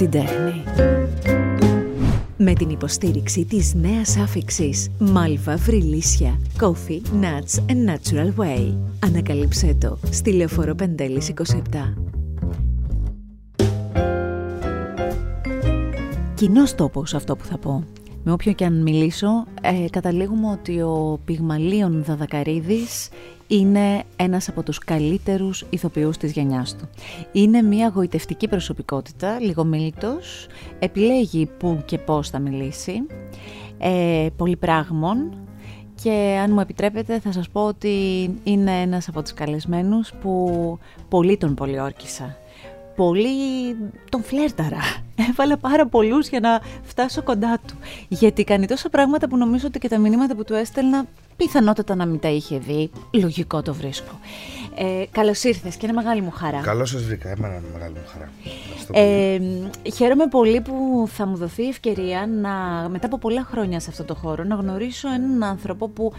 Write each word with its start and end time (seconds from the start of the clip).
την 0.00 0.10
τέχνη. 0.10 0.62
Με 2.36 2.52
την 2.52 2.70
υποστήριξη 2.70 3.44
της 3.44 3.74
νέας 3.74 4.16
άφηξης 4.16 4.90
Malva 5.00 5.54
Βρυλίσια 5.56 6.40
Coffee, 6.60 7.00
Nuts 7.22 7.72
and 7.72 7.90
Natural 7.90 8.34
Way. 8.36 8.76
Ανακαλύψέ 9.04 9.76
το 9.80 9.98
στη 10.10 10.32
Λεωφορώ 10.32 10.74
Πεντέλης 10.74 11.28
27. 11.28 11.54
Κοινός 16.34 16.74
τόπος 16.74 17.14
αυτό 17.14 17.36
που 17.36 17.44
θα 17.44 17.58
πω. 17.58 17.84
Με 18.24 18.32
όποιον 18.32 18.54
και 18.54 18.64
αν 18.64 18.82
μιλήσω, 18.82 19.44
ε, 19.62 19.88
καταλήγουμε 19.90 20.50
ότι 20.50 20.80
ο 20.80 21.20
Πυγμαλίων 21.24 22.04
Δαδακαρίδης 22.04 23.08
είναι 23.46 24.02
ένας 24.16 24.48
από 24.48 24.62
τους 24.62 24.78
καλύτερους 24.78 25.66
ηθοποιούς 25.70 26.16
της 26.16 26.32
γενιάς 26.32 26.76
του. 26.76 26.88
Είναι 27.32 27.62
μια 27.62 27.92
γοητευτική 27.94 28.48
προσωπικότητα, 28.48 29.40
λιγομίλητος, 29.40 30.46
επιλέγει 30.78 31.46
που 31.58 31.82
και 31.84 31.98
πώς 31.98 32.30
θα 32.30 32.38
μιλήσει, 32.38 32.92
ε, 33.78 34.26
πολυπράγμων 34.36 35.34
και 36.02 36.38
αν 36.42 36.52
μου 36.52 36.60
επιτρέπετε 36.60 37.20
θα 37.20 37.32
σας 37.32 37.48
πω 37.48 37.66
ότι 37.66 37.94
είναι 38.44 38.80
ένας 38.80 39.08
από 39.08 39.22
τους 39.22 39.34
καλεσμένους 39.34 40.12
που 40.20 40.78
πολύ 41.08 41.36
τον 41.36 41.54
πολιόρκησα 41.54 42.36
πολύ 43.00 43.76
τον 44.08 44.22
φλέρταρα. 44.22 44.80
Έβαλα 45.30 45.56
πάρα 45.56 45.86
πολλούς 45.86 46.28
για 46.28 46.40
να 46.40 46.60
φτάσω 46.82 47.22
κοντά 47.22 47.60
του. 47.66 47.74
Γιατί 48.08 48.44
κάνει 48.44 48.66
τόσα 48.66 48.88
πράγματα 48.88 49.28
που 49.28 49.36
νομίζω 49.36 49.66
ότι 49.66 49.78
και 49.78 49.88
τα 49.88 49.98
μηνύματα 49.98 50.34
που 50.34 50.44
του 50.44 50.54
έστελνα 50.54 51.04
πιθανότατα 51.36 51.94
να 51.94 52.06
μην 52.06 52.18
τα 52.18 52.28
είχε 52.28 52.58
δει. 52.58 52.90
Λογικό 53.10 53.62
το 53.62 53.74
βρίσκω. 53.74 54.18
Ε, 54.74 55.04
Καλώς 55.10 55.44
ήρθες 55.44 55.76
και 55.76 55.86
είναι 55.86 55.94
μεγάλη 55.94 56.20
μου 56.20 56.30
χαρά. 56.30 56.60
Καλώς 56.60 56.90
σας 56.90 57.02
βρήκα. 57.02 57.28
Εμένα 57.28 57.54
είναι 57.54 57.66
μεγάλη 57.72 57.94
μου 57.94 58.06
χαρά. 58.12 58.30
Ε, 58.92 59.40
χαίρομαι 59.94 60.26
πολύ 60.26 60.60
που 60.60 61.08
θα 61.12 61.26
μου 61.26 61.36
δοθεί 61.36 61.62
η 61.62 61.68
ευκαιρία 61.68 62.26
να, 62.26 62.50
μετά 62.88 63.06
από 63.06 63.18
πολλά 63.18 63.46
χρόνια 63.50 63.80
σε 63.80 63.90
αυτό 63.90 64.04
το 64.04 64.14
χώρο 64.14 64.44
να 64.44 64.54
γνωρίσω 64.54 65.08
έναν 65.08 65.42
άνθρωπο 65.42 65.88
που 65.88 66.12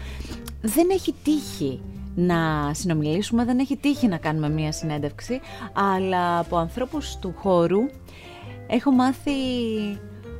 δεν 0.62 0.86
έχει 0.90 1.14
τύχει 1.24 1.80
να 2.14 2.70
συνομιλήσουμε, 2.74 3.44
δεν 3.44 3.58
έχει 3.58 3.76
τύχει 3.76 4.08
να 4.08 4.16
κάνουμε 4.16 4.48
μία 4.48 4.72
συνέντευξη, 4.72 5.40
αλλά 5.72 6.38
από 6.38 6.56
ανθρώπους 6.56 7.16
του 7.20 7.34
χώρου 7.36 7.80
έχω 8.66 8.90
μάθει 8.90 9.30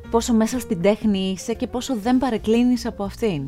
πόσο 0.09 0.33
μέσα 0.33 0.59
στην 0.59 0.81
τέχνη 0.81 1.31
είσαι 1.31 1.53
και 1.53 1.67
πόσο 1.67 1.95
δεν 1.95 2.17
παρεκκλίνεις 2.17 2.85
από 2.85 3.03
αυτήν. 3.03 3.43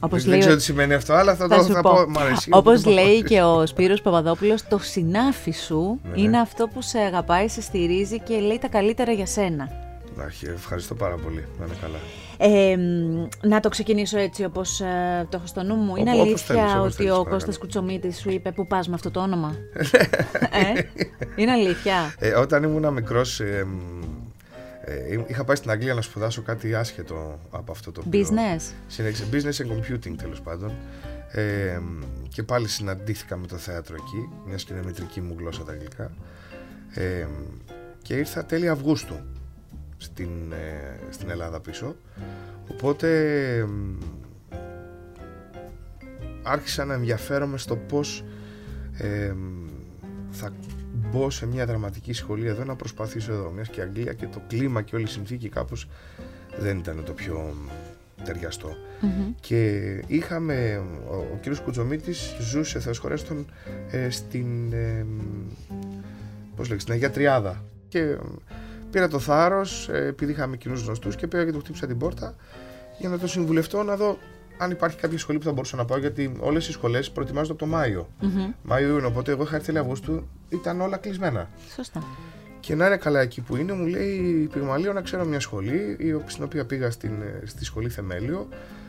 Όπως 0.00 0.22
δεν 0.22 0.30
λέει, 0.30 0.40
ξέρω 0.40 0.56
τι 0.56 0.62
σημαίνει 0.62 0.94
αυτό, 0.94 1.12
αλλά 1.12 1.34
θα, 1.34 1.48
το 1.48 1.62
θα 1.62 1.80
πω. 1.80 1.90
πω 1.90 2.58
Όπως 2.58 2.84
λέει 2.84 3.22
και 3.22 3.42
ο 3.42 3.66
Σπύρος 3.66 4.02
Παπαδόπουλος, 4.02 4.68
το 4.68 4.78
συνάφι 4.78 5.50
σου 5.50 6.00
ναι, 6.02 6.10
ναι. 6.10 6.20
είναι 6.20 6.38
αυτό 6.38 6.68
που 6.68 6.82
σε 6.82 6.98
αγαπάει, 6.98 7.48
σε 7.48 7.60
στηρίζει 7.60 8.20
και 8.20 8.38
λέει 8.38 8.58
τα 8.58 8.68
καλύτερα 8.68 9.12
για 9.12 9.26
σένα. 9.26 9.85
Ευχαριστώ 10.54 10.94
πάρα 10.94 11.16
πολύ. 11.16 11.44
Να 11.58 11.64
είναι 11.64 11.74
καλά. 11.80 11.98
Ε, 12.38 12.76
να 13.48 13.60
το 13.60 13.68
ξεκινήσω 13.68 14.18
έτσι 14.18 14.44
όπως 14.44 14.80
ε, 14.80 15.26
το 15.30 15.36
έχω 15.36 15.46
στο 15.46 15.62
νου 15.62 15.74
μου. 15.74 15.96
Είναι 15.96 16.10
αλήθεια 16.10 16.80
ότι 16.80 17.10
ο 17.10 17.26
Κώστας 17.28 17.58
Κουτσομίτης 17.58 18.18
σου 18.18 18.30
είπε 18.30 18.52
που 18.52 18.66
πας 18.66 18.88
με 18.88 18.94
αυτό 18.94 19.10
το 19.10 19.20
όνομα. 19.20 19.56
ε, 20.50 20.82
είναι 21.36 21.50
αλήθεια. 21.50 22.14
Ε, 22.18 22.30
όταν 22.30 22.62
ήμουν 22.62 22.92
μικρός 22.92 23.40
ε, 23.40 23.66
είχα 25.26 25.44
πάει 25.44 25.56
στην 25.56 25.70
Αγγλία 25.70 25.94
να 25.94 26.02
σπουδάσω 26.02 26.42
κάτι 26.42 26.74
άσχετο 26.74 27.38
από 27.50 27.72
αυτό 27.72 27.92
το 27.92 28.02
Business; 28.12 28.62
Business 29.32 29.66
and 29.66 29.70
computing 29.70 30.14
τέλος 30.16 30.40
πάντων. 30.40 30.72
Ε, 31.32 31.80
και 32.28 32.42
πάλι 32.42 32.68
συναντήθηκα 32.68 33.36
με 33.36 33.46
το 33.46 33.56
θέατρο 33.56 33.94
εκεί, 33.94 34.28
μιας 34.46 34.64
και 34.64 34.72
είναι 34.72 34.82
μητρική 34.84 35.20
μου 35.20 35.34
γλώσσα 35.38 35.62
τα 35.62 35.72
αγγλικά. 35.72 36.10
Ε, 36.94 37.26
και 38.02 38.14
ήρθα 38.14 38.44
τέλη 38.44 38.68
Αυγούστου 38.68 39.14
στην, 39.96 40.52
ε, 40.52 40.98
στην 41.10 41.30
Ελλάδα 41.30 41.60
πίσω. 41.60 41.96
Οπότε 42.70 43.08
άρχισα 46.42 46.84
να 46.84 46.94
ενδιαφέρομαι 46.94 47.58
στο 47.58 47.76
πώς 47.76 48.24
θα 50.30 50.52
μπω 50.92 51.30
σε 51.30 51.46
μια 51.46 51.66
δραματική 51.66 52.12
σχολή 52.12 52.46
εδώ 52.46 52.64
να 52.64 52.76
προσπαθήσω 52.76 53.32
εδώ. 53.32 53.50
Μιας 53.50 53.68
και 53.68 53.80
η 53.80 53.82
Αγγλία 53.82 54.12
και 54.12 54.26
το 54.26 54.42
κλίμα 54.48 54.82
και 54.82 54.94
όλη 54.94 55.04
η 55.04 55.08
συνθήκη 55.08 55.48
κάπως 55.48 55.88
δεν 56.58 56.78
ήταν 56.78 57.02
το 57.04 57.12
πιο 57.12 57.54
ταιριαστο 58.24 58.76
Και 59.40 59.80
είχαμε, 60.06 60.82
ο, 61.08 61.14
ο 61.14 61.38
κύριος 61.40 61.60
Κουτζομίτης 61.60 62.36
ζούσε, 62.40 62.80
Θεός 62.80 62.98
χωρέστον, 62.98 63.46
ε, 63.90 64.10
στην, 64.10 64.72
ε, 64.72 65.06
πώς 66.56 66.68
λέγεται, 66.68 66.80
στην 66.80 66.92
Αγία 66.92 67.10
Τριάδα. 67.10 67.64
Και 67.88 68.16
Πήρα 68.90 69.08
το 69.08 69.18
θάρρος, 69.18 69.88
ε, 69.88 70.06
επειδή 70.06 70.32
είχαμε 70.32 70.56
κοινούς 70.56 70.84
γνωστούς 70.84 71.16
και 71.16 71.26
πήγα 71.26 71.44
και 71.44 71.52
του 71.52 71.58
χτύπησα 71.58 71.86
την 71.86 71.98
πόρτα 71.98 72.34
για 72.98 73.08
να 73.08 73.18
το 73.18 73.26
συμβουλευτώ 73.26 73.82
να 73.82 73.96
δω 73.96 74.18
αν 74.58 74.70
υπάρχει 74.70 74.96
κάποια 74.96 75.18
σχολή 75.18 75.38
που 75.38 75.44
θα 75.44 75.52
μπορούσα 75.52 75.76
να 75.76 75.84
πάω. 75.84 75.98
Γιατί 75.98 76.32
όλες 76.40 76.68
οι 76.68 76.72
σχολές 76.72 77.10
προετοιμάζονται 77.10 77.52
από 77.52 77.60
το 77.60 77.66
Μάιο. 77.66 78.08
Mm-hmm. 78.22 78.54
Μάιο 78.62 78.98
είναι, 78.98 79.06
οπότε 79.06 79.32
εγώ 79.32 79.42
είχα 79.42 79.56
έρθει 79.56 79.78
Αυγούστου, 79.78 80.28
ήταν 80.48 80.80
όλα 80.80 80.96
κλεισμένα. 80.96 81.48
Σωστά. 81.74 82.02
Και 82.60 82.74
να 82.74 82.86
είναι 82.86 82.96
καλά 82.96 83.20
εκεί 83.20 83.40
που 83.40 83.56
είναι, 83.56 83.72
μου 83.72 83.86
λέει 83.86 84.48
Πυγμαλίο 84.52 84.92
να 84.92 85.00
ξέρω 85.00 85.24
μια 85.24 85.40
σχολή, 85.40 85.96
στην 86.26 86.44
οποία 86.44 86.66
πήγα 86.66 86.90
στην, 86.90 87.22
ε, 87.22 87.46
στη 87.46 87.64
σχολή 87.64 87.88
Θεμέλιο, 87.88 88.48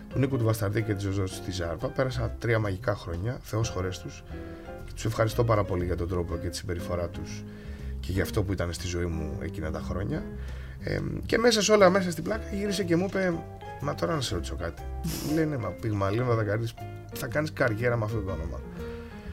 του 0.09 0.19
Νίκου 0.19 0.37
του 0.37 0.43
Βασταρδί 0.43 0.81
και 0.81 0.93
της 0.93 1.03
Ζωζός 1.03 1.35
στη 1.35 1.51
Ζάρπα. 1.51 1.87
Πέρασα 1.87 2.35
τρία 2.39 2.59
μαγικά 2.59 2.95
χρόνια, 2.95 3.39
Θεός 3.41 3.69
χωρέ 3.69 3.89
του. 3.89 4.09
Τους 4.95 5.05
ευχαριστώ 5.05 5.43
πάρα 5.43 5.63
πολύ 5.63 5.85
για 5.85 5.95
τον 5.95 6.07
τρόπο 6.07 6.37
και 6.37 6.47
τη 6.47 6.55
συμπεριφορά 6.55 7.07
τους 7.07 7.43
και 8.07 8.13
για 8.13 8.23
αυτό 8.23 8.43
που 8.43 8.51
ήταν 8.51 8.73
στη 8.73 8.87
ζωή 8.87 9.05
μου 9.05 9.37
εκείνα 9.41 9.71
τα 9.71 9.81
χρόνια. 9.89 10.23
Ε, 10.83 10.99
και 11.25 11.37
μέσα 11.37 11.61
σε 11.61 11.71
όλα, 11.71 11.89
μέσα 11.89 12.11
στην 12.11 12.23
πλάκα, 12.23 12.43
γύρισε 12.53 12.83
και 12.83 12.95
μου 12.95 13.05
είπε: 13.09 13.33
Μα 13.81 13.95
τώρα 13.95 14.15
να 14.15 14.21
σε 14.21 14.33
ρωτήσω 14.33 14.55
κάτι. 14.55 14.81
Μου 15.03 15.35
λέει: 15.35 15.45
Ναι, 15.45 15.57
μα 15.57 15.69
πυγμαλίνο 15.69 16.35
θα 16.35 16.43
κάνεις 16.43 16.73
θα 17.13 17.27
κάνεις 17.27 17.53
καριέρα 17.53 17.97
με 17.97 18.05
αυτό 18.05 18.17
το 18.17 18.31
όνομα. 18.31 18.59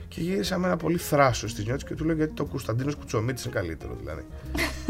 Και 0.09 0.21
γύρισα 0.21 0.59
με 0.59 0.67
ένα 0.67 0.77
πολύ 0.77 0.97
θράσος 0.97 1.51
στη 1.51 1.63
νιώτης 1.63 1.85
και 1.85 1.95
του 1.95 2.05
λέω: 2.05 2.17
Γιατί 2.17 2.33
το 2.33 2.45
Κωνσταντίνος 2.45 2.95
Κουτσομίτης 2.95 3.45
είναι 3.45 3.55
καλύτερο, 3.55 3.97
δηλαδή. 4.01 4.23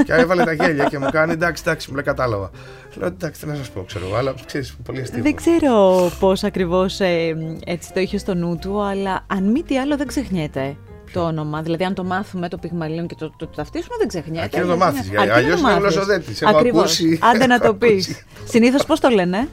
και 0.05 0.13
έβαλε 0.13 0.45
τα 0.45 0.53
γέλια 0.53 0.85
και 0.85 0.99
μου 0.99 1.09
κάνει: 1.11 1.33
Εντάξει, 1.33 1.63
εντάξει, 1.67 1.89
μου 1.89 1.95
λέει: 1.95 2.05
Κατάλαβα. 2.05 2.51
Λέω: 2.95 3.09
Εντάξει, 3.09 3.41
τι 3.41 3.47
να 3.47 3.55
σας 3.55 3.71
πω, 3.71 3.83
ξέρω, 3.83 4.17
αλλά 4.17 4.35
ξέρεις, 4.47 4.77
πολύ 4.85 5.01
αστείο. 5.01 5.23
Δεν 5.23 5.35
ξέρω 5.35 6.11
πώς 6.21 6.45
ακριβώς 6.45 7.01
ε, 7.01 7.37
έτσι 7.65 7.93
το 7.93 8.01
είχε 8.01 8.19
στο 8.19 8.35
νου 8.35 8.59
του, 8.59 8.83
αλλά 8.83 9.27
αν 9.27 9.51
μη 9.51 9.63
τι 9.63 9.79
άλλο 9.79 9.97
δεν 9.97 10.07
ξεχνιέται 10.07 10.77
το 11.15 11.21
όνομα. 11.21 11.63
Δηλαδή, 11.63 11.85
αν 11.85 11.95
το 11.95 12.05
μάθουμε 12.05 12.49
το 12.49 12.59
πυγμαλίων 12.59 13.07
και 13.07 13.15
το, 13.15 13.31
το, 13.31 13.37
το 13.37 13.47
ταυτίσουμε, 13.47 13.95
δεν 13.99 14.09
ξεχνιέται. 14.09 14.43
Αρκεί 14.43 14.59
να 14.59 14.67
το 14.67 14.77
μάθεις. 14.77 15.11
Αλλιώς 15.19 15.61
είναι 15.61 15.73
γλωσσοδέτης. 15.79 16.43
Ακριβώς. 16.43 17.01
Άντε 17.33 17.47
να 17.47 17.61
το 17.61 17.75
πεις. 17.75 18.25
Συνήθως 18.45 18.85
πώς 18.85 19.01
το 19.01 19.09
λένε; 19.09 19.49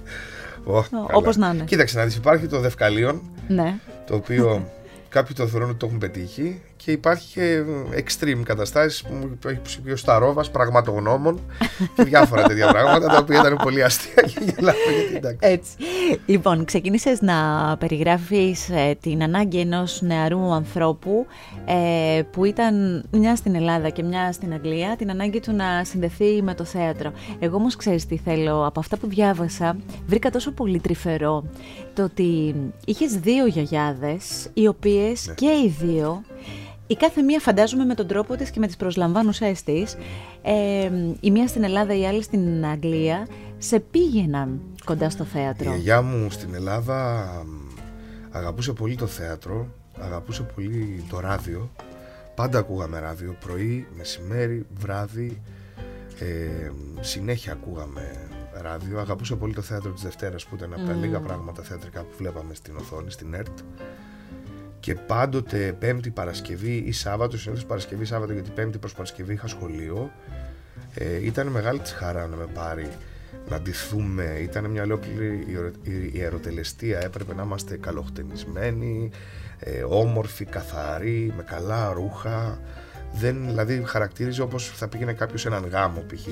Όπως 1.11 1.37
να 1.37 1.51
είναι. 1.53 1.63
Κοίταξε 1.63 1.97
να 1.97 2.05
δεις, 2.05 2.15
υπάρχει 2.15 2.47
το 2.47 2.59
δευκαλίον. 2.59 3.21
Ναι. 3.47 3.75
Το 4.07 4.15
οποίο 4.15 4.71
κάποιοι 5.09 5.35
το 5.35 5.47
θεωρούν 5.47 5.69
ότι 5.69 5.77
το 5.77 5.85
έχουν 5.85 5.97
πετύχει 5.97 6.61
και 6.85 6.91
υπάρχει 6.91 7.33
και 7.33 7.63
extreme 7.95 8.41
καταστάσεις 8.43 9.01
που 9.01 9.13
μου 9.13 9.37
έχει 9.45 9.59
ψηφίσει 9.63 9.91
ο 9.91 9.95
Σταρόβας, 9.95 10.51
πραγματογνώμων 10.51 11.39
και 11.95 12.03
διάφορα 12.03 12.43
τέτοια 12.43 12.67
πράγματα 12.67 13.07
τα 13.07 13.17
οποία 13.17 13.39
ήταν 13.39 13.59
πολύ 13.63 13.83
αστεία 13.83 14.21
και 14.21 14.39
γελάμε 14.39 14.77
γιατί 14.99 15.15
εντάξει. 15.15 15.37
Έτσι. 15.41 15.71
Λοιπόν, 16.25 16.65
ξεκίνησες 16.65 17.21
να 17.21 17.35
περιγράφεις 17.79 18.69
ε, 18.69 18.97
την 19.01 19.23
ανάγκη 19.23 19.59
ενός 19.59 20.01
νεαρού 20.01 20.53
ανθρώπου 20.53 21.25
ε, 21.65 22.21
που 22.31 22.45
ήταν 22.45 23.03
μια 23.11 23.35
στην 23.35 23.55
Ελλάδα 23.55 23.89
και 23.89 24.03
μια 24.03 24.31
στην 24.31 24.53
Αγγλία, 24.53 24.95
την 24.97 25.09
ανάγκη 25.09 25.39
του 25.39 25.51
να 25.51 25.83
συνδεθεί 25.83 26.41
με 26.41 26.53
το 26.53 26.63
θέατρο. 26.63 27.11
Εγώ 27.39 27.55
όμως 27.55 27.75
ξέρεις 27.75 28.05
τι 28.05 28.17
θέλω, 28.17 28.65
από 28.65 28.79
αυτά 28.79 28.97
που 28.97 29.07
διάβασα, 29.07 29.77
βρήκα 30.07 30.29
τόσο 30.29 30.51
πολύ 30.51 30.79
τρυφερό 30.79 31.43
το 31.93 32.03
ότι 32.03 32.55
είχες 32.85 33.15
δύο 33.15 33.45
γιαγιάδες, 33.45 34.49
οι 34.53 34.67
οποίες 34.67 35.27
ναι. 35.27 35.33
και 35.33 35.45
οι 35.45 35.75
δύο 35.79 36.23
η 36.91 36.95
κάθε 36.95 37.21
μία 37.21 37.39
φαντάζομαι 37.39 37.85
με 37.85 37.93
τον 37.93 38.07
τρόπο 38.07 38.35
της 38.35 38.49
και 38.49 38.59
με 38.59 38.67
τις 38.67 38.75
προσλαμβάνουσές 38.75 39.63
της, 39.63 39.95
ε, 40.41 40.89
η 41.19 41.31
μία 41.31 41.47
στην 41.47 41.63
Ελλάδα, 41.63 41.97
η 41.97 42.05
άλλη 42.05 42.23
στην 42.23 42.65
Αγγλία, 42.65 43.27
σε 43.57 43.79
πήγαιναν 43.79 44.61
κοντά 44.85 45.09
στο 45.09 45.23
θέατρο. 45.23 45.69
Η 45.69 45.73
γιαγιά 45.73 46.01
μου 46.01 46.31
στην 46.31 46.53
Ελλάδα 46.53 47.29
αγαπούσε 48.31 48.73
πολύ 48.73 48.95
το 48.95 49.07
θέατρο, 49.07 49.67
αγαπούσε 49.99 50.43
πολύ 50.55 51.03
το 51.09 51.19
ράδιο. 51.19 51.69
Πάντα 52.35 52.59
ακούγαμε 52.59 52.99
ράδιο, 52.99 53.35
πρωί, 53.45 53.87
μεσημέρι, 53.97 54.65
βράδυ, 54.79 55.41
ε, 56.19 56.71
συνέχεια 56.99 57.51
ακούγαμε 57.51 58.27
ράδιο. 58.61 58.99
Αγαπούσε 58.99 59.35
πολύ 59.35 59.53
το 59.53 59.61
θέατρο 59.61 59.91
της 59.91 60.03
Δευτέρας 60.03 60.45
που 60.45 60.55
ήταν 60.55 60.73
από 60.73 60.85
τα 60.85 60.93
λίγα 60.93 61.19
πράγματα 61.19 61.63
θεατρικά 61.63 62.01
που 62.01 62.15
βλέπαμε 62.17 62.53
στην 62.53 62.75
οθόνη, 62.75 63.11
στην 63.11 63.33
ΕΡΤ 63.33 63.59
και 64.81 64.95
πάντοτε 64.95 65.75
Πέμπτη 65.79 66.09
Παρασκευή 66.09 66.83
ή 66.85 66.91
Σάββατο, 66.91 67.37
συνήθως 67.37 67.65
Παρασκευή 67.65 68.05
Σάββατο, 68.05 68.33
γιατί 68.33 68.49
Πέμπτη 68.49 68.77
προς 68.77 68.93
Παρασκευή 68.93 69.33
είχα 69.33 69.47
σχολείο. 69.47 70.11
Ε, 70.93 71.25
ήταν 71.25 71.47
μεγάλη 71.47 71.79
της 71.79 71.91
χαρά 71.91 72.27
να 72.27 72.35
με 72.35 72.45
πάρει 72.53 72.87
να 73.49 73.61
ντυθούμε. 73.61 74.37
Ήταν 74.41 74.65
μια 74.65 74.83
ολόκληρη 74.83 75.45
ιεροτελεστία. 76.13 76.99
Έπρεπε 77.03 77.33
να 77.33 77.43
είμαστε 77.43 77.77
καλοχτενισμένοι, 77.77 79.11
ε, 79.59 79.83
όμορφοι, 79.83 80.45
καθαροί, 80.45 81.33
με 81.37 81.43
καλά 81.43 81.93
ρούχα. 81.93 82.59
Δεν, 83.13 83.45
δηλαδή 83.45 83.83
χαρακτήριζε 83.85 84.41
όπως 84.41 84.71
θα 84.75 84.87
πήγαινε 84.87 85.13
κάποιος 85.13 85.41
σε 85.41 85.47
έναν 85.47 85.67
γάμο 85.67 86.03
π.χ. 86.07 86.27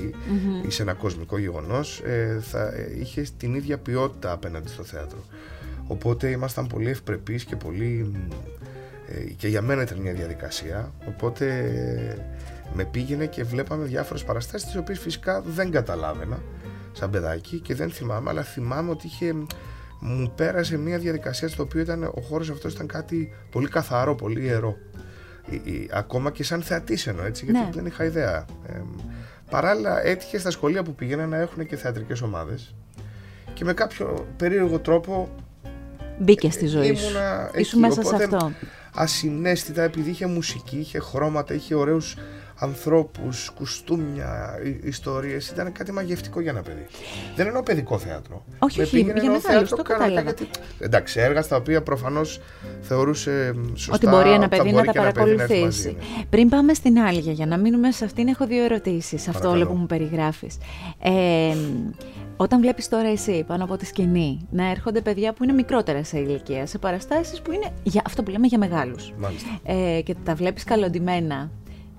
ή 0.66 0.70
σε 0.70 0.82
ένα 0.82 0.92
κοσμικό 0.92 1.38
γεγονός 1.38 2.00
ε, 2.00 2.40
θα 2.42 2.62
ε, 2.62 2.96
είχε 3.00 3.24
την 3.36 3.54
ίδια 3.54 3.78
ποιότητα 3.78 4.32
απέναντι 4.32 4.68
στο 4.68 4.82
θέατρο 4.82 5.24
οπότε 5.90 6.28
ήμασταν 6.28 6.66
πολύ 6.66 6.90
ευπρεπείς 6.90 7.44
και 7.44 7.56
πολύ 7.56 8.12
ε, 9.08 9.20
και 9.20 9.48
για 9.48 9.62
μένα 9.62 9.82
ήταν 9.82 9.98
μια 9.98 10.12
διαδικασία 10.12 10.92
οπότε 11.08 11.46
με 12.72 12.84
πήγαινε 12.84 13.26
και 13.26 13.44
βλέπαμε 13.44 13.84
διάφορες 13.84 14.24
παραστάσεις 14.24 14.66
τις 14.66 14.76
οποίες 14.76 14.98
φυσικά 14.98 15.40
δεν 15.40 15.70
καταλάβαινα 15.70 16.42
σαν 16.92 17.10
παιδάκι 17.10 17.58
και 17.58 17.74
δεν 17.74 17.90
θυμάμαι 17.90 18.30
αλλά 18.30 18.42
θυμάμαι 18.42 18.90
ότι 18.90 19.06
είχε 19.06 19.34
μου 20.00 20.32
πέρασε 20.34 20.76
μια 20.76 20.98
διαδικασία 20.98 21.48
στο 21.48 21.62
οποίο 21.62 21.80
ήταν, 21.80 22.02
ο 22.02 22.20
χώρος 22.28 22.50
αυτός 22.50 22.72
ήταν 22.72 22.86
κάτι 22.86 23.32
πολύ 23.50 23.68
καθαρό, 23.68 24.14
πολύ 24.14 24.42
ιερό 24.42 24.76
ακόμα 25.90 26.30
και 26.30 26.44
σαν 26.44 26.62
θεατής 26.62 27.06
εννοώ 27.06 27.24
έτσι, 27.24 27.44
γιατί 27.44 27.60
ναι. 27.60 27.70
δεν 27.72 27.86
είχα 27.86 28.04
ιδέα. 28.04 28.44
Ε, 28.66 28.80
παράλληλα 29.50 30.06
έτυχε 30.06 30.38
στα 30.38 30.50
σχολεία 30.50 30.82
που 30.82 30.94
πήγαινα 30.94 31.26
να 31.26 31.36
έχουν 31.36 31.66
και 31.66 31.76
θεατρικές 31.76 32.22
ομάδες 32.22 32.74
και 33.54 33.64
με 33.64 33.72
κάποιο 33.72 34.26
περίεργο 34.36 34.78
τρόπο 34.78 35.28
Μπήκε 36.22 36.50
στη 36.50 36.66
ζωή 36.66 36.94
σου. 36.94 37.16
Ήσουν 37.54 37.80
μέσα 37.80 38.02
σε 38.02 38.14
αυτό. 38.14 38.52
Ασυνέστητα 38.94 39.82
επειδή 39.82 40.10
είχε 40.10 40.26
μουσική, 40.26 40.76
είχε 40.76 40.98
χρώματα, 40.98 41.54
είχε 41.54 41.74
ωραίους 41.74 42.16
ανθρώπους, 42.60 43.50
κουστούμια, 43.54 44.58
ιστορίες. 44.82 45.48
Ήταν 45.48 45.72
κάτι 45.72 45.92
μαγευτικό 45.92 46.40
για 46.40 46.50
ένα 46.50 46.62
παιδί. 46.62 46.86
Δεν 47.36 47.46
εννοώ 47.46 47.62
παιδικό 47.62 47.98
θέατρο. 47.98 48.44
Όχι, 48.58 48.80
όχι, 48.80 49.00
για 49.00 49.30
μεγάλο, 49.30 49.66
το 49.68 49.82
κατάλαβα. 49.82 50.20
Γιατί... 50.20 50.48
Εντάξει, 50.78 51.20
έργα 51.20 51.42
στα 51.42 51.56
οποία 51.56 51.82
προφανώς 51.82 52.40
θεωρούσε 52.80 53.54
σωστά 53.74 53.94
ότι 53.94 54.06
μπορεί 54.06 54.30
ένα 54.30 54.48
παιδί 54.48 54.72
να 54.72 54.84
τα 54.84 54.92
παρακολουθήσει. 54.92 55.96
Ναι. 55.98 56.24
Πριν 56.30 56.48
πάμε 56.48 56.74
στην 56.74 56.98
άλλη, 56.98 57.20
για 57.20 57.46
να 57.46 57.56
μείνουμε 57.56 57.92
σε 57.92 58.04
αυτήν, 58.04 58.28
έχω 58.28 58.46
δύο 58.46 58.64
ερωτήσεις. 58.64 59.28
Αυτό 59.28 59.50
όλο 59.50 59.66
που 59.66 59.74
μου 59.74 59.86
περιγράφεις. 59.86 60.58
Ε, 61.02 61.56
όταν 62.36 62.60
βλέπεις 62.60 62.88
τώρα 62.88 63.08
εσύ 63.08 63.44
πάνω 63.46 63.64
από 63.64 63.76
τη 63.76 63.86
σκηνή 63.86 64.46
να 64.50 64.70
έρχονται 64.70 65.00
παιδιά 65.00 65.32
που 65.32 65.44
είναι 65.44 65.52
μικρότερα 65.52 66.04
σε 66.04 66.18
ηλικία, 66.18 66.66
σε 66.66 66.78
παραστάσεις 66.78 67.40
που 67.40 67.52
είναι 67.52 67.72
για 67.82 68.02
αυτό 68.06 68.22
που 68.22 68.30
λέμε 68.30 68.46
για 68.46 68.58
μεγάλους. 68.58 69.12
Ε, 69.62 70.00
και 70.04 70.14
τα 70.24 70.34
βλέπεις 70.34 70.64
καλοντημένα 70.64 71.50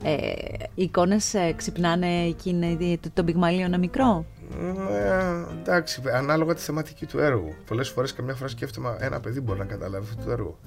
ε, 0.03 0.31
οι 0.75 0.83
εικόνες 0.83 1.33
ε, 1.33 1.53
ξυπνάνε 1.55 2.23
εκείνη 2.23 2.99
το, 3.01 3.09
το 3.13 3.23
πυγμαλίο 3.23 3.77
μικρό; 3.79 4.25
Ε, 4.89 5.59
εντάξει, 5.59 6.01
ανάλογα 6.13 6.53
τη 6.53 6.61
θεματική 6.61 7.05
του 7.05 7.19
έργου. 7.19 7.53
Πολλές 7.67 7.89
φορές 7.89 8.13
καμιά 8.13 8.33
φορά 8.33 8.49
σκέφτομαι 8.49 8.97
ένα 8.99 9.19
παιδί 9.19 9.41
μπορεί 9.41 9.59
να 9.59 9.65
καταλάβει 9.65 10.07
αυτό 10.11 10.23
το 10.25 10.31
έργο. 10.31 10.57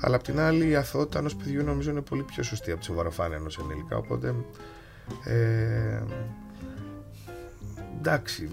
Αλλά 0.00 0.16
απ' 0.16 0.22
την 0.22 0.40
άλλη 0.40 0.68
η 0.68 0.76
αθότητα 0.76 1.18
ενός 1.18 1.36
παιδιού 1.36 1.64
νομίζω 1.64 1.90
είναι 1.90 2.00
πολύ 2.00 2.22
πιο 2.22 2.42
σωστή 2.42 2.70
από 2.70 2.80
τη 2.80 2.86
σοβαροφάνεια 2.86 3.36
ενός 3.36 3.58
ενήλικα. 3.58 3.96
Οπότε 3.96 4.34
ε, 5.24 6.02
εντάξει, 8.06 8.48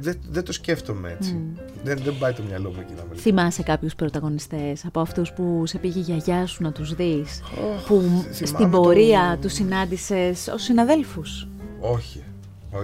δεν, 0.00 0.20
δεν 0.30 0.44
το 0.44 0.52
σκέφτομαι 0.52 1.10
έτσι. 1.10 1.36
Δεν, 1.84 1.98
δεν 2.04 2.18
πάει 2.18 2.32
το 2.32 2.42
μυαλό 2.42 2.70
μου 2.70 2.80
εκεί 2.80 2.92
να 2.92 3.04
με 3.08 3.16
Θυμάσαι 3.16 3.62
κάποιους 3.62 3.94
πρωταγωνιστές 3.94 4.84
από 4.84 5.00
αυτούς 5.00 5.32
που 5.32 5.62
σε 5.66 5.78
πήγε 5.78 5.98
η 5.98 6.02
γιαγιά 6.02 6.46
σου 6.46 6.62
να 6.62 6.72
τους 6.72 6.94
δεις, 6.94 7.42
που 7.86 8.24
στην 8.30 8.70
πορεία 8.70 9.30
το... 9.34 9.40
τους 9.40 9.52
συνάντησες 9.52 10.48
ως 10.48 10.62
συναδέλφους; 10.62 11.48
Όχι, 11.80 12.24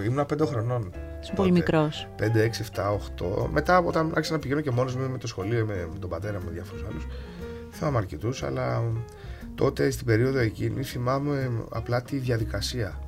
ήμουν 0.05 0.25
πέντε 0.25 0.45
χρονών. 0.45 0.91
Είσαι 1.21 1.33
πολύ 1.35 1.51
μικρός. 1.51 2.07
5, 2.19 2.23
6, 2.23 2.27
7, 2.75 3.43
8. 3.43 3.49
Μετά, 3.51 3.77
όταν 3.77 4.11
άρχισα 4.15 4.33
να 4.33 4.39
πηγαίνω 4.39 4.61
και 4.61 4.71
μόνος 4.71 4.95
μου 4.95 5.09
με 5.09 5.17
το 5.17 5.27
σχολείο, 5.27 5.65
με, 5.65 5.87
τον 5.99 6.09
πατέρα 6.09 6.39
μου, 6.39 6.45
με 6.45 6.51
διάφορους 6.51 6.83
άλλους, 6.89 7.07
θυμάμαι 7.71 7.97
αρκετούς, 7.97 8.43
αλλά 8.43 8.83
τότε 9.55 9.89
στην 9.89 10.05
περίοδο 10.05 10.39
εκείνη 10.39 10.83
θυμάμαι 10.83 11.51
απλά 11.69 12.01
τη 12.01 12.17
διαδικασία 12.17 12.99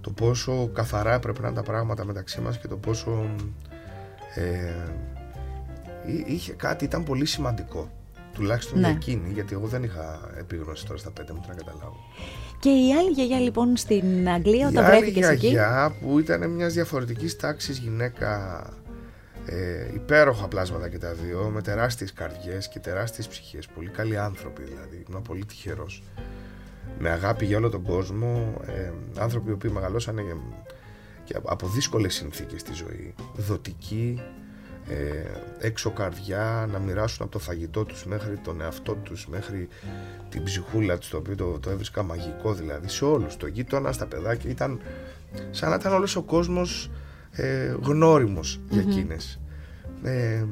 το 0.00 0.10
πόσο 0.10 0.70
καθαρά 0.72 1.14
έπρεπε 1.14 1.40
να 1.40 1.46
είναι 1.48 1.56
τα 1.56 1.62
πράγματα 1.62 2.04
μεταξύ 2.04 2.40
μας 2.40 2.58
και 2.58 2.68
το 2.68 2.76
πόσο 2.76 3.34
ε, 4.34 4.72
είχε 6.26 6.52
κάτι, 6.52 6.84
ήταν 6.84 7.04
πολύ 7.04 7.26
σημαντικό 7.26 7.90
τουλάχιστον 8.34 8.80
ναι. 8.80 8.86
για 8.86 8.96
εκείνη, 8.96 9.32
γιατί 9.32 9.54
εγώ 9.54 9.66
δεν 9.66 9.82
είχα 9.82 10.30
επίγνωση 10.38 10.86
τώρα 10.86 10.98
στα 10.98 11.10
πέντε 11.10 11.32
μου 11.32 11.40
να 11.48 11.54
καταλάβω. 11.54 11.96
Και 12.60 12.68
η 12.68 12.94
άλλη 12.98 13.10
γιαγιά 13.10 13.38
λοιπόν 13.38 13.76
στην 13.76 14.28
Αγγλία 14.28 14.68
όταν 14.68 14.84
βρέθηκες 14.84 15.28
εκεί; 15.28 15.46
Η 15.46 15.48
γιαγιά 15.48 15.94
που 16.00 16.18
ήταν 16.18 16.50
μιας 16.50 16.72
διαφορετικής 16.72 17.36
τάξης 17.36 17.78
γυναίκα 17.78 18.62
ε, 19.46 19.94
υπέροχα 19.94 20.48
πλάσματα 20.48 20.88
και 20.88 20.98
τα 20.98 21.12
δύο, 21.12 21.50
με 21.54 21.62
τεράστιες 21.62 22.12
καρδιές 22.12 22.68
και 22.68 22.78
τεράστιες 22.78 23.28
ψυχές, 23.28 23.66
πολύ 23.66 23.88
καλοί 23.88 24.18
άνθρωποι 24.18 24.62
δηλαδή, 24.62 25.04
ήμουν 25.08 25.22
πολύ 25.22 25.44
τυχερός 25.44 26.02
με 26.98 27.10
αγάπη 27.10 27.44
για 27.44 27.56
όλο 27.56 27.68
τον 27.68 27.82
κόσμο, 27.82 28.54
ε, 28.66 28.92
άνθρωποι 29.18 29.50
οι 29.50 29.52
οποίοι 29.52 29.70
μεγαλώσανε 29.74 30.22
και 31.24 31.36
από 31.44 31.68
δύσκολες 31.68 32.14
συνθήκες 32.14 32.60
στη 32.60 32.72
ζωή, 32.72 33.14
δοτικοί, 33.36 34.20
ε, 34.88 35.66
έξω 35.66 35.90
καρδιά, 35.90 36.68
να 36.72 36.78
μοιράσουν 36.78 37.22
από 37.22 37.32
το 37.32 37.38
φαγητό 37.38 37.84
τους 37.84 38.04
μέχρι 38.04 38.36
τον 38.36 38.60
εαυτό 38.60 38.94
τους, 38.94 39.26
μέχρι 39.26 39.68
την 40.28 40.42
ψυχούλα 40.42 40.98
τους, 40.98 41.08
το 41.08 41.16
οποίο 41.16 41.34
το, 41.34 41.58
το 41.58 41.70
έβρισκα 41.70 42.02
μαγικό 42.02 42.54
δηλαδή, 42.54 42.88
σε 42.88 43.04
όλους, 43.04 43.36
το 43.36 43.46
γείτονας, 43.46 43.94
στα 43.94 44.06
παιδάκια, 44.06 44.50
ήταν 44.50 44.80
σαν 45.50 45.70
να 45.70 45.74
ήταν 45.74 45.92
όλος 45.92 46.16
ο 46.16 46.22
κόσμος 46.22 46.90
ε, 47.30 47.74
γνώριμος 47.82 48.60
για 48.68 48.80
εκείνες. 48.80 49.40
Ε, 50.02 50.44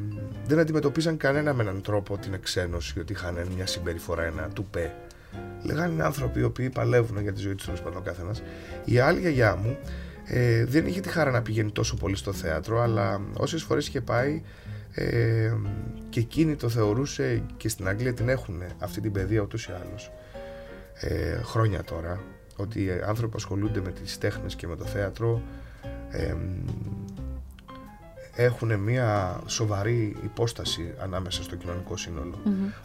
δεν 0.46 0.58
αντιμετωπίζαν 0.58 1.16
κανένα 1.16 1.54
με 1.54 1.62
έναν 1.62 1.82
τρόπο 1.82 2.18
την 2.18 2.34
εξένωση 2.34 3.00
ότι 3.00 3.12
είχαν 3.12 3.48
μια 3.54 3.66
συμπεριφορά, 3.66 4.24
ένα 4.24 4.48
τουπέ 4.48 4.94
Λέγανε 5.62 5.92
είναι 5.92 6.04
άνθρωποι 6.04 6.40
οι 6.40 6.42
οποίοι 6.42 6.70
παλεύουν 6.70 7.22
για 7.22 7.32
τη 7.32 7.40
ζωή 7.40 7.54
τους 7.54 7.64
τέλος 7.64 7.82
πάντων 7.82 8.02
καθένας. 8.02 8.42
Η 8.84 8.98
άλλη 8.98 9.20
γιαγιά 9.20 9.56
μου 9.56 9.78
ε, 10.24 10.64
δεν 10.64 10.86
είχε 10.86 11.00
τη 11.00 11.08
χαρά 11.08 11.30
να 11.30 11.42
πηγαίνει 11.42 11.70
τόσο 11.70 11.96
πολύ 11.96 12.16
στο 12.16 12.32
θέατρο, 12.32 12.80
αλλά 12.80 13.20
όσες 13.36 13.62
φορές 13.62 13.88
είχε 13.88 14.00
πάει 14.00 14.42
ε, 14.92 15.52
και 16.08 16.20
εκείνη 16.20 16.56
το 16.56 16.68
θεωρούσε 16.68 17.42
και 17.56 17.68
στην 17.68 17.88
Αγγλία 17.88 18.14
την 18.14 18.28
έχουν 18.28 18.62
αυτή 18.78 19.00
την 19.00 19.12
παιδεία 19.12 19.40
ούτως 19.40 19.66
ή 19.66 19.72
άλλως. 19.72 20.10
Ε, 21.00 21.40
χρόνια 21.42 21.84
τώρα, 21.84 22.20
ότι 22.56 22.90
άνθρωποι 23.06 23.30
που 23.30 23.36
ασχολούνται 23.36 23.80
με 23.80 23.90
τις 23.90 24.18
τέχνες 24.18 24.54
και 24.54 24.66
με 24.66 24.76
το 24.76 24.84
θέατρο 24.84 25.42
ε, 26.10 26.34
έχουν 28.34 28.78
μια 28.78 29.40
σοβαρή 29.46 30.16
υπόσταση 30.24 30.94
ανάμεσα 30.98 31.42
στο 31.42 31.56
κοινωνικό 31.56 31.94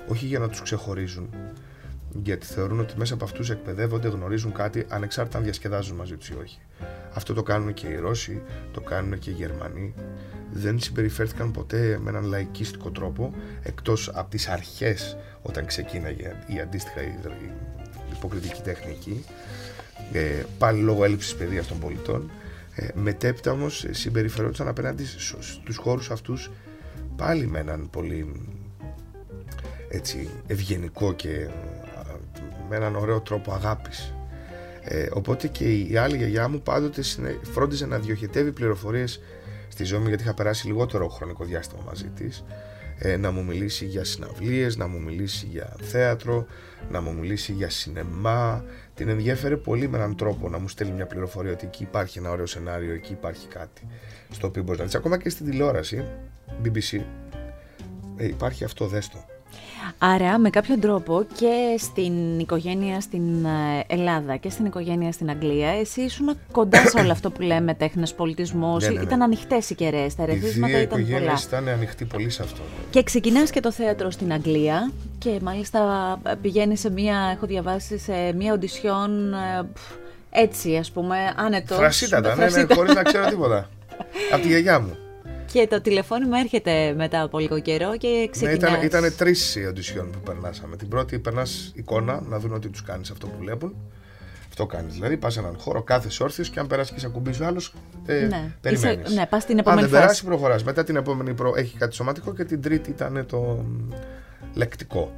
όχι 0.08 0.26
για 0.26 0.40
να 0.40 0.50
τους 0.50 0.62
ξεχωρίζουν 0.62 1.30
γιατί 2.22 2.46
θεωρούν 2.46 2.80
ότι 2.80 2.94
μέσα 2.98 3.14
από 3.14 3.24
αυτούς 3.24 3.50
εκπαιδεύονται, 3.50 4.08
γνωρίζουν 4.08 4.54
κάτι 4.54 4.86
ανεξάρτητα 4.90 5.38
αν 5.38 5.44
διασκεδάζουν 5.44 5.96
μαζί 5.96 6.16
τους 6.16 6.30
ή 6.30 6.36
όχι. 6.42 6.60
Αυτό 7.14 7.34
το 7.34 7.44
κάνουν 7.44 7.74
και 7.74 7.88
οι 7.88 7.96
Ρώσοι, 7.96 8.42
το 8.72 8.82
κάνουν 8.82 9.20
και 9.20 9.30
οι 9.30 9.34
Γερμανοί. 9.34 9.94
Δεν 10.52 10.80
συμπεριφέρθηκαν 10.80 11.52
ποτέ 11.52 12.00
με 12.02 12.10
έναν 12.10 12.24
λαϊκίστικο 12.24 12.92
τρόπο, 12.92 13.34
εκτός 13.64 14.12
από 14.14 14.30
τις 14.30 14.48
αρχές 14.48 15.18
όταν 15.42 15.66
ξεκίναγε 15.66 16.36
η 16.48 16.60
αντίστοιχα 16.60 17.02
η 17.02 17.14
υποκριτική 18.12 18.62
τεχνική, 18.62 19.26
ε, 20.12 20.44
πάλι 20.58 20.82
λόγω 20.82 21.04
έλλειψης 21.04 21.36
παιδείας 21.36 21.68
των 21.68 21.80
πολιτών. 21.80 22.32
Ε, 22.76 22.88
μετέπειτα 22.94 23.52
όμως 23.52 23.86
συμπεριφερόντουσαν 23.90 24.68
απέναντι 24.68 25.06
στους 25.06 25.78
χώρους 25.78 26.12
αυτούς 26.12 26.52
πάλι 27.16 27.48
με 27.48 27.60
έναν 27.60 27.90
πολύ 27.90 28.32
έτσι, 29.94 30.30
ευγενικό 30.48 31.14
και 31.14 31.50
με 32.70 32.76
έναν 32.76 32.96
ωραίο 32.96 33.22
τρόπο 33.22 33.52
αγάπης. 33.52 34.14
Ε, 34.82 35.08
οπότε 35.14 35.48
και 35.48 35.74
η 35.74 35.98
άλλη 35.98 36.18
γιαγιά 36.18 36.48
μου 36.48 36.62
πάντοτε 36.62 37.02
φρόντιζε 37.42 37.86
να 37.86 37.98
διοχετεύει 37.98 38.52
πληροφορίες 38.52 39.20
στη 39.68 39.84
ζωή 39.84 40.00
μου 40.00 40.08
γιατί 40.08 40.24
είχα 40.24 40.34
περάσει 40.34 40.68
λιγότερο 40.68 41.08
χρονικό 41.08 41.46
διάστημα 41.46 41.82
μαζί 41.86 42.08
της 42.08 42.44
ε, 42.98 43.18
να 43.18 43.32
μου 43.32 43.44
μιλήσει 43.44 43.86
για 43.86 44.04
συναυλίες, 44.04 44.78
να 44.78 44.88
μου 44.88 45.02
μιλήσει 45.02 45.46
για 45.46 45.76
θέατρο, 45.82 46.46
να 46.92 47.02
μου 47.02 47.14
μιλήσει 47.14 47.52
για 47.52 47.70
σινεμά. 47.70 48.64
Την 48.94 49.10
ενδιέφερε 49.10 49.58
πολύ 49.58 49.88
με 49.88 49.98
έναν 49.98 50.16
τρόπο 50.16 50.50
να 50.50 50.60
μου 50.60 50.68
στέλνει 50.68 50.94
μια 50.94 51.06
πληροφορία 51.06 51.52
ότι 51.52 51.66
εκεί 51.66 51.84
υπάρχει 51.84 52.18
ένα 52.18 52.30
ωραίο 52.30 52.46
σενάριο, 52.46 52.94
εκεί 52.94 53.12
υπάρχει 53.12 53.48
κάτι 53.48 53.88
στο 54.32 54.48
οποίο 54.48 54.64
μπορείς 54.64 54.80
να 54.80 54.86
δεις. 54.86 54.96
Ακόμα 54.96 55.18
και 55.18 55.30
στην 55.30 55.46
τηλεόραση, 55.46 56.06
BBC, 56.64 57.02
ε, 58.18 58.26
υπάρχει 58.26 58.64
αυτό, 58.64 58.88
δέστο. 58.88 59.26
Άρα 59.98 60.38
με 60.38 60.50
κάποιο 60.50 60.80
τρόπο 60.80 61.26
και 61.36 61.78
στην 61.78 62.40
οικογένεια 62.40 63.02
στην 63.02 63.46
ε, 63.46 63.84
Ελλάδα 63.88 64.36
και 64.36 64.50
στην 64.50 64.66
οικογένεια 64.66 65.12
στην 65.12 65.30
Αγγλία 65.30 65.70
εσύ 65.70 66.02
ήσουν 66.02 66.38
κοντά 66.52 66.88
σε 66.88 67.00
όλο 67.00 67.12
αυτό 67.12 67.32
που 67.32 67.42
λέμε 67.42 67.74
τέχνες, 67.74 68.14
πολιτισμός, 68.14 68.84
ναι, 68.84 68.90
ναι, 68.90 68.96
ναι. 68.96 69.02
ήταν 69.02 69.22
ανοιχτές 69.22 69.70
οι 69.70 69.76
κεραίες, 69.76 70.16
τα 70.16 70.24
ερεθίσματα 70.24 70.82
ήταν 70.82 71.06
πολλά. 71.06 71.32
Η 71.32 71.44
ήταν 71.48 71.68
ανοιχτή 71.68 72.06
πολύ 72.06 72.30
σε 72.30 72.44
αυτό. 72.44 72.62
Και 72.90 73.04
ξεκινάς 73.04 73.50
και 73.50 73.60
το 73.60 73.72
θέατρο 73.72 74.12
στην 74.12 74.34
Αγγλία 74.34 74.92
και 75.18 75.40
μάλιστα 75.42 75.82
πηγαίνεις 76.42 76.80
σε 76.80 76.92
μία, 76.92 77.32
έχω 77.36 77.46
διαβάσει 77.46 77.98
σε 77.98 78.34
μία 78.34 78.54
οντισιόν 78.54 79.34
ε, 79.34 79.68
έτσι 80.30 80.76
ας 80.76 80.92
πούμε, 80.92 81.16
άνετος. 81.36 81.78
Φρασίτατα, 81.78 82.36
ναι, 82.36 82.46
ναι, 82.46 82.74
χωρίς 82.74 82.94
να 82.94 83.04
ξέρω 83.04 83.26
τίποτα. 83.26 83.70
Από 84.34 84.42
τη 84.42 84.48
γιαγιά 84.48 84.80
μου. 84.80 84.98
Και 85.54 85.68
το 85.68 85.82
τηλεφώνημα 85.82 86.40
έρχεται 86.40 86.94
μετά 86.98 87.22
από 87.22 87.40
λίγο 87.40 87.60
καιρό 87.60 87.98
και 87.98 88.28
ξεκινάς. 88.32 88.58
Ναι, 88.58 88.68
ήταν, 88.68 88.84
ήταν 88.84 89.16
τρεις 89.18 89.56
οι 89.56 89.66
οντισιόν 89.66 90.10
που 90.12 90.20
περνάσαμε. 90.20 90.76
Την 90.76 90.88
πρώτη 90.88 91.20
περνάς 91.20 91.72
εικόνα, 91.76 92.24
να 92.30 92.40
δουν 92.40 92.54
ότι 92.54 92.70
τους 92.70 92.84
κάνεις 92.84 93.12
αυτό 93.12 93.28
που 93.28 93.38
βλέπουν. 93.40 93.76
Αυτό 94.48 94.66
κάνεις. 94.66 94.94
Δηλαδή, 94.94 95.18
πας 95.18 95.34
σε 95.34 95.40
έναν 95.40 95.58
χώρο, 95.60 95.82
κάθε 95.82 96.10
όρθιο 96.20 96.44
και 96.44 96.60
αν 96.60 96.68
περάσεις 96.68 96.94
και 96.94 97.00
σε 97.00 97.06
ακουμπήσει 97.06 97.44
ο 97.44 97.46
άλλος, 97.46 97.74
ε, 98.06 98.26
ναι. 98.26 98.52
περιμένεις. 98.62 99.14
Ναι, 99.16 99.26
πας 99.26 99.46
την 99.46 99.54
αν 99.54 99.60
επόμενη 99.60 99.82
δεν 99.82 99.90
περάσεις, 99.90 100.18
φάση. 100.18 100.26
προχωράς. 100.26 100.64
Μετά 100.64 100.84
την 100.84 100.96
επόμενη 100.96 101.34
προ... 101.34 101.54
έχει 101.56 101.78
κάτι 101.78 101.96
σωματικό 101.96 102.34
και 102.34 102.44
την 102.44 102.62
τρίτη 102.62 102.90
ήταν 102.90 103.26
το 103.28 103.66
λεκτικό. 104.54 105.12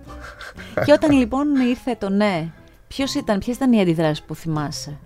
Και 0.85 0.91
όταν 0.91 1.11
λοιπόν 1.11 1.55
ήρθε 1.55 1.95
το 1.99 2.09
ναι, 2.09 2.51
ποιος 2.87 3.13
ήταν, 3.13 3.39
ποιες 3.39 3.55
ήταν 3.55 3.73
οι 3.73 3.81
αντιδράσεις 3.81 4.23
που 4.23 4.35
θυμάσαι; 4.35 4.97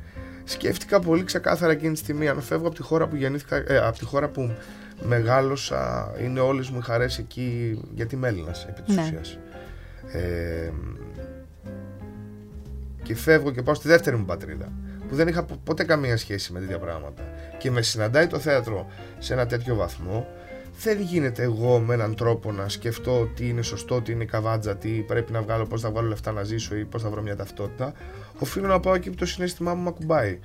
Σκέφτηκα 0.44 1.00
πολύ 1.00 1.24
ξεκάθαρα 1.24 1.72
εκείνη 1.72 1.94
τη 1.94 2.00
στιγμή. 2.00 2.28
Αν 2.28 2.42
φεύγω 2.42 2.68
από 2.68 2.76
τη 2.76 2.82
χώρα 2.82 3.08
που 3.08 3.16
γεννήθηκα, 3.16 3.56
ε, 3.68 3.78
από 3.78 3.98
τη 3.98 4.06
χώρα 4.06 4.28
που 4.28 4.52
μεγάλωσα, 5.02 6.14
είναι 6.24 6.40
όλες 6.40 6.70
μου 6.70 6.78
οι 6.78 6.82
χαρές 6.82 7.18
εκεί, 7.18 7.80
γιατί 7.94 8.16
είμαι 8.16 8.28
Έλληνας 8.28 8.66
επί 8.70 8.82
της 8.82 8.96
Ναι. 8.96 9.02
ουσίας. 9.02 9.38
Ε, 10.12 10.72
και 13.04 13.16
φεύγω 13.16 13.52
και 13.52 13.62
πάω 13.62 13.74
στη 13.76 13.88
δεύτερη 13.88 14.16
μου 14.16 14.26
πατρίδα, 14.26 14.72
που 15.10 15.16
δεν 15.16 15.28
είχα 15.28 15.44
πο- 15.44 15.60
ποτέ 15.64 15.84
καμία 15.84 16.18
σχέση 16.18 16.54
με 16.54 16.60
τέτοια 16.60 16.80
πράγματα. 16.80 17.24
Και 17.58 17.72
με 17.72 17.82
συναντάει 17.82 18.28
το 18.28 18.40
θέατρο 18.40 18.88
σε 19.20 19.34
ένα 19.34 19.46
τέτοιο 19.46 19.76
βαθμό, 19.76 20.28
δεν 20.82 21.02
γίνεται 21.02 21.44
εγώ 21.44 21.80
με 21.80 21.94
έναν 21.94 22.16
τρόπο 22.16 22.52
να 22.52 22.70
σκεφτώ 22.70 23.26
τι 23.36 23.50
είναι 23.50 23.62
σωστό, 23.62 24.02
τι 24.02 24.12
είναι 24.12 24.26
καβάτζα, 24.26 24.76
τι 24.78 24.90
πρέπει 24.90 25.32
να 25.32 25.42
βγάλω, 25.42 25.66
πώς 25.66 25.82
θα 25.82 25.90
βγάλω 25.92 26.08
λεφτά 26.08 26.32
να 26.32 26.44
ζήσω 26.44 26.76
ή 26.76 26.86
πώς 26.86 27.02
θα 27.02 27.10
βρω 27.10 27.22
μια 27.22 27.36
ταυτότητα. 27.36 27.94
Οφείλω 28.40 28.68
να 28.68 28.80
πάω 28.80 28.94
εκεί 28.94 29.10
που 29.10 29.16
το 29.16 29.26
συναίσθημά 29.26 29.74
μου 29.74 29.84
με 29.84 29.90
ακουμπάει. 29.90 30.40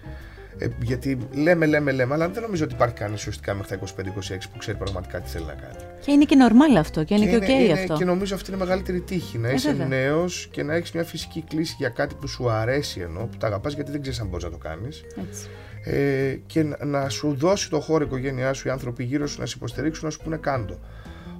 Ε, 0.59 0.67
γιατί 0.83 1.19
λέμε, 1.35 1.67
λέμε, 1.67 1.93
λέμε, 1.93 2.15
αλλά 2.15 2.29
δεν 2.29 2.43
νομίζω 2.43 2.65
ότι 2.65 2.75
υπάρχει 2.75 2.95
κανείς 2.95 3.15
ουσιαστικά 3.15 3.55
μέχρι 3.55 3.79
τα 3.79 3.87
25-26 3.97 4.49
που 4.53 4.59
ξέρει 4.59 4.77
πραγματικά 4.79 5.21
τι 5.21 5.29
θέλει 5.31 5.45
να 5.45 5.53
κάνει. 5.55 5.75
Και 6.05 6.13
είναι 6.13 6.25
και 6.25 6.37
normal 6.49 6.77
αυτό 6.79 7.05
και 7.05 7.15
είναι 7.15 7.27
και 7.27 7.37
οκ 7.37 7.49
είναι- 7.49 7.73
αυτό. 7.73 7.95
και 7.95 8.05
νομίζω 8.05 8.35
αυτή 8.35 8.51
είναι 8.53 8.63
η 8.63 8.65
μεγαλύτερη 8.67 9.01
τύχη. 9.01 9.39
Να 9.39 9.49
Ε, 9.49 9.53
είσαι 9.55 9.71
βέβαια. 9.71 9.87
νέος 9.87 10.49
και 10.51 10.63
να 10.63 10.75
έχεις 10.75 10.93
μια 10.93 11.05
φυσική 11.05 11.45
κλίση 11.49 11.75
για 11.79 11.89
κάτι 11.89 12.15
που 12.15 12.27
σου 12.27 12.51
αρέσει 12.51 13.01
ενώ, 13.01 13.21
που 13.21 13.37
τα 13.39 13.47
αγαπάς 13.47 13.75
γιατί 13.75 13.91
δεν 13.91 14.01
ξέρεις 14.01 14.21
αν 14.21 14.27
μπορείς 14.27 14.45
να 14.45 14.51
το 14.51 14.57
κάνεις. 14.59 15.05
Έτσι. 15.29 15.47
Ε, 15.85 16.39
και 16.47 16.63
να- 16.63 16.85
να 16.85 17.09
σου 17.09 17.35
δώσει 17.39 17.71
το 17.71 17.81
χώρο 17.81 18.05
η 18.05 18.07
οικογένειά 18.07 18.53
σου, 18.53 18.69
οι 18.69 18.71
άνθρωποι 18.71 19.05
γύρω 19.05 19.27
σου 19.27 19.41
να 19.41 19.47
σε 19.47 19.55
υποστηρίξουν, 19.57 20.05
να 20.05 20.11
σου 20.11 20.19
πούνε 20.25 20.37
κάντο. 20.37 20.79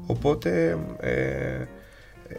Οπότε 0.07 0.79
ε, 1.01 1.11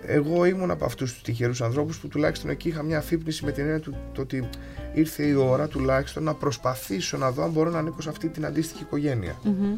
εγώ 0.06 0.46
ήμουν 0.46 0.72
από 0.72 0.86
αυτούς 0.86 1.14
τους 1.14 1.22
τυχερούς 1.22 1.62
ανθρώπους 1.62 2.00
που 2.00 2.08
τουλάχιστον 2.08 2.50
εκεί 2.50 2.68
είχα 2.68 2.84
μια 2.84 2.98
αφύπνιση 2.98 3.46
με 3.46 3.52
την 3.52 3.64
έννοια 3.64 3.80
του 3.80 3.96
το 4.14 4.22
ότι 4.22 4.50
ήρθε 4.94 5.24
η 5.24 5.34
ώρα 5.34 5.68
τουλάχιστον 5.68 6.24
να 6.24 6.34
προσπαθήσω 6.34 7.18
να 7.18 7.32
δω 7.32 7.44
αν 7.44 7.52
μπορώ 7.52 7.70
να 7.70 7.80
ανήκω 7.80 8.02
σε 8.02 8.10
αυτή 8.10 8.30
την 8.30 8.46
αντίστοιχη 8.46 8.84
οικογένεια. 8.84 9.36
Μμμ. 9.44 9.78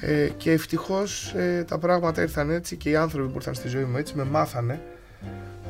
Ε, 0.00 0.28
και 0.36 0.50
ευτυχώς 0.50 1.32
ε, 1.36 1.64
τα 1.68 1.78
πράγματα 1.78 2.22
ήρθαν 2.22 2.50
έτσι 2.50 2.76
και 2.76 2.90
οι 2.90 2.96
άνθρωποι 2.96 3.28
που 3.28 3.34
ήρθαν 3.34 3.54
στη 3.54 3.68
ζωή 3.68 3.84
μου 3.84 3.96
έτσι 3.96 4.16
με 4.16 4.24
μάθανε 4.24 4.80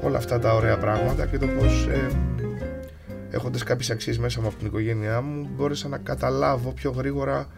όλα 0.03 0.17
αυτά 0.17 0.39
τα 0.39 0.55
ωραία 0.55 0.79
πράγματα 0.79 1.27
και 1.27 1.39
το 1.39 1.47
πώς 1.47 1.87
ε, 1.87 2.07
έχοντας 3.31 3.63
κάποιες 3.63 3.91
αξίες 3.91 4.19
μέσα 4.19 4.41
μου 4.41 4.47
από 4.47 4.57
την 4.57 4.67
οικογένειά 4.67 5.21
μου 5.21 5.49
μπόρεσα 5.57 5.89
να 5.89 5.99
καταλάβω 5.99 6.71
πιο 6.71 6.91
γρήγορα 6.91 7.49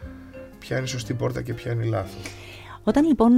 ποια 0.59 0.77
είναι 0.77 0.87
η 0.87 0.89
σωστή 0.89 1.15
πόρτα 1.15 1.43
και 1.43 1.55
ποια 1.55 1.73
είναι 1.73 1.85
η 1.85 1.89
λάθος. 1.89 2.48
Όταν 2.85 3.05
λοιπόν 3.07 3.33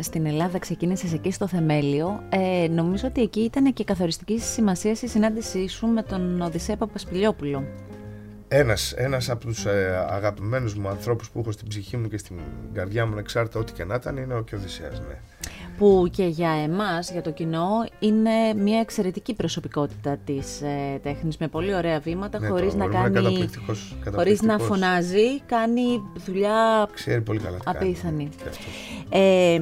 στην 0.00 0.26
Ελλάδα 0.26 0.58
ξεκίνησες 0.58 1.12
εκεί 1.12 1.30
στο 1.32 1.46
θεμέλιο, 1.46 2.22
ε, 2.28 2.68
νομίζω 2.68 3.06
ότι 3.08 3.22
εκεί 3.22 3.40
ήταν 3.40 3.72
και 3.72 3.84
καθοριστική 3.84 4.38
σημασία 4.38 4.90
η 4.90 5.06
συνάντησή 5.06 5.68
σου 5.68 5.86
με 5.86 6.02
τον 6.02 6.40
Οδυσσέα 6.40 6.76
Παπασπηλιόπουλο. 6.76 7.64
Ένας, 8.48 8.92
ένας 8.92 9.30
από 9.30 9.46
τους 9.46 9.66
ε, 9.66 10.06
αγαπημένους 10.10 10.74
μου 10.74 10.88
ανθρώπους 10.88 11.30
που 11.30 11.38
έχω 11.38 11.52
στην 11.52 11.68
ψυχή 11.68 11.96
μου 11.96 12.08
και 12.08 12.18
στην 12.18 12.36
καρδιά 12.72 13.06
μου 13.06 13.18
εξάρτητα 13.18 13.60
ό,τι 13.60 13.72
και 13.72 13.84
να 13.84 13.94
ήταν 13.94 14.16
είναι 14.16 14.34
ο 14.34 14.42
και 14.42 14.54
Οδυσσέας, 14.54 15.00
ναι. 15.00 15.18
Που 15.78 16.08
και 16.10 16.24
για 16.24 16.50
εμάς, 16.50 17.10
για 17.10 17.22
το 17.22 17.30
κοινό, 17.30 17.68
είναι 17.98 18.30
μια 18.56 18.78
εξαιρετική 18.80 19.34
προσωπικότητα 19.34 20.16
της 20.24 20.60
ε, 20.62 20.98
τέχνης 21.02 21.36
με 21.36 21.48
πολύ 21.48 21.74
ωραία 21.74 21.98
βήματα, 22.00 22.38
ναι 22.40 22.48
χωρίς 22.48 22.72
το 22.72 22.76
να 22.78 22.84
αγόρι 22.84 22.98
μου 23.00 23.06
είναι 23.06 23.14
κάνει... 23.14 23.24
καταπληκτικός, 23.26 23.96
Χωρίς 24.14 24.42
να 24.42 24.46
καταπληκτικός. 24.56 24.66
φωνάζει, 24.66 25.40
κάνει 25.46 25.82
δουλειά 26.26 26.88
Ξέρει 26.94 27.20
πολύ 27.20 27.38
καλά 27.38 27.56
τι 27.56 27.64
κάνει. 27.64 27.76
Απίθανη. 27.78 28.28
Και 28.36 28.48
αυτός. 28.48 28.66
Ε, 29.08 29.54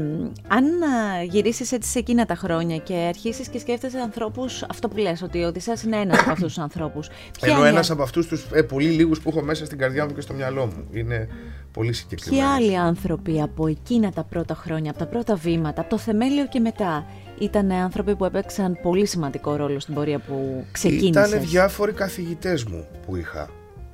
αν 0.48 0.64
α, 0.82 1.22
γυρίσεις 1.22 1.72
έτσι 1.72 1.90
σε 1.90 1.98
εκείνα 1.98 2.26
τα 2.26 2.34
χρόνια 2.34 2.76
και 2.76 2.94
αρχίσεις 2.94 3.48
και 3.48 3.58
σκέφτεσαι 3.58 3.98
ανθρώπους, 3.98 4.62
αυτό 4.62 4.88
που 4.88 4.96
λες, 4.96 5.22
ότι 5.22 5.42
ο 5.44 5.46
Οδυσσέας 5.46 5.82
είναι 5.82 5.96
ένας 5.96 6.18
από 6.20 6.30
αυτούς 6.30 6.46
τους 6.54 6.58
ανθρώπους. 6.58 7.08
ποια 7.08 7.48
Ενώ 7.48 7.58
είναι- 7.58 7.68
ένας 7.68 7.90
από 7.90 8.02
αυτούς 8.02 8.26
τους 8.26 8.46
ε, 8.52 8.62
πολύ 8.62 8.88
λίγους 8.88 9.20
που 9.20 9.28
έχω 9.28 9.42
μέσα 9.42 9.64
στην 9.64 9.78
καρδιά 9.78 10.06
μου 10.06 10.14
και 10.14 10.20
στο 10.20 10.34
μυαλό 10.34 10.66
μου. 10.66 10.84
Είναι 10.92 11.28
πολύ 11.72 11.90
Ποιοι 11.90 11.98
συγκεκριμένος. 11.98 12.54
άλλοι 12.54 12.78
άνθρωποι 12.78 13.42
από 13.42 13.66
εκείνα 13.66 14.10
τα 14.12 14.24
πρώτα 14.24 14.54
χρόνια, 14.54 14.90
από 14.90 14.98
τα 14.98 15.06
πρώτα 15.06 15.34
βήματα, 15.34 15.80
από 15.80 15.90
το 15.90 15.98
θεμέλιο 15.98 16.46
και 16.46 16.60
μετά, 16.60 17.06
ήταν 17.38 17.70
άνθρωποι 17.70 18.16
που 18.16 18.24
έπαιξαν 18.24 18.78
πολύ 18.82 19.06
σημαντικό 19.06 19.56
ρόλο 19.56 19.80
στην 19.80 19.94
πορεία 19.94 20.18
που 20.18 20.64
ξεκίνησες. 20.72 21.28
Ήταν 21.28 21.40
διάφοροι 21.40 21.92
καθηγητές 21.92 22.64
μου 22.64 22.86
που 23.06 23.16
είχα. 23.16 23.50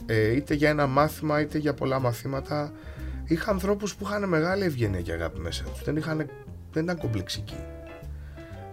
Ε, 0.06 0.34
είτε 0.34 0.54
για 0.54 0.68
ένα 0.68 0.86
μάθημα 0.86 1.40
είτε 1.40 1.58
για 1.58 1.74
πολλά 1.74 2.00
μαθήματα. 2.00 2.72
Είχα 3.24 3.50
ανθρώπους 3.50 3.96
που 3.96 4.04
είχαν 4.06 4.28
μεγάλη 4.28 4.64
ευγένεια 4.64 5.00
και 5.00 5.12
αγάπη 5.12 5.40
μέσα 5.40 5.64
τους. 5.64 5.84
Δεν, 5.84 5.96
είχαν, 5.96 6.16
δεν 6.72 6.82
ήταν 6.82 6.98
κομπλεξικοί. 6.98 7.56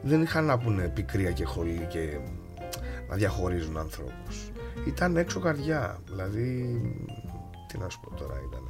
Δεν 0.02 0.22
είχαν 0.22 0.46
να 0.46 0.58
πούνε 0.58 0.88
πικρία 0.88 1.32
και 1.32 1.46
χολή 1.46 1.88
και 1.90 2.18
να 3.10 3.16
διαχωρίζουν 3.16 3.78
ανθρώπους. 3.78 4.52
Ήταν 4.88 5.18
έξω 5.18 5.40
καρδιά. 5.40 6.00
Δηλαδή, 6.06 6.82
τι 7.68 7.78
να 7.78 7.90
σου 7.90 8.00
πω 8.00 8.16
τώρα 8.16 8.34
ήταν. 8.50 8.63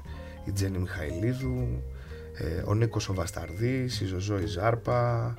Η 0.45 0.51
Τζέννη 0.51 0.77
Μιχαηλίδου, 0.77 1.83
ε, 2.37 2.61
ο 2.65 2.73
Νίκος 2.73 3.09
ο 3.09 3.13
Βασταρδής, 3.13 4.01
η 4.01 4.05
Ζωζό 4.05 4.39
η 4.39 4.45
Ζάρπα, 4.45 5.33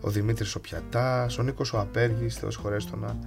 ο 0.00 0.10
Δημήτρης 0.10 0.54
ο 0.54 0.60
Πιατάς, 0.60 1.38
ο 1.38 1.42
Νίκος 1.42 1.72
ο 1.72 1.78
Απέργης, 1.80 2.36
Θεός 2.36 2.56
χωρέστονα. 2.56 3.18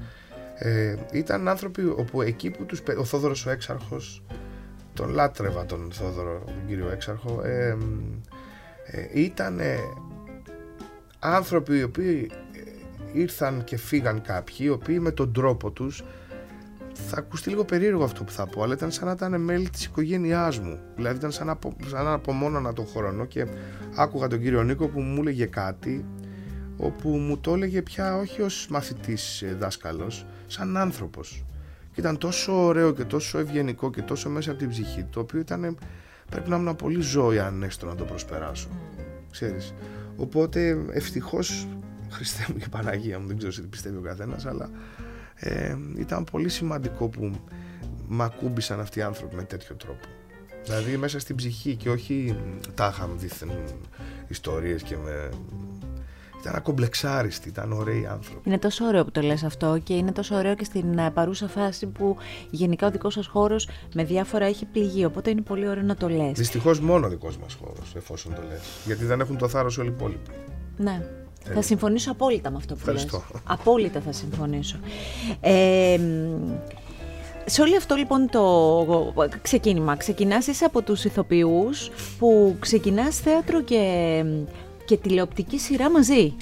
Ε, 0.56 0.96
ήταν 1.12 1.48
άνθρωποι 1.48 1.82
όπου 1.86 2.22
εκεί 2.22 2.50
που 2.50 2.66
τους... 2.66 2.82
πε- 2.82 2.98
Ο 2.98 3.04
Θόδωρος 3.04 3.46
ο 3.46 3.50
Έξαρχος, 3.50 4.24
τον 4.94 5.10
λάτρευα 5.10 5.66
τον 5.66 5.92
Θόδωρο, 5.92 6.44
τον 6.46 6.68
κύριο 6.68 6.90
Έξαρχο, 6.90 7.42
ε, 7.44 7.78
ε, 8.86 9.08
ήταν 9.22 9.60
άνθρωποι 11.20 11.78
οι 11.78 11.84
οποίοι 11.84 12.32
ε, 13.14 13.20
ήρθαν 13.20 13.64
και 13.64 13.78
φύγαν 13.78 14.22
κάποιοι, 14.22 14.58
οι 14.60 14.70
οποίοι 14.70 14.98
με 15.02 15.12
τον 15.12 15.34
τρόπο 15.34 15.72
τους 15.72 16.04
θα 16.94 17.18
ακουστεί 17.18 17.50
λίγο 17.50 17.66
περίεργο 17.66 18.04
αυτό 18.04 18.24
που 18.24 18.32
θα 18.32 18.46
πω, 18.48 18.64
αλλά 18.64 18.74
ήταν 18.74 18.92
σαν 18.92 19.06
να 19.06 19.12
ήταν 19.12 19.42
μέλη 19.42 19.70
της 19.70 19.86
οικογένειάς 19.86 20.60
μου. 20.60 20.80
Δηλαδή 20.96 21.18
ήταν 21.18 21.32
σαν 21.32 21.46
να, 21.46 21.52
απο, 21.52 21.76
σαν 21.86 22.04
να 22.04 22.12
απομόνωνα 22.12 22.74
τον 22.74 22.88
χρόνο 22.88 23.26
και 23.26 23.48
άκουγα 23.96 24.28
τον 24.28 24.42
κύριο 24.42 24.64
Νίκο 24.64 24.88
που 24.88 25.02
μου 25.02 25.22
έλεγε 25.22 25.46
κάτι 25.46 26.06
όπου 26.78 27.10
μου 27.10 27.38
το 27.38 27.54
έλεγε 27.54 27.82
πια 27.82 28.18
όχι 28.18 28.42
ως 28.42 28.68
μαθητής 28.70 29.42
ε, 29.42 29.56
δάσκαλος, 29.60 30.26
σαν 30.48 30.78
άνθρωπος. 30.78 31.46
Και 31.94 32.00
ήταν 32.00 32.18
τόσο 32.18 32.66
ωραίο 32.66 32.94
και 32.94 33.04
τόσο 33.04 33.40
ευγενικό 33.40 33.90
και 33.90 34.02
τόσο 34.02 34.30
μέσα 34.30 34.50
από 34.50 34.60
την 34.60 34.70
ψυχή 34.70 35.02
του, 35.02 35.10
το 35.10 35.20
οποίο 35.20 35.40
ήταν, 35.40 35.78
πρέπει 36.30 36.50
να 36.50 36.56
ήμουν 36.56 36.76
πολύ 36.76 37.02
ζώη 37.02 37.40
αν 37.40 37.64
έστω 37.64 37.86
να 37.86 37.96
το 37.96 38.04
προσπεράσω. 38.04 38.70
Ξέρεις. 39.32 39.74
Οπότε 40.16 40.78
ευτυχώς, 40.92 41.68
Χριστέ 42.10 42.46
μου 42.52 42.58
και 42.58 42.68
Παναγία 42.70 43.20
μου, 43.20 43.28
δεν 43.28 43.38
ξέρω 43.38 43.52
σε 43.52 43.62
τι 43.62 43.68
πιστεύει 43.68 43.98
ο 43.98 44.02
καθένας, 44.02 44.46
αλλά 44.46 44.70
ε, 45.36 45.76
ήταν 45.98 46.24
πολύ 46.24 46.50
σημαντικό 46.50 47.08
που 47.08 47.32
μ' 48.08 48.22
ακούμπησαν 48.22 48.80
αυτοί 48.80 49.00
οι 49.00 49.02
άνθρωποι 49.02 49.36
με 49.36 49.44
τέτοιο 49.44 49.76
τρόπο. 49.76 50.08
Δηλαδή 50.64 50.98
μέσα 50.98 51.20
στην 51.20 51.36
ψυχή 51.36 51.76
και 51.76 51.90
όχι 51.90 52.36
τα 52.76 52.92
είχαν 52.94 53.10
δίθεν 53.16 53.52
ιστορίες 54.28 54.84
και 54.84 54.96
με... 54.98 55.30
Ήταν 56.40 56.56
ακομπλεξάριστοι, 56.56 57.50
ήταν 57.50 57.72
ωραίοι 57.72 58.08
άνθρωποι. 58.08 58.50
Είναι 58.50 58.58
τόσο 58.58 58.86
ωραίο 58.86 59.04
που 59.04 59.12
το 59.12 59.22
λες 59.22 59.44
αυτό 59.44 59.80
και 59.84 59.94
είναι 59.94 60.12
τόσο 60.12 60.36
ωραίο 60.36 60.56
και 60.56 60.64
στην 60.64 60.98
ε, 60.98 61.12
παρούσα 61.12 61.48
φάση 61.48 61.86
που 61.88 62.18
γενικά 62.50 62.88
ο 62.88 62.92
δικός 62.92 63.14
σας 63.14 63.28
χώρος 63.28 63.70
με 63.96 64.04
διάφορα 64.04 64.46
έχει 64.46 64.66
πληγεί, 64.66 65.06
οπότε 65.06 65.30
είναι 65.30 65.42
πολύ 65.42 65.68
ωραίο 65.68 65.84
να 65.84 65.96
το 65.96 66.10
λες. 66.10 66.32
Δυστυχώς 66.38 66.80
μόνο 66.80 67.06
ο 67.06 67.10
δικός 67.10 67.38
μας 67.38 67.54
χώρος, 67.54 67.96
εφόσον 67.96 68.36
το 68.36 68.42
λες. 68.50 68.62
Γιατί 68.86 69.06
δεν 69.06 69.20
έχουν 69.20 69.38
το 69.38 69.48
θάρρος 69.48 69.78
όλοι 69.78 69.90
οι 69.90 69.94
υπόλοιποι. 69.96 70.30
Ναι. 70.78 71.02
Θα 71.54 71.62
συμφωνήσω 71.62 72.12
απόλυτα 72.12 72.50
με 72.50 72.58
αυτό 72.58 72.76
που 72.76 72.90
λες. 72.90 73.04
Ευχαριστώ. 73.04 73.40
Απόλυτα 73.44 74.02
θα 74.02 74.12
συμφωνήσω. 74.12 74.78
Ε, 75.42 75.98
μ, 75.98 76.52
σε 77.46 77.62
όλο 77.62 77.76
αυτό 77.78 77.96
λοιπόν 77.96 78.30
το 78.30 79.14
ξεκίνημα, 79.42 79.96
ξεκινάς 79.96 80.48
είσαι 80.48 80.66
από 80.66 80.82
τους 80.82 81.04
ηθοποιούς 81.04 81.90
που 82.20 82.56
ξεκινάς 82.60 83.18
θέατρο 83.20 83.62
και, 83.62 84.24
και 84.86 84.98
τηλεοπτική 84.98 85.60
σειρά 85.60 85.92
μαζί. 85.92 86.34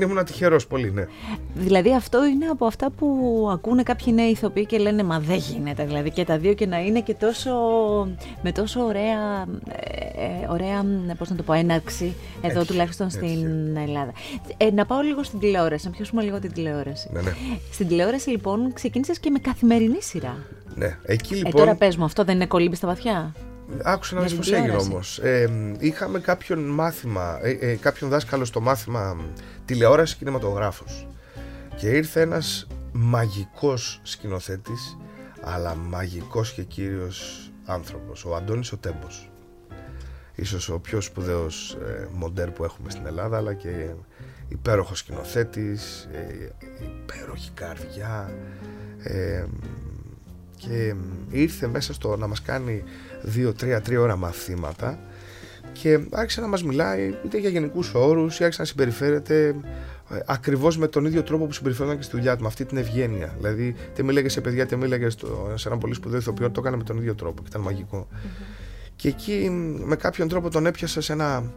Ήμουν 0.00 0.24
τυχερό 0.24 0.60
πολύ, 0.68 0.90
ναι. 0.92 1.06
Δηλαδή 1.54 1.94
αυτό 1.94 2.24
είναι 2.24 2.46
από 2.46 2.66
αυτά 2.66 2.90
που 2.90 3.48
ακούνε 3.52 3.82
κάποιοι 3.82 4.12
νέοι 4.16 4.28
ηθοποιοί 4.28 4.66
και 4.66 4.78
λένε 4.78 5.02
μα 5.02 5.18
δεν 5.18 5.36
γίνεται 5.36 5.84
δηλαδή 5.84 6.10
και 6.10 6.24
τα 6.24 6.38
δύο 6.38 6.54
και 6.54 6.66
να 6.66 6.78
είναι 6.78 7.00
και 7.00 7.14
τόσο 7.14 7.52
με 8.42 8.52
τόσο 8.52 8.80
ωραία, 8.80 9.46
ε, 9.68 10.01
ε, 10.01 10.01
ωραία 10.48 10.84
πώς 11.18 11.30
να 11.30 11.36
το 11.36 11.42
πω, 11.42 11.52
έναρξη 11.52 12.14
εδώ 12.42 12.60
Έτσι, 12.60 12.72
τουλάχιστον 12.72 13.06
έτσι. 13.06 13.18
στην 13.18 13.76
Ελλάδα. 13.76 14.12
Ε, 14.56 14.70
να 14.70 14.86
πάω 14.86 15.00
λίγο 15.00 15.22
στην 15.22 15.38
τηλεόραση, 15.38 15.84
να 15.86 15.90
πιάσουμε 15.92 16.22
λίγο 16.22 16.38
την 16.38 16.52
τηλεόραση. 16.52 17.08
Ναι, 17.12 17.20
ναι. 17.20 17.32
Στην 17.72 17.88
τηλεόραση 17.88 18.30
λοιπόν 18.30 18.72
ξεκίνησες 18.72 19.18
και 19.18 19.30
με 19.30 19.38
καθημερινή 19.38 20.02
σειρά. 20.02 20.36
ναι. 20.74 20.98
Εκεί 21.04 21.34
ε, 21.34 21.36
λοιπόν. 21.36 21.52
τώρα 21.52 21.74
πες 21.74 21.96
μου, 21.96 22.04
αυτό 22.04 22.24
δεν 22.24 22.34
είναι 22.34 22.46
κολύμπη 22.46 22.76
στα 22.76 22.86
βαθιά; 22.86 23.34
Άκουσα 23.82 24.14
να 24.14 24.20
Για 24.20 24.28
δεις 24.28 24.38
την 24.38 24.38
πώς 24.38 24.46
έγινε 24.52 24.60
τηλεόραση. 24.66 24.90
όμως. 24.90 25.18
Ε, 25.18 25.74
είχαμε 25.78 26.18
κάποιον 26.20 26.58
μάθημα, 26.58 27.38
ε, 27.42 27.50
ε, 27.50 27.74
κάποιον 27.74 28.10
δάσκαλο 28.10 28.44
στο 28.44 28.60
μάθημα 28.60 29.16
τηλεόραση 29.64 30.16
κινηματογράφος. 30.16 31.06
Και 31.76 31.88
ήρθε 31.88 32.20
ένας 32.20 32.66
μαγικός 32.92 34.00
σκηνοθέτης 34.02 34.96
αλλά 35.40 35.74
μαγικός 35.74 36.52
και 36.52 36.62
κύριος 36.62 37.50
άνθρωπος 37.64 38.24
ο 38.24 38.34
Αντώνης 38.34 38.72
ο 38.72 38.76
Τέμπος 38.76 39.30
ίσως 40.34 40.68
ο 40.68 40.78
πιο 40.78 41.00
σπουδαίος 41.00 41.78
ε, 41.86 42.08
μοντέρ 42.12 42.50
που 42.50 42.64
έχουμε 42.64 42.90
στην 42.90 43.06
Ελλάδα 43.06 43.36
αλλά 43.36 43.54
και 43.54 43.90
υπέροχος 44.48 44.98
σκηνοθέτης 44.98 46.08
ε, 46.12 46.52
υπέροχη 46.84 47.50
καρδιά 47.54 48.32
ε, 49.02 49.44
και 50.56 50.94
ήρθε 51.30 51.66
μέσα 51.66 51.92
στο 51.92 52.16
να 52.16 52.26
μας 52.26 52.42
κάνει 52.42 52.82
δύο, 53.22 53.52
τρία, 53.52 53.80
τρία 53.80 54.00
ώρα 54.00 54.16
μαθήματα 54.16 54.98
και 55.72 56.00
άρχισε 56.10 56.40
να 56.40 56.46
μας 56.46 56.64
μιλάει 56.64 57.14
είτε 57.24 57.38
για 57.38 57.50
γενικούς 57.50 57.94
όρους 57.94 58.38
ή 58.38 58.42
άρχισε 58.42 58.60
να 58.60 58.66
συμπεριφέρεται 58.66 59.54
ε, 60.10 60.18
ακριβώς 60.26 60.78
με 60.78 60.88
τον 60.88 61.04
ίδιο 61.04 61.22
τρόπο 61.22 61.46
που 61.46 61.52
συμπεριφέρονταν 61.52 61.98
και 61.98 62.04
στη 62.04 62.16
δουλειά 62.16 62.36
του, 62.36 62.42
με 62.42 62.48
αυτή 62.48 62.64
την 62.64 62.76
ευγένεια. 62.76 63.34
Δηλαδή, 63.36 63.74
είτε 63.92 64.02
μίλαγε 64.02 64.28
σε 64.28 64.40
παιδιά, 64.40 64.62
είτε 64.62 64.76
μίλαγε 64.76 65.08
σε 65.54 65.68
έναν 65.68 65.78
πολύ 65.78 65.94
σπουδαίο 65.94 66.18
ηθοποιό, 66.18 66.50
το 66.50 66.60
έκανε 66.60 66.76
με 66.76 66.82
τον 66.82 66.96
ίδιο 66.96 67.14
τρόπο 67.14 67.42
και 67.42 67.48
ήταν 67.48 67.60
μαγικό. 67.60 68.08
Και 69.02 69.08
εκεί 69.08 69.50
με 69.84 69.96
κάποιον 69.96 70.28
τρόπο 70.28 70.50
τον 70.50 70.66
έπιασα 70.66 71.00
σε 71.00 71.12
ένα 71.12 71.52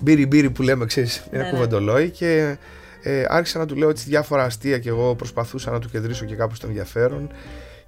μπύρι 0.00 0.26
μπύρι 0.26 0.50
που 0.50 0.62
λέμε, 0.62 0.84
ξέρεις, 0.84 1.26
ένα 1.30 1.42
ναι, 1.42 1.44
ναι. 1.44 1.50
κουβεντολόι 1.50 2.10
και 2.10 2.56
ε, 3.02 3.24
άρχισα 3.28 3.58
να 3.58 3.66
του 3.66 3.76
λέω 3.76 3.88
έτσι 3.88 4.08
διάφορα 4.08 4.44
αστεία 4.44 4.78
και 4.78 4.88
εγώ 4.88 5.14
προσπαθούσα 5.14 5.70
να 5.70 5.78
του 5.78 5.88
κεντρήσω 5.88 6.24
και 6.24 6.34
κάπου 6.34 6.54
στο 6.54 6.66
ενδιαφέρον. 6.66 7.32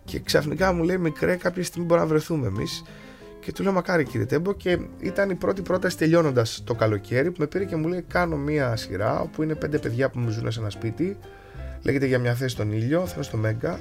Και 0.05 0.21
ξαφνικά 0.21 0.73
μου 0.73 0.83
λέει: 0.83 0.99
Μικρέ, 0.99 1.35
κάποια 1.35 1.65
στιγμή 1.65 1.87
μπορούμε 1.87 2.07
να 2.07 2.12
βρεθούμε 2.12 2.47
εμείς. 2.47 2.85
Και 3.41 3.53
του 3.53 3.62
λέω 3.62 3.73
μακάρι 3.73 4.05
κύριε 4.05 4.26
Τέμπο 4.26 4.53
και 4.53 4.79
ήταν 5.00 5.31
η 5.31 5.35
πρώτη 5.35 5.62
πρόταση 5.62 5.97
τελειώνοντας 5.97 6.62
το 6.65 6.75
καλοκαίρι 6.75 7.31
που 7.31 7.41
με 7.41 7.47
πήρε 7.47 7.65
και 7.65 7.76
μου 7.76 7.88
λέει 7.88 8.05
κάνω 8.09 8.37
μία 8.37 8.76
σειρά 8.76 9.21
όπου 9.21 9.43
είναι 9.43 9.55
πέντε 9.55 9.79
παιδιά 9.79 10.11
που 10.11 10.19
μου 10.19 10.31
ζουν 10.31 10.53
σε 10.53 10.61
ένα 10.61 10.71
σπίτι 10.71 11.17
λέγεται 11.83 12.07
για 12.07 12.19
μια 12.19 12.35
θέση 12.35 12.55
στον 12.55 12.73
ήλιο, 12.73 13.07
θα 13.07 13.12
είναι 13.15 13.25
στο 13.25 13.37
Μέγκα 13.37 13.81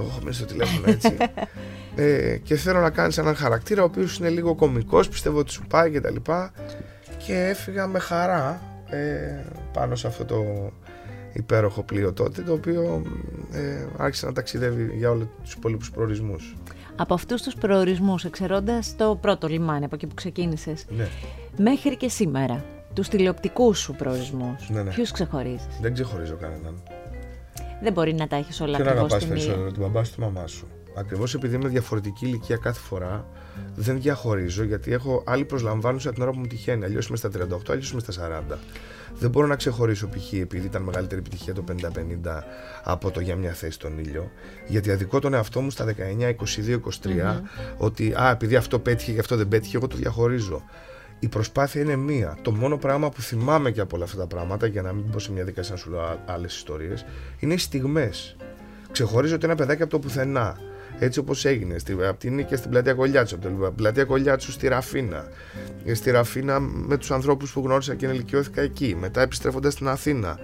εγώ 0.00 0.08
έχω 0.10 0.20
μέσα 0.24 0.38
στο 0.38 0.46
τηλέφωνο 0.46 0.90
έτσι 0.90 1.16
ε, 1.96 2.36
και 2.36 2.56
θέλω 2.56 2.80
να 2.80 2.90
κάνεις 2.90 3.18
έναν 3.18 3.34
χαρακτήρα 3.34 3.82
ο 3.82 3.84
οποίος 3.84 4.18
είναι 4.18 4.28
λίγο 4.28 4.54
κωμικός 4.54 5.08
πιστεύω 5.08 5.38
ότι 5.38 5.50
σου 5.52 5.66
πάει 5.66 5.90
και 5.90 6.00
τα 6.00 6.10
λοιπά 6.10 6.52
και 7.26 7.34
έφυγα 7.34 7.86
με 7.86 7.98
χαρά 7.98 8.62
ε, 8.90 9.44
πάνω 9.72 9.96
σε 9.96 10.06
αυτό 10.06 10.24
το 10.24 10.70
υπέροχο 11.32 11.82
πλοίο 11.82 12.12
τότε 12.12 12.42
το 12.42 12.52
οποίο 12.52 13.02
ε, 13.52 13.86
άρχισε 13.96 14.26
να 14.26 14.32
ταξιδεύει 14.32 14.92
για 14.96 15.10
όλους 15.10 15.26
τους 15.42 15.52
υπόλοιπους 15.52 15.90
προορισμούς 15.90 16.54
από 17.00 17.14
αυτούς 17.14 17.42
τους 17.42 17.54
προορισμούς, 17.54 18.24
εξαιρώντας 18.24 18.96
το 18.96 19.18
πρώτο 19.20 19.48
λιμάνι 19.48 19.84
από 19.84 19.94
εκεί 19.94 20.06
που 20.06 20.14
ξεκίνησες, 20.14 20.84
ναι. 20.88 21.08
μέχρι 21.56 21.96
και 21.96 22.08
σήμερα, 22.08 22.64
τους 22.94 23.08
τηλεοπτικούς 23.08 23.78
σου 23.78 23.94
προορισμούς, 23.94 24.68
ναι, 24.70 24.82
ναι. 24.82 24.90
ποιους 24.90 25.10
ξεχωρίζεις; 25.10 25.78
Δεν 25.80 25.92
ξεχωρίζω 25.92 26.36
κανέναν. 26.40 26.82
Δεν 27.82 27.92
μπορεί 27.92 28.14
να 28.14 28.26
τα 28.26 28.36
έχεις 28.36 28.60
όλα 28.60 28.76
Και 28.76 28.82
να 28.82 28.90
αγαπάς 28.90 29.26
περισσότερο 29.26 29.72
την 29.72 29.82
μπαμπά 29.82 30.04
σου 30.04 30.14
τη 30.14 30.20
μαμά 30.20 30.46
σου. 30.46 30.66
Ακριβώς 30.96 31.34
επειδή 31.34 31.54
είμαι 31.54 31.68
διαφορετική 31.68 32.26
ηλικία 32.26 32.56
κάθε 32.56 32.80
φορά, 32.80 33.26
δεν 33.74 34.00
διαχωρίζω 34.00 34.64
γιατί 34.64 34.92
έχω 34.92 35.22
άλλη 35.26 35.44
προσλαμβάνουσα 35.44 36.12
την 36.12 36.22
ώρα 36.22 36.30
που 36.30 36.38
μου 36.38 36.46
τυχαίνει. 36.46 36.84
Αλλιώς 36.84 37.06
είμαι 37.06 37.16
στα 37.16 37.28
38, 37.28 37.58
αλλιώς 37.68 37.90
είμαι 37.90 38.00
στα 38.00 38.44
40. 38.52 38.56
Δεν 39.18 39.30
μπορώ 39.30 39.46
να 39.46 39.56
ξεχωρίσω 39.56 40.08
π.χ. 40.08 40.32
επειδή 40.32 40.66
ήταν 40.66 40.82
μεγαλύτερη 40.82 41.20
επιτυχία 41.20 41.54
το 41.54 41.64
50-50 41.68 41.74
από 42.82 43.10
το 43.10 43.20
για 43.20 43.36
μια 43.36 43.52
θέση 43.52 43.72
στον 43.72 43.98
ήλιο. 43.98 44.30
Γιατί 44.66 44.90
αδικό 44.90 45.18
τον 45.18 45.34
εαυτό 45.34 45.60
μου 45.60 45.70
στα 45.70 45.84
19, 45.84 45.90
22, 46.66 46.78
23 47.04 47.40
ότι 47.76 48.12
α, 48.12 48.30
επειδή 48.30 48.56
αυτό 48.56 48.78
πέτυχε 48.78 49.12
και 49.12 49.18
αυτό 49.20 49.36
δεν 49.36 49.48
πέτυχε, 49.48 49.76
εγώ 49.76 49.86
το 49.86 49.96
διαχωρίζω. 49.96 50.62
Η 51.20 51.28
προσπάθεια 51.28 51.80
είναι 51.80 51.96
μία. 51.96 52.38
Το 52.42 52.50
μόνο 52.50 52.76
πράγμα 52.76 53.10
που 53.10 53.22
θυμάμαι 53.22 53.70
και 53.70 53.80
από 53.80 53.96
όλα 53.96 54.04
αυτά 54.04 54.16
τα 54.16 54.26
πράγματα, 54.26 54.66
για 54.66 54.82
να 54.82 54.92
μην 54.92 55.10
πω 55.10 55.18
σε 55.18 55.32
μια 55.32 55.44
δικασία 55.44 55.74
να 55.74 55.80
σου 55.80 55.90
λέω 55.90 56.20
άλλες 56.26 56.56
ιστορίες, 56.56 57.04
είναι 57.38 57.54
οι 57.54 57.58
στιγμές. 57.58 58.36
Ξεχωρίζω 58.92 59.34
ότι 59.34 59.44
ένα 59.44 59.54
παιδάκι 59.54 59.82
από 59.82 59.90
το 59.90 59.98
πουθενά 59.98 60.56
έτσι 60.98 61.18
όπως 61.18 61.44
έγινε. 61.44 61.76
από 62.08 62.18
την 62.18 62.34
νίκη 62.34 62.56
στην 62.56 62.70
πλατεία 62.70 62.94
Κολιάτσου, 62.94 63.34
από 63.34 63.46
την 63.46 63.74
πλατεία 63.74 64.04
Κολιάτσου 64.04 64.52
στη 64.52 64.68
Ραφίνα. 64.68 65.28
Ε, 65.84 65.94
στη 65.94 66.10
Ραφίνα 66.10 66.60
με 66.60 66.96
τους 66.96 67.10
ανθρώπους 67.10 67.52
που 67.52 67.60
γνώρισα 67.60 67.94
και 67.94 68.06
ενηλικιώθηκα 68.06 68.60
εκεί. 68.60 68.96
Μετά 69.00 69.20
επιστρέφοντας 69.20 69.72
στην 69.72 69.88
Αθήνα. 69.88 70.38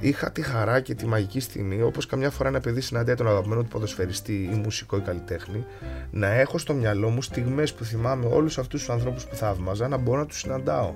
Είχα 0.00 0.32
τη 0.32 0.42
χαρά 0.42 0.80
και 0.80 0.94
τη 0.94 1.06
μαγική 1.06 1.40
στιγμή, 1.40 1.82
όπως 1.82 2.06
καμιά 2.06 2.30
φορά 2.30 2.48
ένα 2.48 2.60
παιδί 2.60 2.80
συναντάει 2.80 3.14
τον 3.14 3.28
αγαπημένο 3.28 3.62
του 3.62 3.68
ποδοσφαιριστή 3.68 4.50
ή 4.52 4.54
μουσικό 4.54 4.96
ή 4.96 5.00
καλλιτέχνη, 5.00 5.64
να 6.10 6.26
έχω 6.26 6.58
στο 6.58 6.74
μυαλό 6.74 7.08
μου 7.08 7.22
στιγμές 7.22 7.74
που 7.74 7.84
θυμάμαι 7.84 8.26
όλους 8.26 8.58
αυτούς 8.58 8.80
τους 8.80 8.90
ανθρώπους 8.90 9.26
που 9.26 9.34
θαύμαζα 9.34 9.88
να 9.88 9.96
μπορώ 9.96 10.18
να 10.18 10.26
τους 10.26 10.38
συναντάω. 10.38 10.94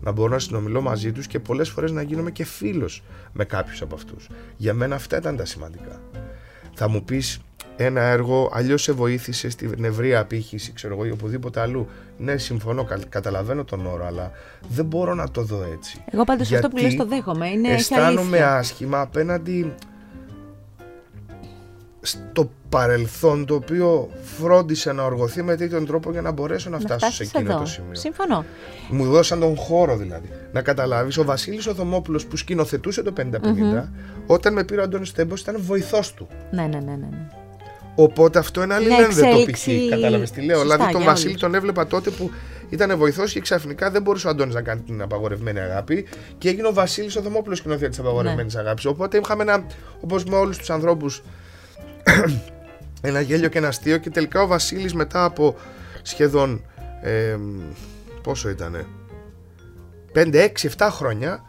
Να 0.00 0.12
μπορώ 0.12 0.32
να 0.32 0.38
συνομιλώ 0.38 0.80
μαζί 0.80 1.12
τους 1.12 1.26
και 1.26 1.38
πολλές 1.38 1.70
φορές 1.70 1.90
να 1.90 2.02
γίνομαι 2.02 2.30
και 2.30 2.44
φίλος 2.44 3.02
με 3.32 3.44
κάποιους 3.44 3.82
από 3.82 3.94
αυτούς. 3.94 4.28
Για 4.56 4.74
μένα 4.74 4.94
αυτά 4.94 5.16
ήταν 5.16 5.36
τα 5.36 5.44
σημαντικά. 5.44 6.00
Θα 6.74 6.88
μου 6.88 7.04
πεις, 7.04 7.40
ένα 7.76 8.00
έργο, 8.00 8.50
αλλιώς 8.52 8.82
σε 8.82 8.92
βοήθησε 8.92 9.50
στην 9.50 9.84
ευρεία 9.84 10.20
απήχηση, 10.20 10.72
ξέρω 10.72 10.94
εγώ, 10.94 11.04
ή 11.04 11.10
οπουδήποτε 11.10 11.60
αλλού. 11.60 11.88
Ναι, 12.22 12.36
συμφωνώ, 12.36 12.86
καταλαβαίνω 13.08 13.64
τον 13.64 13.86
όρο, 13.86 14.06
αλλά 14.06 14.30
δεν 14.68 14.84
μπορώ 14.84 15.14
να 15.14 15.30
το 15.30 15.42
δω 15.42 15.64
έτσι. 15.72 16.04
Εγώ 16.10 16.24
πάντως 16.24 16.52
αυτό 16.52 16.68
που 16.68 16.76
λες 16.76 16.96
το 16.96 17.06
δέχομαι. 17.06 17.48
Είναι 17.48 17.68
αισθάνομαι 17.68 18.42
άσχημα 18.42 19.00
απέναντι 19.00 19.74
στο 22.00 22.50
παρελθόν 22.68 23.46
το 23.46 23.54
οποίο 23.54 24.10
φρόντισε 24.22 24.92
να 24.92 25.04
οργωθεί 25.04 25.42
με 25.42 25.56
τέτοιον 25.56 25.86
τρόπο 25.86 26.10
για 26.10 26.22
να 26.22 26.30
μπορέσω 26.30 26.70
να, 26.70 26.76
να 26.76 26.82
φτάσω 26.82 27.12
σε 27.12 27.22
εκείνο 27.22 27.58
το 27.58 27.66
σημείο. 27.66 27.94
Συμφωνώ. 27.94 28.44
Μου 28.90 29.04
δώσαν 29.04 29.40
τον 29.40 29.56
χώρο 29.56 29.96
δηλαδή. 29.96 30.28
Να 30.52 30.62
καταλάβεις, 30.62 31.18
ο 31.18 31.24
Βασίλης 31.24 31.66
ο 31.66 32.02
που 32.28 32.36
σκηνοθετούσε 32.36 33.02
το 33.02 33.12
50-50, 33.16 33.22
mm-hmm. 33.22 33.88
όταν 34.26 34.52
με 34.52 34.64
πήρε 34.64 34.80
ο 34.80 34.84
Αντώνης 34.84 35.12
Τέμπο 35.12 35.34
ήταν 35.34 35.56
βοηθός 35.58 36.14
του. 36.14 36.28
Ναι, 36.50 36.62
ναι, 36.62 36.78
ναι, 36.78 36.96
ναι. 36.96 37.28
Ναι. 37.96 38.04
Οπότε 38.04 38.38
αυτό 38.38 38.62
είναι 38.62 38.74
αλληλένδετο 38.74 39.44
π.χ. 39.52 39.66
Κατάλαβες 39.90 40.30
τι 40.30 40.40
λέω; 40.42 40.60
δηλαδή 40.60 40.92
τον 40.92 41.02
Βασίλη 41.02 41.36
τον 41.36 41.54
έβλεπα 41.54 41.86
τότε 41.86 42.10
που 42.10 42.30
ήταν 42.68 42.96
βοηθός 42.98 43.32
και 43.32 43.40
ξαφνικά 43.40 43.90
δεν 43.90 44.02
μπορούσε 44.02 44.26
ο 44.26 44.30
Αντώνης 44.30 44.54
να 44.54 44.62
κάνει 44.62 44.80
την 44.80 45.02
απαγορευμένη 45.02 45.60
αγάπη 45.60 46.08
και 46.38 46.48
έγινε 46.48 46.68
ο 46.68 46.72
Βασίλης 46.72 47.16
ο 47.16 47.20
Δομόπουλο 47.20 47.54
σκηνοθέτη 47.54 47.88
της 47.88 47.98
απαγορευμένης 47.98 48.54
ναι. 48.54 48.60
αγάπης. 48.60 48.84
Οπότε 48.84 49.18
είχαμε 49.18 49.42
ένα, 49.42 49.66
όπως 50.00 50.24
με 50.24 50.36
όλους 50.36 50.58
τους 50.58 50.70
ανθρώπους, 50.70 51.22
ένα 53.02 53.20
γέλιο 53.20 53.48
και 53.48 53.58
ένα 53.58 53.68
αστείο 53.68 53.96
και 53.96 54.10
τελικά 54.10 54.42
ο 54.42 54.46
Βασίλης 54.46 54.94
μετά 54.94 55.24
από 55.24 55.56
σχεδόν. 56.02 56.64
Ε, 57.02 57.36
πόσο 58.22 58.48
ήτανε; 58.48 58.86
5, 60.14 60.34
6, 60.34 60.48
7 60.76 60.88
χρόνια 60.90 61.44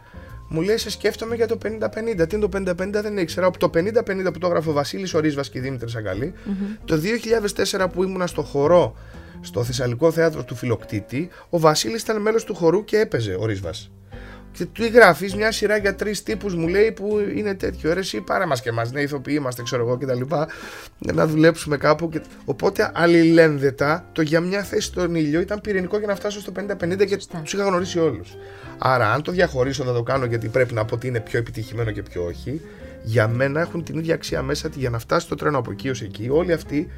μου 0.54 0.62
λέει 0.62 0.78
σε 0.78 0.90
σκέφτομαι 0.90 1.36
για 1.36 1.48
το 1.48 1.58
50-50. 1.64 2.30
Τι 2.30 2.36
είναι 2.36 2.48
το 2.48 2.50
50-50 2.58 2.74
δεν 2.92 3.18
ήξερα. 3.18 3.46
Από 3.46 3.58
το 3.58 3.70
50-50 3.74 4.34
που 4.34 4.40
το 4.40 4.48
έγραφε 4.48 4.70
ο 4.70 4.74
Βασίλης 4.74 5.14
Ορίσβα 5.14 5.42
και 5.42 5.58
η 5.58 5.62
Δήμητρη 5.62 5.90
Σαγκαλή, 5.90 6.34
mm-hmm. 6.36 6.78
το 6.86 7.00
2004 7.76 7.86
που 7.94 8.04
ήμουνα 8.04 8.28
στο 8.28 8.42
χορό 8.42 8.96
στο 9.42 9.64
Θεσσαλικό 9.64 10.12
Θέατρο 10.12 10.44
του 10.44 10.56
Φιλοκτήτη, 10.56 11.30
ο 11.50 11.60
Βασίλης 11.60 12.02
ήταν 12.02 12.22
μέλος 12.22 12.44
του 12.44 12.56
χορού 12.56 12.84
και 12.84 13.00
έπαιζε 13.00 13.36
ο 13.40 13.46
Ρίσβας. 13.46 13.92
Και 14.54 14.66
του 14.66 14.84
γράφεις 14.84 15.36
μια 15.36 15.52
σειρά 15.52 15.78
για 15.78 15.96
τρεις 15.96 16.24
τύπους, 16.24 16.56
μου 16.56 16.68
λέει, 16.68 16.92
που 16.92 17.20
είναι 17.36 17.56
τέτοιο. 17.56 17.90
Αίρεση, 17.90 18.22
πάρε 18.22 18.46
μας 18.46 18.62
και 18.62 18.72
μας, 18.72 18.92
ναι, 18.92 19.02
ηθοποιοί 19.02 19.36
είμαστε, 19.40 19.64
ξέρω 19.64 19.86
εγώ 19.86 19.98
κτλ. 19.98 20.22
Να 21.14 21.28
δουλέψουμε 21.28 21.78
κάπου. 21.78 22.10
Και... 22.10 22.22
Οπότε 22.46 22.92
αλληλένδετα 22.94 24.10
το 24.12 24.22
για 24.22 24.40
μια 24.40 24.64
θέση 24.64 24.88
στον 24.88 25.16
ήλιο 25.16 25.40
ήταν 25.40 25.62
πυρηνικό 25.62 25.98
για 25.98 26.08
να 26.08 26.16
φτάσω 26.16 26.40
στο 26.40 26.52
50-50 26.56 27.06
και 27.06 27.18
τους 27.44 27.54
είχα 27.54 27.64
γνωρίσει 27.64 28.00
όλους. 28.00 28.36
Άρα, 28.78 29.14
αν 29.14 29.22
το 29.22 29.32
διαχωρίσω, 29.32 29.84
θα 29.84 29.94
το 29.94 30.04
κάνω 30.04 30.26
γιατί 30.26 30.48
πρέπει 30.48 30.74
να 30.74 30.86
πω 30.86 30.96
ότι 30.96 31.08
είναι 31.08 31.20
πιο 31.20 31.40
επιτυχημένο 31.40 31.92
και 31.92 32.02
πιο 32.02 32.24
όχι. 32.24 32.62
Για 33.04 33.28
μένα 33.28 33.62
έχουν 33.62 33.84
την 33.84 33.98
ίδια 33.98 34.14
αξία 34.14 34.42
μέσα 34.42 34.70
για 34.76 34.90
να 34.90 35.00
φτάσει 35.00 35.28
το 35.28 35.36
τρένο 35.36 35.58
από 35.58 35.72
εκεί 35.72 35.90
ως 35.90 36.02
εκεί. 36.02 36.30
Όλοι 36.32 36.54
αυτοί 36.54 36.92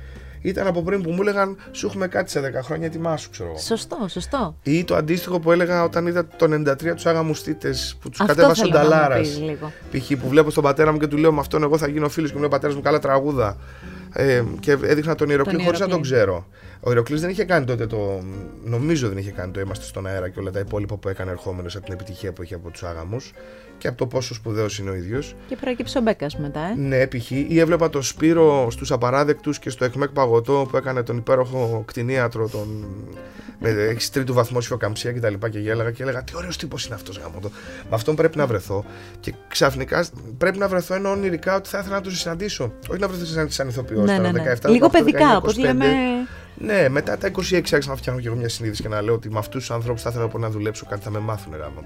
ήταν 0.49 0.67
από 0.67 0.81
πριν 0.81 1.01
που 1.01 1.11
μου 1.11 1.21
έλεγαν 1.21 1.57
Σου 1.71 1.85
έχουμε 1.85 2.07
κάτι 2.07 2.29
σε 2.29 2.39
10 2.39 2.63
χρόνια, 2.63 2.85
ετοιμάσου, 2.85 3.29
ξέρω 3.29 3.49
εγώ. 3.49 3.57
Σωστό, 3.57 3.97
σωστό. 4.07 4.55
Ή 4.63 4.83
το 4.83 4.95
αντίστοιχο 4.95 5.39
που 5.39 5.51
έλεγα 5.51 5.83
όταν 5.83 6.07
είδα 6.07 6.27
το 6.37 6.45
93 6.45 6.75
τους 6.95 7.05
άγαμουστήτε 7.05 7.73
που 7.99 8.09
τους 8.09 8.25
κατέβασε 8.25 8.65
ο 8.65 8.69
Νταλάρας. 8.69 9.41
Π.χ. 9.91 10.11
που 10.21 10.27
βλέπω 10.27 10.49
στον 10.49 10.63
πατέρα 10.63 10.91
μου 10.91 10.97
και 10.97 11.07
του 11.07 11.17
λέω 11.17 11.31
Με 11.31 11.39
αυτόν 11.39 11.63
εγώ 11.63 11.77
θα 11.77 11.87
γίνω 11.87 12.09
φίλος 12.09 12.29
και 12.29 12.35
μου 12.35 12.41
λέει 12.41 12.49
ο 12.49 12.53
πατέρας 12.53 12.75
μου 12.75 12.81
καλά 12.81 12.99
τραγούδα. 12.99 13.57
Ε, 14.13 14.43
και 14.59 14.71
έδειχνα 14.71 15.15
τον 15.15 15.29
Ηρωκλή 15.29 15.63
χωρίς 15.63 15.79
να 15.79 15.87
τον 15.87 16.01
ξέρω. 16.01 16.47
Ο 16.87 16.91
Ηρωκλή 16.91 17.17
δεν 17.17 17.29
είχε 17.29 17.43
κάνει 17.43 17.65
τότε 17.65 17.87
το. 17.87 18.23
Νομίζω 18.63 19.07
δεν 19.07 19.17
είχε 19.17 19.31
κάνει 19.31 19.51
το 19.51 19.59
Είμαστε 19.59 19.85
στον 19.85 20.07
αέρα 20.07 20.29
και 20.29 20.39
όλα 20.39 20.51
τα 20.51 20.59
υπόλοιπα 20.59 20.95
που 20.97 21.09
έκανε 21.09 21.31
ερχόμενος 21.31 21.75
από 21.75 21.85
την 21.85 21.93
επιτυχία 21.93 22.33
που 22.33 22.43
είχε 22.43 22.55
από 22.55 22.69
τους 22.69 22.83
άγαμους 22.83 23.33
και 23.77 23.87
από 23.87 23.97
το 23.97 24.07
πόσο 24.07 24.33
σπουδαίος 24.33 24.79
είναι 24.79 24.89
ο 24.89 24.95
ίδιος. 24.95 25.35
Και 25.47 25.55
προέκυψε 25.55 25.97
ο 25.97 26.01
Μπέκας 26.01 26.37
μετά, 26.37 26.59
ε. 26.59 26.73
Ναι, 26.77 27.07
π.χ. 27.07 27.31
ή 27.31 27.59
έβλεπα 27.59 27.89
το 27.89 28.01
Σπύρο 28.01 28.67
στους 28.71 28.91
Απαράδεκτους 28.91 29.59
και 29.59 29.69
στο 29.69 29.85
Εκμεκ 29.85 30.09
Παγωτό 30.09 30.67
που 30.69 30.77
έκανε 30.77 31.03
τον 31.03 31.17
υπέροχο 31.17 31.83
κτηνίατρο, 31.87 32.49
τον. 32.49 32.85
με 33.59 33.69
έχει 33.69 34.11
τρίτου 34.11 34.33
βαθμό 34.33 34.61
σιωκαμψία 34.61 35.11
κτλ. 35.11 35.33
Και, 35.33 35.49
και 35.49 35.59
γέλαγα 35.59 35.91
και 35.91 36.03
έλεγα 36.03 36.23
Τι 36.23 36.35
ωραίος 36.35 36.57
τύπος 36.57 36.85
είναι 36.85 36.95
αυτός 36.95 37.17
γάμο. 37.17 37.39
Με 37.41 37.49
αυτόν 37.89 38.15
πρέπει 38.15 38.37
να 38.37 38.47
βρεθώ. 38.47 38.85
Και 39.19 39.33
ξαφνικά 39.47 40.05
πρέπει 40.37 40.57
να 40.57 40.67
βρεθώ 40.67 40.93
ενώ 40.93 41.09
ονειρικά 41.09 41.55
ότι 41.55 41.69
θα 41.69 41.79
ήθελα 41.79 41.95
να 41.95 42.01
τους 42.01 42.19
συναντήσω. 42.19 42.73
Όχι 42.89 42.99
να 42.99 43.07
βρεθώ 43.07 43.47
σαν 43.49 43.67
ηθοποιός 43.67 44.05
ναι, 44.05 44.17
ναι, 44.17 44.31
ναι. 44.31 44.53
17, 44.63 44.69
Λίγο 44.69 44.89
παιδικά, 44.89 45.37
όπως 45.37 45.57
λέμε. 45.57 45.85
Ναι, 46.57 46.89
μετά 46.89 47.17
τα 47.17 47.31
26 47.31 47.33
άρχισα 47.53 47.89
να 47.89 47.95
φτιάχνω 47.95 48.21
και 48.21 48.27
εγώ 48.27 48.35
μια 48.35 48.49
συνείδηση 48.49 48.81
και 48.81 48.87
να 48.87 49.01
λέω 49.01 49.13
ότι 49.13 49.29
με 49.29 49.37
αυτούς 49.37 49.59
τους 49.59 49.71
ανθρώπους 49.71 50.01
θα 50.01 50.09
ήθελα 50.09 50.29
να 50.37 50.49
δουλέψω 50.49 50.85
κάτι 50.85 51.03
θα 51.03 51.09
με 51.09 51.19
μάθουν 51.19 51.55
γάμο 51.55 51.83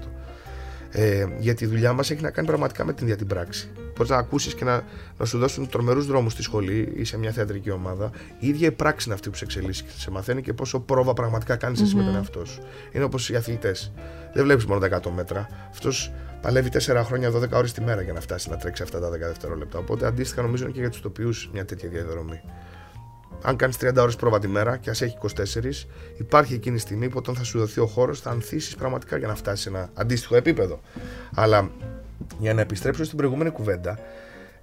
Ε, 0.90 1.26
γιατί 1.38 1.64
η 1.64 1.66
δουλειά 1.66 1.92
μας 1.92 2.10
έχει 2.10 2.22
να 2.22 2.30
κάνει 2.30 2.46
πραγματικά 2.46 2.84
με 2.84 2.92
την 2.92 3.04
ίδια 3.04 3.16
την 3.16 3.26
πράξη. 3.26 3.68
Μπορείς 3.96 4.10
να 4.10 4.16
ακούσεις 4.16 4.54
και 4.54 4.64
να, 4.64 4.84
να 5.18 5.24
σου 5.24 5.38
δώσουν 5.38 5.68
τρομερούς 5.68 6.06
δρόμους 6.06 6.32
στη 6.32 6.42
σχολή 6.42 6.92
ή 6.96 7.04
σε 7.04 7.18
μια 7.18 7.30
θεατρική 7.30 7.70
ομάδα. 7.70 8.10
Η 8.38 8.48
ίδια 8.48 8.68
η 8.68 8.70
πράξη 8.72 9.04
είναι 9.06 9.14
αυτή 9.14 9.30
που 9.30 9.36
σε 9.36 9.44
εξελίσσει 9.44 9.82
και 9.82 9.90
σε 9.96 10.10
μαθαίνει 10.10 10.42
και 10.42 10.52
πόσο 10.52 10.80
πρόβα 10.80 11.12
πραγματικά 11.12 11.56
κάνεις 11.56 11.80
mm-hmm. 11.80 11.84
εσύ 11.84 11.96
με 11.96 12.02
τον 12.02 12.14
εαυτό 12.14 12.44
σου. 12.44 12.60
Είναι 12.92 13.04
όπως 13.04 13.30
οι 13.30 13.36
αθλητές. 13.36 13.92
Δεν 14.34 14.44
βλέπεις 14.44 14.64
μόνο 14.64 14.88
τα 14.88 15.00
100 15.02 15.10
μέτρα. 15.10 15.48
Αυτός 15.70 16.12
παλεύει 16.40 16.68
4 16.72 17.02
χρόνια, 17.04 17.30
12 17.32 17.50
ώρες 17.52 17.72
τη 17.72 17.80
μέρα 17.80 18.02
για 18.02 18.12
να 18.12 18.20
φτάσει 18.20 18.50
να 18.50 18.56
τρέξει 18.56 18.82
αυτά 18.82 19.00
τα 19.00 19.08
10 19.08 19.10
δευτερόλεπτα. 19.10 19.78
Οπότε 19.78 20.06
αντίστοιχα 20.06 20.42
νομίζω 20.42 20.64
είναι 20.64 20.72
και 20.72 20.80
για 20.80 20.90
τους 20.90 21.00
τοπιού 21.00 21.30
μια 21.52 21.64
τέτοια 21.64 21.88
διαδρομή 21.88 22.40
αν 23.42 23.56
κάνεις 23.56 23.76
30 23.80 23.96
ώρες 23.96 24.16
πρόβα 24.16 24.38
τη 24.38 24.48
μέρα 24.48 24.76
και 24.76 24.90
ας 24.90 25.02
έχει 25.02 25.16
24, 25.20 25.86
υπάρχει 26.18 26.54
εκείνη 26.54 26.74
τη 26.74 26.80
στιγμή 26.80 27.08
που 27.08 27.18
όταν 27.18 27.34
θα 27.34 27.44
σου 27.44 27.58
δοθεί 27.58 27.80
ο 27.80 27.86
χώρος 27.86 28.20
θα 28.20 28.30
ανθίσεις 28.30 28.74
πραγματικά 28.74 29.16
για 29.16 29.28
να 29.28 29.34
φτάσεις 29.34 29.60
σε 29.60 29.68
ένα 29.68 29.90
αντίστοιχο 29.94 30.36
επίπεδο. 30.36 30.80
Αλλά 31.34 31.70
για 32.38 32.54
να 32.54 32.60
επιστρέψω 32.60 33.04
στην 33.04 33.16
προηγούμενη 33.16 33.50
κουβέντα, 33.50 33.98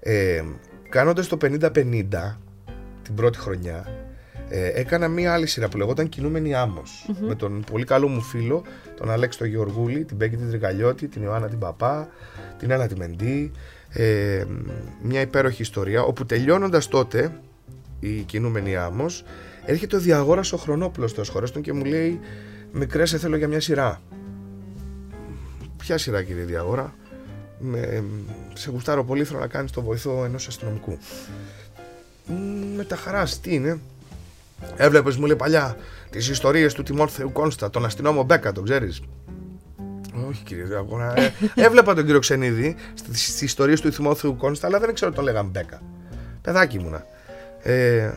ε, 0.00 0.42
κάνοντας 0.88 1.26
το 1.26 1.36
50-50 1.36 2.38
την 3.02 3.14
πρώτη 3.14 3.38
χρονιά, 3.38 3.86
ε, 4.48 4.66
έκανα 4.68 5.08
μία 5.08 5.32
άλλη 5.32 5.46
σειρά 5.46 5.68
που 5.68 5.76
λεγόταν 5.76 6.08
Κινούμενη 6.08 6.52
Με 7.20 7.34
τον 7.34 7.64
πολύ 7.70 7.84
καλό 7.84 8.08
μου 8.08 8.20
φίλο, 8.20 8.64
τον 8.96 9.10
Αλέξη 9.10 9.38
τον 9.38 9.48
Γεωργούλη, 9.48 10.04
την 10.04 10.16
Μπέκη 10.16 10.36
την 10.36 10.48
Τρικαλιώτη, 10.48 11.08
την 11.08 11.22
Ιωάννα 11.22 11.48
την 11.48 11.58
Παπά, 11.58 12.08
την 12.58 12.70
Έλα 12.70 12.86
τη 12.86 12.96
Μεντή. 12.96 13.50
Ε, 13.88 14.44
μια 15.02 15.20
υπέροχη 15.20 15.62
ιστορία 15.62 16.02
όπου 16.02 16.26
τελειώνοντας 16.26 16.88
τότε 16.88 17.40
η 18.00 18.22
κινούμενη 18.22 18.76
άμμος, 18.76 19.24
έρχεται 19.64 19.96
ο 19.96 19.98
Διαγόρας 19.98 20.52
ο 20.52 20.56
Χρονόπουλος 20.56 21.10
στο 21.10 21.24
σχολείο 21.24 21.48
και 21.60 21.72
μου 21.72 21.84
λέει: 21.84 22.20
Μικρές, 22.72 23.08
σε 23.10 23.18
θέλω 23.18 23.36
για 23.36 23.48
μια 23.48 23.60
σειρά. 23.60 24.00
Ποια 25.76 25.98
σειρά, 25.98 26.22
κύριε 26.22 26.44
Διαγόρα, 26.44 26.94
με, 27.58 28.04
σε 28.54 28.70
γουστάρω 28.70 29.04
πολύ, 29.04 29.24
θέλω 29.24 29.38
να 29.38 29.46
κάνεις 29.46 29.70
το 29.70 29.82
βοηθό 29.82 30.24
ενός 30.24 30.46
αστυνομικού. 30.46 30.98
Με 32.76 32.84
τα 32.84 32.96
χαράς, 32.96 33.40
τι 33.40 33.54
είναι. 33.54 33.78
Έβλεπες, 34.76 35.16
μου 35.16 35.26
λέει 35.26 35.36
παλιά, 35.36 35.76
τις 36.10 36.28
ιστορίες 36.28 36.74
του 36.74 36.82
Τιμόρθεου 36.82 37.32
Κόνστα, 37.32 37.70
τον 37.70 37.84
αστυνόμο 37.84 38.22
Μπέκα, 38.22 38.52
τον 38.52 38.64
ξέρεις. 38.64 39.00
Όχι 40.28 40.42
κύριε 40.42 40.64
Διαγόρα. 40.64 41.18
Ε, 41.18 41.32
έβλεπα 41.66 41.94
τον 41.94 42.04
κύριο 42.04 42.20
Ξενίδη 42.20 42.76
στις 42.94 43.42
ιστορίες 43.42 43.80
του 43.80 43.90
Τιμόρθεου 43.90 44.36
Κόνστα, 44.36 44.66
αλλά 44.66 44.78
δεν 44.78 44.94
ξέρω 44.94 45.12
τον 45.12 45.24
λέγαμε 45.24 45.50
Μπέκα. 45.50 45.82
Παιδάκι 46.42 46.76
ήμουνα. 46.76 47.06
Ε, 47.62 48.10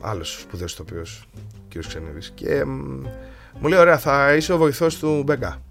άλλος 0.00 0.40
σπουδαίος 0.40 0.72
ηθοποιός, 0.72 1.28
κ. 1.68 1.78
Ξενίδης. 1.78 2.30
Και 2.34 2.64
μου 2.64 3.68
λέει, 3.68 3.78
ωραία, 3.78 3.98
θα 3.98 4.34
είσαι 4.34 4.52
ο 4.52 4.56
βοηθός 4.56 4.98
του 4.98 5.22
Μπέκα. 5.24 5.62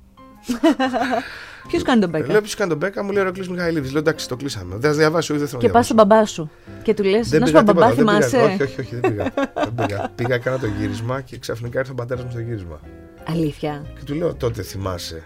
Ποιος 1.68 1.84
κάνει 1.84 2.02
τον 2.02 2.10
Μπέκα. 2.10 2.32
Λέω 2.32 2.42
ποιος 2.42 2.56
κάνει 2.56 2.70
τον 2.70 2.80
Μπέκα, 2.80 3.04
μου 3.04 3.12
λέει 3.12 3.24
ο 3.24 3.28
Εκλή 3.28 3.50
Μιχαηλίδης. 3.50 3.92
Λέω 3.92 4.00
εντάξει, 4.00 4.28
το 4.28 4.36
κλείσαμε. 4.36 4.76
Δεν 4.78 4.94
διαβάσει, 4.94 5.38
δεν 5.38 5.48
θέλω 5.48 5.62
Και 5.62 5.70
πας 5.70 5.86
στον 5.86 5.98
μπαμπά 5.98 6.26
σου. 6.26 6.50
Και 6.84 6.94
του 6.94 7.04
λες: 7.04 7.32
Να 7.32 7.46
σου 7.46 7.54
πω 7.54 7.62
μπαμπά, 7.62 7.92
θυμάσαι. 7.92 8.38
Όχι, 8.38 8.64
όχι, 8.64 8.80
όχι, 8.80 8.96
δεν 8.96 9.12
πήγα. 9.12 9.34
δεν 9.54 9.74
πήγα. 9.76 10.10
πήγα, 10.16 10.36
έκανα 10.36 10.60
το 10.60 10.68
γύρισμα 10.68 11.22
και 11.22 11.38
ξαφνικά 11.38 11.80
ήρθε 11.80 11.92
ο 11.92 11.96
πατέρας 11.96 12.24
μου 12.24 12.30
στο 12.32 12.40
γύρισμα. 12.40 12.80
Αλήθεια. 13.28 13.86
Και 13.96 14.04
του 14.06 14.14
λέω 14.14 14.34
τότε 14.34 14.62
θυμάσαι. 14.62 15.24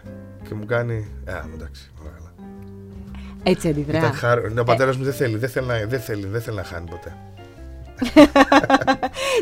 Και 0.48 0.54
μου 0.54 0.66
κάνει. 0.66 1.08
Α, 1.26 1.44
εντάξει. 1.54 1.92
Έτσι 3.44 3.68
αντιδρά. 3.70 3.98
Ήταν 3.98 4.14
χάρο... 4.14 4.50
ναι, 4.50 4.60
ο 4.60 4.64
πατέρας 4.64 4.98
μου 4.98 5.04
δεν 5.04 5.14
θέλει, 5.14 5.38
δεν 5.38 5.50
θέλει, 5.50 5.86
δεν 5.86 6.00
θέλει, 6.00 6.26
δεν 6.26 6.42
θέλει 6.42 6.56
να 6.56 6.64
χάνει 6.64 6.90
ποτέ. 6.90 7.16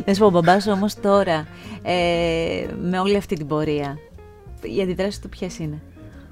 Να 0.06 0.14
σου 0.14 0.20
πω, 0.20 0.26
ο 0.26 0.30
μπαμπάς 0.30 0.68
όμως 0.68 1.00
τώρα, 1.00 1.48
ε, 1.84 2.66
με 2.82 3.00
όλη 3.00 3.16
αυτή 3.16 3.36
την 3.36 3.48
πορεία, 3.48 3.98
οι 4.62 4.82
αντιδράσει 4.82 5.22
του 5.22 5.30
ποιες 5.30 5.60
είναι; 5.60 5.82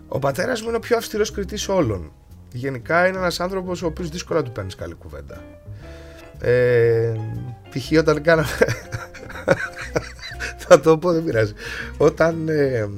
Ο 0.07 0.19
πατέρας 0.19 0.61
μου 0.61 0.67
είναι 0.67 0.77
ο 0.77 0.79
πιο 0.79 0.97
αυστηρός 0.97 1.31
κριτής 1.31 1.69
όλων. 1.69 2.11
Γενικά 2.53 3.07
είναι 3.07 3.17
ένας 3.17 3.39
άνθρωπος 3.39 3.81
ο 3.81 3.85
οποίος 3.85 4.09
δύσκολα 4.09 4.43
του 4.43 4.51
παίρνεις 4.51 4.75
καλή 4.75 4.93
κουβέντα. 4.93 5.43
Ε, 6.41 7.13
π.χ. 7.69 7.99
όταν 7.99 8.21
κάναμε... 8.21 8.47
θα 10.67 10.79
το 10.79 10.97
πω, 10.97 11.11
δεν 11.11 11.23
πειράζει. 11.23 11.53
Όταν 11.97 12.49
ε, 12.49 12.89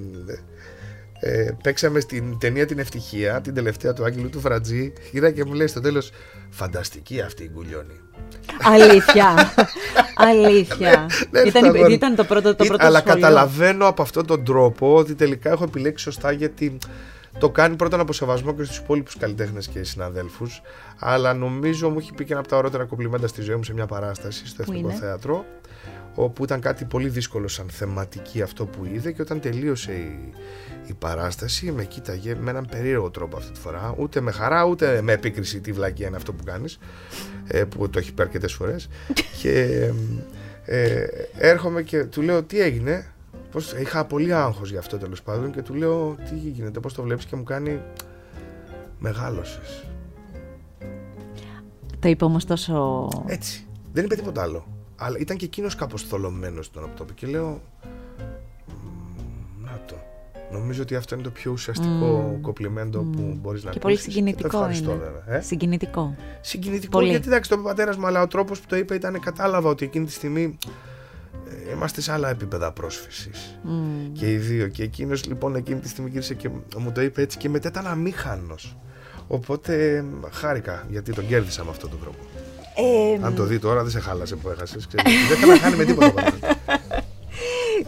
ε, 1.19 1.51
παίξαμε 1.63 1.99
στην 1.99 2.39
ταινία 2.39 2.65
Την 2.65 2.79
Ευτυχία, 2.79 3.41
την 3.41 3.53
τελευταία 3.53 3.93
του 3.93 4.03
Άγγελου 4.03 4.29
του 4.29 4.39
Φρατζή, 4.39 4.93
γύρα 5.11 5.31
και 5.31 5.45
μου 5.45 5.53
λέει 5.53 5.67
στο 5.67 5.81
τέλος 5.81 6.11
«Φανταστική 6.49 7.21
αυτή 7.21 7.43
η 7.43 7.49
γκουλιόνη». 7.53 7.99
Αλήθεια. 8.63 9.53
Αλήθεια. 10.29 11.09
Ναι, 11.31 11.41
ναι, 11.41 11.47
ήταν, 11.47 11.91
ήταν 11.91 12.15
το 12.15 12.23
πρώτο, 12.23 12.55
το 12.55 12.65
πρώτο 12.65 12.85
Αλλά 12.85 13.01
καταλαβαίνω 13.01 13.87
από 13.87 14.01
αυτόν 14.01 14.25
τον 14.25 14.43
τρόπο 14.43 14.95
ότι 14.95 15.15
τελικά 15.15 15.51
έχω 15.51 15.63
επιλέξει 15.63 16.03
σωστά 16.03 16.31
γιατί 16.31 16.77
το 17.39 17.49
κάνει 17.49 17.75
πρώτον 17.75 17.99
από 17.99 18.13
σεβασμό 18.13 18.53
και 18.53 18.63
στους 18.63 18.77
υπόλοιπους 18.77 19.17
καλλιτέχνες 19.17 19.67
και 19.67 19.83
συναδέλφους. 19.83 20.61
Αλλά 20.99 21.33
νομίζω 21.33 21.89
μου 21.89 21.97
έχει 21.99 22.13
πει 22.13 22.23
και 22.25 22.31
ένα 22.31 22.41
από 22.41 22.49
τα 22.49 22.57
ωραίτερα 22.57 22.85
κομπλιμέντα 22.85 23.27
στη 23.27 23.41
ζωή 23.41 23.55
μου 23.55 23.63
σε 23.63 23.73
μια 23.73 23.85
παράσταση 23.85 24.47
στο 24.47 24.61
Εθνικό 24.61 24.89
Θέατρο 24.89 25.45
όπου 26.15 26.43
ήταν 26.43 26.61
κάτι 26.61 26.85
πολύ 26.85 27.09
δύσκολο 27.09 27.47
σαν 27.47 27.69
θεματική 27.69 28.41
αυτό 28.41 28.65
που 28.65 28.85
είδε 28.85 29.11
και 29.11 29.21
όταν 29.21 29.39
τελείωσε 29.39 29.91
η, 29.91 30.33
η 30.85 30.93
παράσταση 30.93 31.71
με 31.71 31.83
κοίταγε 31.83 32.35
με 32.35 32.49
έναν 32.49 32.67
περίεργο 32.71 33.09
τρόπο 33.09 33.37
αυτή 33.37 33.51
τη 33.51 33.59
φορά. 33.59 33.95
Ούτε 33.97 34.21
με 34.21 34.31
χαρά 34.31 34.65
ούτε 34.65 35.01
με 35.01 35.11
επίκριση 35.11 35.61
τι 35.61 35.71
βλακία 35.71 36.07
είναι 36.07 36.15
αυτό 36.15 36.33
που 36.33 36.43
κάνεις 36.43 36.77
ε, 37.47 37.63
που 37.63 37.89
το 37.89 37.99
έχει 37.99 38.13
πει 38.13 38.21
αρκετές 38.21 38.53
φορές. 38.53 38.89
Και 39.41 39.89
ε, 40.65 41.05
έρχομαι 41.37 41.83
και 41.83 42.03
του 42.03 42.21
λέω 42.21 42.43
τι 42.43 42.59
έγινε; 42.59 43.05
Πώς, 43.51 43.73
είχα 43.73 44.05
πολύ 44.05 44.33
άγχος 44.33 44.69
για 44.69 44.79
αυτό 44.79 44.97
τέλος 44.97 45.21
πάντων 45.21 45.51
και 45.51 45.61
του 45.61 45.73
λέω 45.73 46.15
τι 46.29 46.35
γίνεται 46.35 46.79
πώς 46.79 46.93
το 46.93 47.01
βλέπεις 47.01 47.25
και 47.25 47.35
μου 47.35 47.43
κάνει 47.43 47.81
μεγάλωσες 48.99 49.85
το 51.99 52.11
είπε 52.11 52.25
όμως 52.25 52.45
τόσο... 52.45 53.07
Έτσι, 53.25 53.67
δεν 53.93 54.05
είπε 54.05 54.15
τίποτα 54.15 54.41
άλλο 54.41 54.74
αλλά 54.95 55.17
ήταν 55.19 55.37
και 55.37 55.45
εκείνος 55.45 55.75
κάπως 55.75 56.03
θολωμένος 56.03 56.65
στον 56.65 56.83
οπτόπο 56.83 57.13
και 57.13 57.27
λέω. 57.27 57.61
Να 59.63 59.81
το. 59.85 59.95
Νομίζω 60.51 60.81
ότι 60.81 60.95
αυτό 60.95 61.15
είναι 61.15 61.23
το 61.23 61.29
πιο 61.29 61.51
ουσιαστικό 61.51 62.35
mm. 62.35 62.41
κοπλιμέντο 62.41 62.99
mm. 62.99 63.15
που 63.15 63.37
μπορείς 63.41 63.63
να 63.63 63.69
πει. 63.69 63.75
Και 63.75 63.81
πολύ 63.81 63.97
συγκινητικό 63.97 64.67
και 64.71 64.77
είναι. 64.77 64.87
Βέβαια, 64.87 65.37
ε; 65.37 65.41
Συγκινητικό. 65.41 66.15
Συγκινητικό 66.41 66.97
πολύ. 66.97 67.09
γιατί 67.09 67.27
εντάξει 67.27 67.49
το 67.49 67.55
είπε 67.55 67.65
ο 67.65 67.67
πατέρας 67.67 67.97
μου, 67.97 68.05
αλλά 68.05 68.21
ο 68.21 68.27
τρόπος 68.27 68.59
που 68.59 68.65
το 68.67 68.75
είπε 68.75 68.95
ήταν 68.95 69.19
κατάλαβα 69.19 69.69
ότι 69.69 69.85
εκείνη 69.85 70.05
τη 70.05 70.11
στιγμή 70.11 70.57
ε, 71.67 71.71
είμαστε 71.71 72.01
σε 72.01 72.11
άλλα 72.11 72.29
επίπεδα 72.29 72.71
πρόσφυσης. 72.71 73.59
Mm. 73.65 74.09
Και 74.13 74.31
οι 74.31 74.37
δύο. 74.37 74.67
Και 74.67 74.83
εκείνος 74.83 75.25
λοιπόν 75.25 75.55
εκείνη 75.55 75.79
τη 75.79 75.87
στιγμή 75.87 76.09
γύρισε 76.09 76.33
και 76.33 76.49
μου 76.77 76.91
το 76.91 77.01
είπε 77.01 77.21
έτσι 77.21 77.37
και 77.37 77.49
μετά 77.49 77.67
ήταν 77.67 77.87
αμήχανος. 77.87 78.77
Οπότε 79.27 80.05
χάρηκα 80.31 80.85
γιατί 80.89 81.13
τον 81.13 81.27
κέρδισα 81.27 81.63
με 81.63 81.69
αυτόν 81.69 81.89
τον 81.89 81.99
τρόπο. 81.99 82.19
Ε, 82.75 83.25
Αν 83.25 83.35
το 83.35 83.43
δει 83.43 83.59
τώρα, 83.59 83.81
δεν 83.81 83.91
σε 83.91 83.99
χάλασε 83.99 84.35
που 84.35 84.49
έχασες. 84.49 84.87
δεν 85.29 85.37
θα 85.37 85.45
να 85.47 85.57
χάνει 85.57 85.75
με 85.75 85.85
τίποτα. 85.85 86.23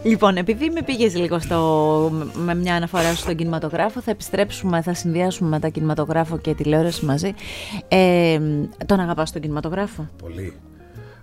Λοιπόν, 0.02 0.36
επειδή 0.36 0.70
με 0.70 0.82
πήγες 0.82 1.14
λίγο 1.16 1.38
στο, 1.38 2.10
με 2.34 2.54
μια 2.54 2.74
αναφορά 2.74 3.14
στον 3.14 3.36
κινηματογράφο, 3.36 4.00
θα 4.00 4.10
επιστρέψουμε, 4.10 4.82
θα 4.82 4.94
συνδυάσουμε 4.94 5.48
με 5.48 5.58
τα 5.58 5.68
κινηματογράφο 5.68 6.38
και 6.38 6.54
τηλεόραση 6.54 7.04
μαζί. 7.04 7.34
Ε, 7.88 8.40
τον 8.86 9.00
αγαπάς 9.00 9.32
τον 9.32 9.40
κινηματογράφο; 9.40 10.08
Πολύ. 10.22 10.56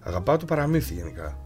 Αγαπάω 0.03 0.37
το 0.37 0.45
παραμύθι 0.45 0.93
γενικά. 0.93 1.37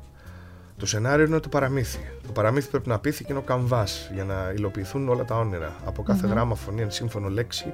Το 0.79 0.85
σενάριο 0.85 1.25
είναι 1.25 1.39
το 1.39 1.49
παραμύθι. 1.49 1.99
Το 2.25 2.31
παραμύθι 2.31 2.69
πρέπει 2.69 2.89
να 2.89 2.99
πείθει 2.99 3.23
και 3.23 3.31
είναι 3.31 3.39
ο 3.39 3.43
καμβάς 3.43 4.09
για 4.13 4.23
να 4.23 4.51
υλοποιηθούν 4.55 5.09
όλα 5.09 5.25
τα 5.25 5.35
όνειρα. 5.35 5.75
Από 5.85 6.03
κάθε 6.03 6.27
mm-hmm. 6.27 6.31
γράμμα, 6.31 6.55
φωνή, 6.55 6.85
σύμφωνο 6.87 7.29
λέξη 7.29 7.73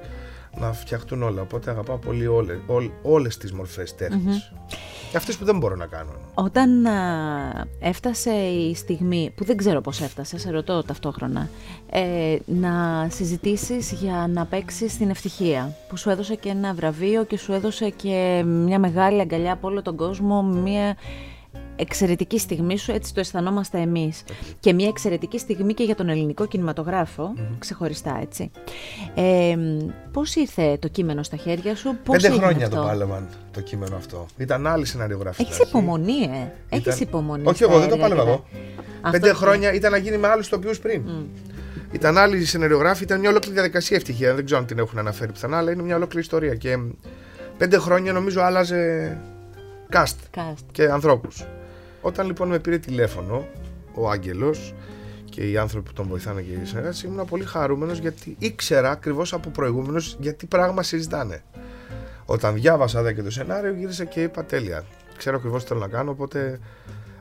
να 0.58 0.72
φτιαχτούν 0.72 1.22
όλα. 1.22 1.42
Οπότε 1.42 1.70
αγαπάω 1.70 1.96
πολύ 1.96 2.26
όλε, 2.26 2.58
όλες 3.02 3.36
τις 3.36 3.52
μορφές 3.52 3.94
τέχνης. 3.94 4.52
Και 5.10 5.16
αυτές 5.16 5.36
που 5.36 5.44
δεν 5.44 5.58
μπορώ 5.58 5.76
να 5.76 5.86
κάνω. 5.86 6.10
Όταν 6.34 6.86
έφτασε 7.80 8.30
η 8.30 8.74
στιγμή, 8.74 9.32
που 9.34 9.44
δεν 9.44 9.56
ξέρω 9.56 9.80
πώς 9.80 10.00
έφτασε, 10.00 10.38
σε 10.38 10.50
ρωτώ 10.50 10.82
ταυτόχρονα, 10.82 11.48
ε, 11.90 12.36
να 12.46 13.06
συζητήσεις 13.10 13.92
για 13.92 14.26
να 14.32 14.44
παίξεις 14.44 14.92
στην 14.92 15.10
ευτυχία, 15.10 15.76
που 15.88 15.96
σου 15.96 16.10
έδωσε 16.10 16.34
και 16.34 16.48
ένα 16.48 16.74
βραβείο 16.74 17.24
και 17.24 17.38
σου 17.38 17.52
έδωσε 17.52 17.90
και 17.90 18.42
μια 18.46 18.78
μεγάλη 18.78 19.20
αγκαλιά 19.20 19.52
από 19.52 19.68
όλο 19.68 19.82
τον 19.82 19.96
κόσμο, 19.96 20.42
μια 20.42 20.96
εξαιρετική 21.76 22.38
στιγμή 22.38 22.78
σου, 22.78 22.92
έτσι 22.92 23.14
το 23.14 23.20
αισθανόμαστε 23.20 23.78
εμείς. 23.80 24.24
Και 24.60 24.72
μια 24.72 24.88
εξαιρετική 24.88 25.38
στιγμή 25.38 25.74
και 25.74 25.84
για 25.84 25.94
τον 25.94 26.08
ελληνικό 26.08 26.46
ξεχωριστά 27.58 28.18
έτσι. 28.22 28.50
Ε, 29.14 29.56
πώς 30.12 30.34
ήρθε 30.34 30.76
το 30.80 30.88
κείμενο 30.88 31.22
στα 31.22 31.36
χέρια 31.36 31.76
σου, 31.76 31.96
πώς 32.04 32.22
Πέντε 32.22 32.34
χρόνια 32.34 32.68
το 32.68 32.76
πάλευαν 32.76 33.28
το 33.50 33.60
κείμενο 33.60 33.96
αυτό. 33.96 34.26
Ήταν 34.36 34.66
άλλη 34.66 34.86
σεναριογραφή. 34.86 35.42
Έχεις 35.42 35.58
υπομονή, 35.58 36.22
ε. 36.22 36.52
Έχεις 36.68 37.00
υπομονή. 37.00 37.42
Όχι 37.46 37.62
εγώ, 37.62 37.78
δεν 37.78 37.88
το 37.88 37.96
πάλευα 37.96 38.22
εγώ. 38.22 38.44
Πέντε 39.10 39.32
χρόνια 39.32 39.72
ήταν 39.72 39.90
να 39.90 39.96
γίνει 39.96 40.16
με 40.16 40.28
άλλους 40.28 40.48
τοπιούς 40.48 40.78
πριν. 40.78 41.02
Ήταν 41.92 42.18
άλλοι 42.18 42.44
σεναριογράφοι, 42.44 43.02
ήταν 43.02 43.20
μια 43.20 43.28
ολόκληρη 43.28 43.54
διαδικασία 43.54 43.96
ευτυχία. 43.96 44.34
Δεν 44.34 44.44
ξέρω 44.44 44.60
αν 44.60 44.66
την 44.66 44.78
έχουν 44.78 44.98
αναφέρει 44.98 45.32
πιθανά, 45.32 45.56
αλλά 45.56 45.70
είναι 45.70 45.82
μια 45.82 45.96
ολόκληρη 45.96 46.24
ιστορία. 46.24 46.54
Και 46.54 46.78
πέντε 47.58 47.78
χρόνια 47.78 48.12
νομίζω 48.12 48.40
άλλαζε 48.40 49.16
cast, 49.92 50.16
cast. 50.36 50.64
και 50.72 50.84
ανθρώπους. 50.84 51.44
Όταν 52.06 52.26
λοιπόν 52.26 52.48
με 52.48 52.58
πήρε 52.58 52.78
τηλέφωνο 52.78 53.46
ο 53.94 54.10
Άγγελος 54.10 54.74
και 55.30 55.50
οι 55.50 55.56
άνθρωποι 55.56 55.86
που 55.88 55.92
τον 55.92 56.06
βοηθάνε 56.06 56.40
και 56.40 56.50
οι 56.50 56.64
συνεργάτες, 56.64 57.02
ήμουν 57.02 57.24
πολύ 57.24 57.44
χαρούμενος 57.44 57.98
γιατί 57.98 58.36
ήξερα 58.38 58.90
ακριβώς 58.90 59.32
από 59.32 59.50
προηγούμενο 59.50 60.02
γιατί 60.18 60.46
πράγμα 60.46 60.82
συζητάνε. 60.82 61.42
Όταν 62.24 62.54
διάβασα 62.54 63.02
δε 63.02 63.12
και 63.12 63.22
το 63.22 63.30
σενάριο, 63.30 63.72
γύρισα 63.72 64.04
και 64.04 64.22
είπα 64.22 64.44
τέλεια. 64.44 64.84
Ξέρω 65.16 65.36
ακριβώς 65.36 65.62
τι 65.62 65.68
θέλω 65.68 65.80
να 65.80 65.88
κάνω, 65.88 66.10
οπότε 66.10 66.60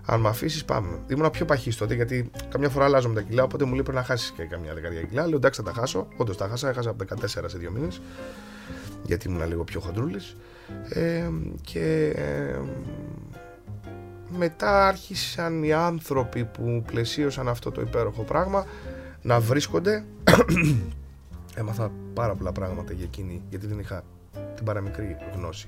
αν 0.05 0.19
με 0.19 0.29
αφήσεις, 0.29 0.65
πάμε. 0.65 0.99
Ήμουν 1.07 1.29
πιο 1.29 1.45
παχύς 1.45 1.77
τότε 1.77 1.93
γιατί 1.93 2.31
καμιά 2.49 2.69
φορά 2.69 2.85
αλλάζω 2.85 3.07
με 3.07 3.15
τα 3.15 3.21
κιλά, 3.21 3.43
οπότε 3.43 3.65
μου 3.65 3.73
λέει 3.73 3.83
πρέπει 3.83 3.97
να 3.97 4.03
χάσεις 4.03 4.31
και 4.31 4.43
καμιά 4.43 4.73
δεκαετία 4.73 5.01
κιλά. 5.01 5.27
Λέω 5.27 5.37
εντάξει, 5.37 5.61
θα 5.63 5.71
τα 5.71 5.79
χάσω. 5.79 6.07
Όντως 6.17 6.37
τα 6.37 6.47
χάσα, 6.47 6.69
έχασα 6.69 6.89
από 6.89 7.05
14 7.21 7.25
σε 7.25 7.57
δύο 7.57 7.71
μήνες, 7.71 8.01
γιατί 9.03 9.27
ήμουν 9.27 9.47
λίγο 9.47 9.63
πιο 9.63 9.79
χοντρούλης. 9.79 10.35
Ε, 10.89 11.29
και 11.61 12.13
ε, 12.15 12.59
μετά 14.29 14.87
άρχισαν 14.87 15.63
οι 15.63 15.73
άνθρωποι 15.73 16.45
που 16.45 16.83
πλαισίωσαν 16.85 17.47
αυτό 17.47 17.71
το 17.71 17.81
υπέροχο 17.81 18.23
πράγμα 18.23 18.65
να 19.21 19.39
βρίσκονται. 19.39 20.03
Έμαθα 21.55 21.91
πάρα 22.13 22.35
πολλά 22.35 22.51
πράγματα 22.51 22.93
για 22.93 23.03
εκείνη, 23.03 23.41
γιατί 23.49 23.67
δεν 23.67 23.79
είχα 23.79 24.03
την 24.55 24.65
παραμικρή 24.65 25.17
γνώση. 25.35 25.67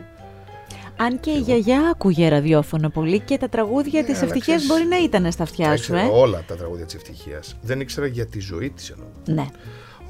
Αν 0.98 1.20
και 1.20 1.32
η 1.32 1.40
γιαγιά 1.40 1.90
άκουγε 1.90 2.28
ραδιόφωνο 2.28 2.90
πολύ 2.90 3.20
και 3.20 3.38
τα 3.38 3.50
τραγούδια 3.50 4.02
ναι, 4.02 4.08
της 4.08 4.22
ευτυχίας 4.22 4.66
μπορεί 4.66 4.86
να 4.86 4.98
ήταν 4.98 5.32
στα 5.32 5.44
αυτιά 5.44 5.78
σου. 5.78 5.96
Ε; 5.96 6.10
Όλα 6.12 6.44
τα 6.48 6.56
τραγούδια 6.56 6.86
της 6.86 6.96
ευτυχίας. 6.96 7.58
Δεν 7.62 7.80
ήξερα 7.80 8.08
για 8.08 8.26
τη 8.26 8.40
ζωή 8.40 8.70
της 8.70 8.90
εννοώ. 8.90 9.08
Ναι. 9.26 9.46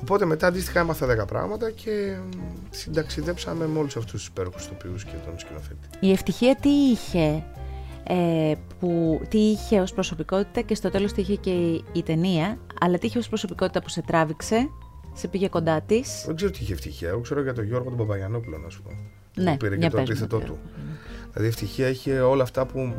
Οπότε 0.01 0.25
μετά 0.25 0.47
αντίστοιχα 0.47 0.79
έμαθα 0.79 1.23
10 1.23 1.27
πράγματα 1.27 1.71
και 1.71 2.17
συνταξιδέψαμε 2.69 3.67
με 3.67 3.79
όλους 3.79 3.95
αυτούς 3.95 4.12
τους 4.12 4.27
υπέροχους 4.27 4.67
τοπιούς 4.67 5.03
και 5.03 5.15
τον 5.25 5.39
σκηνοθέτη. 5.39 5.88
Η 5.99 6.12
ευτυχία 6.12 6.55
τι 6.55 6.69
είχε, 6.69 7.43
ε, 8.08 8.54
που, 8.80 9.22
τι 9.30 9.38
είχε 9.38 9.80
ως 9.80 9.93
προσωπικότητα 9.93 10.62
και 10.62 10.76
στο 10.76 10.89
τέλος 10.89 11.13
τι 11.13 11.22
είχε 11.22 11.36
και 11.36 11.50
η, 11.50 11.84
η 11.93 12.04
ταινία, 12.04 12.58
αλλά 12.80 12.98
τι 12.98 13.06
είχε 13.06 13.17
ως 13.17 13.28
προσωπικότητα 13.28 13.82
που 13.82 13.89
σε 13.89 14.02
τράβηξε, 14.02 14.70
σε 15.13 15.28
πήγε 15.28 15.48
κοντά 15.48 15.82
της. 15.82 16.24
Δεν 16.26 16.36
ξέρω 16.36 16.52
τι 16.52 16.60
είχε 16.62 16.74
ευτυχία. 16.74 17.10
Εγώ 17.10 17.20
ξέρω 17.20 17.41
για 17.41 17.54
τον 17.54 17.63
Γιώργο 17.63 17.89
τον 17.89 17.98
Παπαγιανόπουλο, 17.98 18.58
να 18.58 18.70
σου 18.70 18.82
πω. 18.82 18.89
Ναι, 19.41 19.52
που 19.52 19.58
πήρε 19.58 19.78
και 19.78 19.89
το 19.89 19.98
επίθετό 19.98 20.39
του. 20.39 20.58
Δηλαδή 21.22 21.46
η 21.46 21.48
ευτυχία 21.48 21.88
είχε 21.88 22.20
όλα 22.20 22.43
αυτά 22.43 22.65
που 22.65 22.93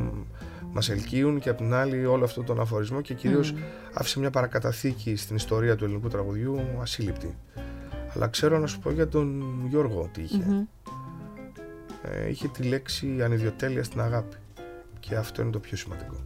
μας 0.72 0.88
ελκύουν 0.90 1.40
και 1.40 1.48
απ' 1.48 1.56
την 1.56 1.74
άλλη 1.74 2.06
όλο 2.06 2.24
αυτό 2.24 2.42
τον 2.42 2.60
αφορισμό 2.60 3.00
και 3.00 3.14
κυρίως 3.14 3.54
mm. 3.56 3.60
άφησε 3.92 4.18
μια 4.18 4.30
παρακαταθήκη 4.30 5.16
στην 5.16 5.36
ιστορία 5.36 5.76
του 5.76 5.84
ελληνικού 5.84 6.08
τραγουδιού 6.08 6.60
ασύλληπτη. 6.80 7.36
Αλλά 8.14 8.28
ξέρω 8.28 8.58
να 8.58 8.66
σου 8.66 8.78
πω 8.78 8.90
για 8.90 9.08
τον 9.08 9.44
Γιώργο 9.68 10.08
τι 10.12 10.22
είχε. 10.22 10.44
Mm-hmm. 10.48 10.90
Ε, 12.02 12.28
είχε 12.28 12.48
τη 12.48 12.62
λέξη 12.62 13.22
ανιδιοτέλεια 13.22 13.84
στην 13.84 14.00
αγάπη. 14.00 14.36
Και 15.00 15.16
αυτό 15.16 15.42
είναι 15.42 15.50
το 15.50 15.58
πιο 15.58 15.76
σημαντικό. 15.76 16.16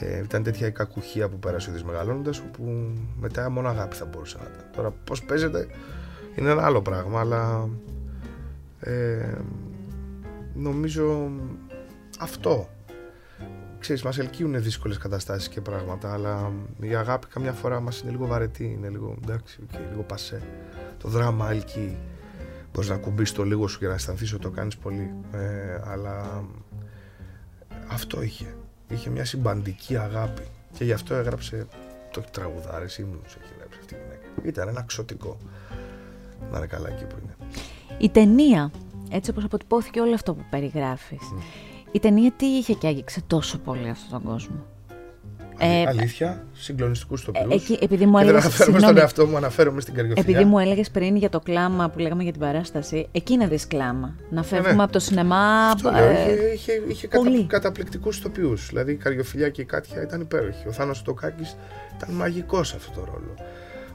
Ε, 0.00 0.18
ήταν 0.18 0.42
τέτοια 0.42 0.66
η 0.66 0.72
κακουχία 0.72 1.28
που 1.28 1.38
πέρασε 1.38 1.70
ο 1.70 1.72
Δης 1.72 1.84
μεγαλώνοντας 1.84 2.38
όπου 2.38 2.92
μετά 3.20 3.50
μόνο 3.50 3.68
αγάπη 3.68 3.96
θα 3.96 4.04
μπορούσε 4.04 4.36
να 4.38 4.44
ήταν. 4.54 4.64
Τώρα 4.76 4.90
πώς 4.90 5.24
παίζεται 5.24 5.68
είναι 6.38 6.50
ένα 6.50 6.64
άλλο 6.64 6.82
πράγμα 6.82 7.20
αλλά 7.20 7.68
ε, 8.80 9.34
νομίζω 10.54 11.30
αυτό 12.18 12.68
ξέρεις 13.78 14.02
μας 14.02 14.18
ελκύουν 14.18 14.62
δύσκολες 14.62 14.98
καταστάσεις 14.98 15.48
και 15.48 15.60
πράγματα 15.60 16.12
αλλά 16.12 16.52
η 16.80 16.94
αγάπη 16.94 17.26
καμιά 17.26 17.52
φορά 17.52 17.80
μας 17.80 18.00
είναι 18.00 18.10
λίγο 18.10 18.26
βαρετή 18.26 18.64
είναι 18.64 18.88
λίγο 18.88 19.16
εντάξει 19.22 19.66
και 19.70 19.78
λίγο 19.90 20.02
πασέ 20.02 20.42
το 20.98 21.08
δράμα 21.08 21.50
ελκύει 21.50 21.96
μπορείς 22.72 22.88
να 22.88 22.96
κουμπίσεις 22.96 23.34
το 23.34 23.44
λίγο 23.44 23.68
σου 23.68 23.78
και 23.78 23.86
να 23.86 23.94
αισθανθείς 23.94 24.32
ότι 24.32 24.42
το 24.42 24.50
κάνεις 24.50 24.76
πολύ 24.76 25.14
ε, 25.32 25.80
αλλά 25.84 26.44
αυτό 27.90 28.22
είχε. 28.22 28.54
Είχε 28.88 29.10
μια 29.10 29.24
συμπαντική 29.24 29.96
αγάπη. 29.96 30.42
Και 30.76 30.84
γι' 30.84 30.92
αυτό 30.92 31.14
έγραψε 31.14 31.66
το 32.12 32.20
τραγουδάρες 32.30 32.98
ύμνους 32.98 33.34
έχει 33.42 33.52
γράψει 33.58 33.78
αυτή 33.80 33.94
η 33.94 33.98
γυναίκα. 34.02 34.48
Ήταν 34.48 34.68
ένα 34.68 34.82
ξωτικό. 34.82 35.38
Να 36.50 36.56
είναι 36.56 36.66
καλά 36.66 36.88
εκεί 36.88 37.04
που 37.04 37.16
είναι. 37.22 37.36
Η 37.98 38.10
ταινία, 38.10 38.70
έτσι 39.10 39.30
όπως 39.30 39.44
αποτυπώθηκε 39.44 40.00
όλο 40.00 40.14
αυτό 40.14 40.34
που 40.34 40.44
περιγράφεις, 40.50 41.20
η 41.92 41.98
ταινία 41.98 42.32
τι 42.32 42.46
είχε 42.46 42.72
και 42.72 42.86
άγγιξε 42.86 43.22
τόσο 43.26 43.58
πολύ 43.58 43.88
αυτόν 43.88 44.10
τον 44.10 44.30
κόσμο; 44.30 44.64
Ε, 45.58 45.84
αλήθεια, 45.86 46.46
συγκλονιστικούς 46.52 47.24
τοπιούς. 47.24 47.68
Ε, 47.70 47.76
επειδή 47.80 48.06
μου 48.06 48.18
έλεγε. 48.18 48.32
Δεν 48.32 48.42
αναφέρομαι 48.42 48.78
στον 48.78 48.98
εαυτό 48.98 49.26
μου, 49.26 49.36
αναφέρομαι 49.36 49.80
στην 49.80 49.94
καρδιοφιλιά. 49.94 50.30
Επειδή 50.30 50.50
μου 50.50 50.58
έλεγες 50.58 50.90
πριν 50.90 51.16
για 51.16 51.28
το 51.28 51.40
κλάμα 51.40 51.88
που 51.88 51.98
λέγαμε 51.98 52.22
για 52.22 52.32
την 52.32 52.40
παράσταση, 52.40 53.08
εκεί 53.12 53.36
να 53.36 53.46
δει 53.46 53.58
κλάμα. 53.68 54.14
Να 54.30 54.42
φεύγουμε 54.42 54.74
ναι. 54.74 54.82
από 54.82 54.92
το 54.92 54.98
σινεμά. 54.98 55.70
Αυτό 55.70 55.88
ε, 55.88 56.52
είχε, 56.52 56.72
είχε, 56.72 56.82
είχε 56.88 57.06
κατα, 57.06 57.30
καταπληκτικούς 57.46 58.20
τοπιούς. 58.20 58.68
Δηλαδή 58.68 58.92
η 58.92 58.96
καρδιοφιλιά 58.96 59.48
και 59.48 59.60
η 59.60 59.64
κάτια 59.64 60.02
ήταν 60.02 60.20
υπέροχη. 60.20 60.68
Ο 60.68 60.72
Θάνο 60.72 60.94
Τοκάκη 61.04 61.44
ήταν 61.96 62.14
μαγικός 62.14 62.68
σε 62.68 62.76
αυτό 62.76 63.00
το 63.00 63.04
ρόλο 63.04 63.34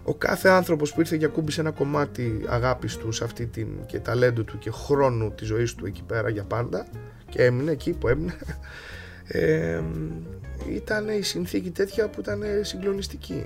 ο 0.03 0.13
κάθε 0.13 0.49
άνθρωπος 0.49 0.93
που 0.93 0.99
ήρθε 0.99 1.17
και 1.17 1.25
ακούμπησε 1.25 1.61
ένα 1.61 1.71
κομμάτι 1.71 2.45
αγάπης 2.47 2.97
του 2.97 3.11
σε 3.11 3.23
αυτή 3.23 3.45
την 3.45 3.67
και 3.85 3.99
ταλέντου 3.99 4.43
του 4.43 4.57
και 4.57 4.71
χρόνου 4.71 5.31
της 5.31 5.47
ζωής 5.47 5.75
του 5.75 5.85
εκεί 5.85 6.03
πέρα 6.03 6.29
για 6.29 6.43
πάντα 6.43 6.85
και 7.29 7.43
έμεινε 7.43 7.71
εκεί 7.71 7.91
που 7.91 8.07
έμεινε 8.07 8.35
ε, 9.27 9.81
ήταν 10.69 11.09
η 11.09 11.21
συνθήκη 11.21 11.69
τέτοια 11.69 12.09
που 12.09 12.19
ήταν 12.19 12.41
συγκλονιστική 12.61 13.45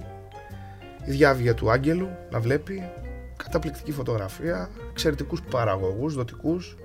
η 1.07 1.11
διάβια 1.11 1.53
του 1.53 1.71
Άγγελου 1.71 2.09
να 2.31 2.39
βλέπει 2.39 2.89
καταπληκτική 3.37 3.91
φωτογραφία 3.91 4.69
εξαιρετικούς 4.91 5.41
παραγωγούς, 5.41 6.13
δοτικούς 6.13 6.77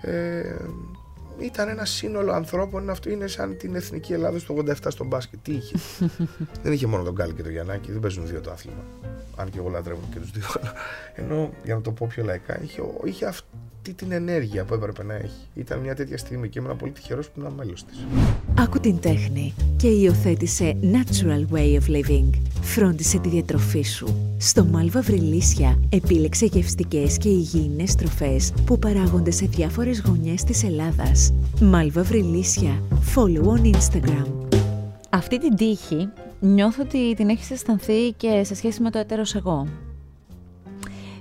ε, 0.00 0.54
ήταν 1.38 1.68
ένα 1.68 1.84
σύνολο 1.84 2.32
ανθρώπων. 2.32 2.90
Αυτό 2.90 3.10
είναι 3.10 3.26
σαν 3.26 3.56
την 3.56 3.74
εθνική 3.74 4.12
Ελλάδα 4.12 4.38
στο 4.38 4.54
87 4.66 4.74
στο 4.88 5.04
μπάσκετ. 5.04 5.38
Τι 5.42 5.52
είχε; 5.52 5.76
δεν 6.62 6.72
είχε 6.72 6.86
μόνο 6.86 7.02
τον 7.02 7.14
Γκάλι 7.14 7.32
και 7.32 7.42
τον 7.42 7.52
Γιαννάκη, 7.52 7.92
δεν 7.92 8.00
παίζουν 8.00 8.26
δύο 8.26 8.40
το 8.40 8.50
άθλημα. 8.50 8.84
Αν 9.36 9.50
και 9.50 9.58
εγώ 9.58 9.68
λατρεύω 9.68 10.00
και 10.12 10.18
τους 10.18 10.30
δύο. 10.30 10.46
Ενώ 11.14 11.50
για 11.64 11.74
να 11.74 11.80
το 11.80 11.92
πω 11.92 12.06
πιο 12.06 12.24
λαϊκά, 12.24 12.62
είχε, 12.62 12.82
είχε 13.04 13.26
αυτή 13.90 14.04
την 14.04 14.12
ενέργεια 14.12 14.64
που 14.64 14.74
έπρεπε 14.74 15.04
να 15.04 15.14
έχει. 15.14 15.46
Ήταν 15.54 15.78
μια 15.78 15.94
τέτοια 15.94 16.18
στιγμή 16.18 16.48
και 16.48 16.58
ήμουν 16.58 16.76
πολύ 16.76 16.92
τυχερός 16.92 17.30
που 17.30 17.40
ήμουν 17.40 17.52
μέλος 17.52 17.84
της. 17.84 18.06
Άκου 18.58 18.80
την 18.80 19.00
τέχνη 19.00 19.54
και 19.76 19.88
υιοθέτησε 19.88 20.76
Natural 20.82 21.54
Way 21.54 21.78
of 21.80 21.90
Living. 21.90 22.30
Φρόντισε 22.60 23.18
τη 23.18 23.28
διατροφή 23.28 23.82
σου. 23.82 24.34
Στο 24.38 24.64
Μάλβα 24.64 25.00
Βρυλίσια 25.00 25.78
επίλεξε 25.88 26.46
γευστικές 26.46 27.18
και 27.18 27.28
υγιεινές 27.28 27.94
τροφές 27.94 28.52
που 28.66 28.78
παράγονται 28.78 29.30
σε 29.30 29.46
διάφορες 29.46 30.02
γωνιές 30.06 30.44
της 30.44 30.64
Ελλάδας. 30.64 31.32
Μάλβα 31.60 32.02
Βρυλίσια. 32.02 32.82
Follow 33.14 33.42
on 33.42 33.74
Instagram. 33.74 34.26
Αυτή 35.10 35.38
την 35.38 35.56
τύχη 35.56 36.08
νιώθω 36.40 36.82
ότι 36.82 37.14
την 37.14 37.28
έχεις 37.28 37.50
αισθανθεί 37.50 38.12
και 38.16 38.42
σε 38.44 38.54
σχέση 38.54 38.82
με 38.82 38.90
το 38.90 38.98
έτερος 38.98 39.34
εγώ. 39.34 39.66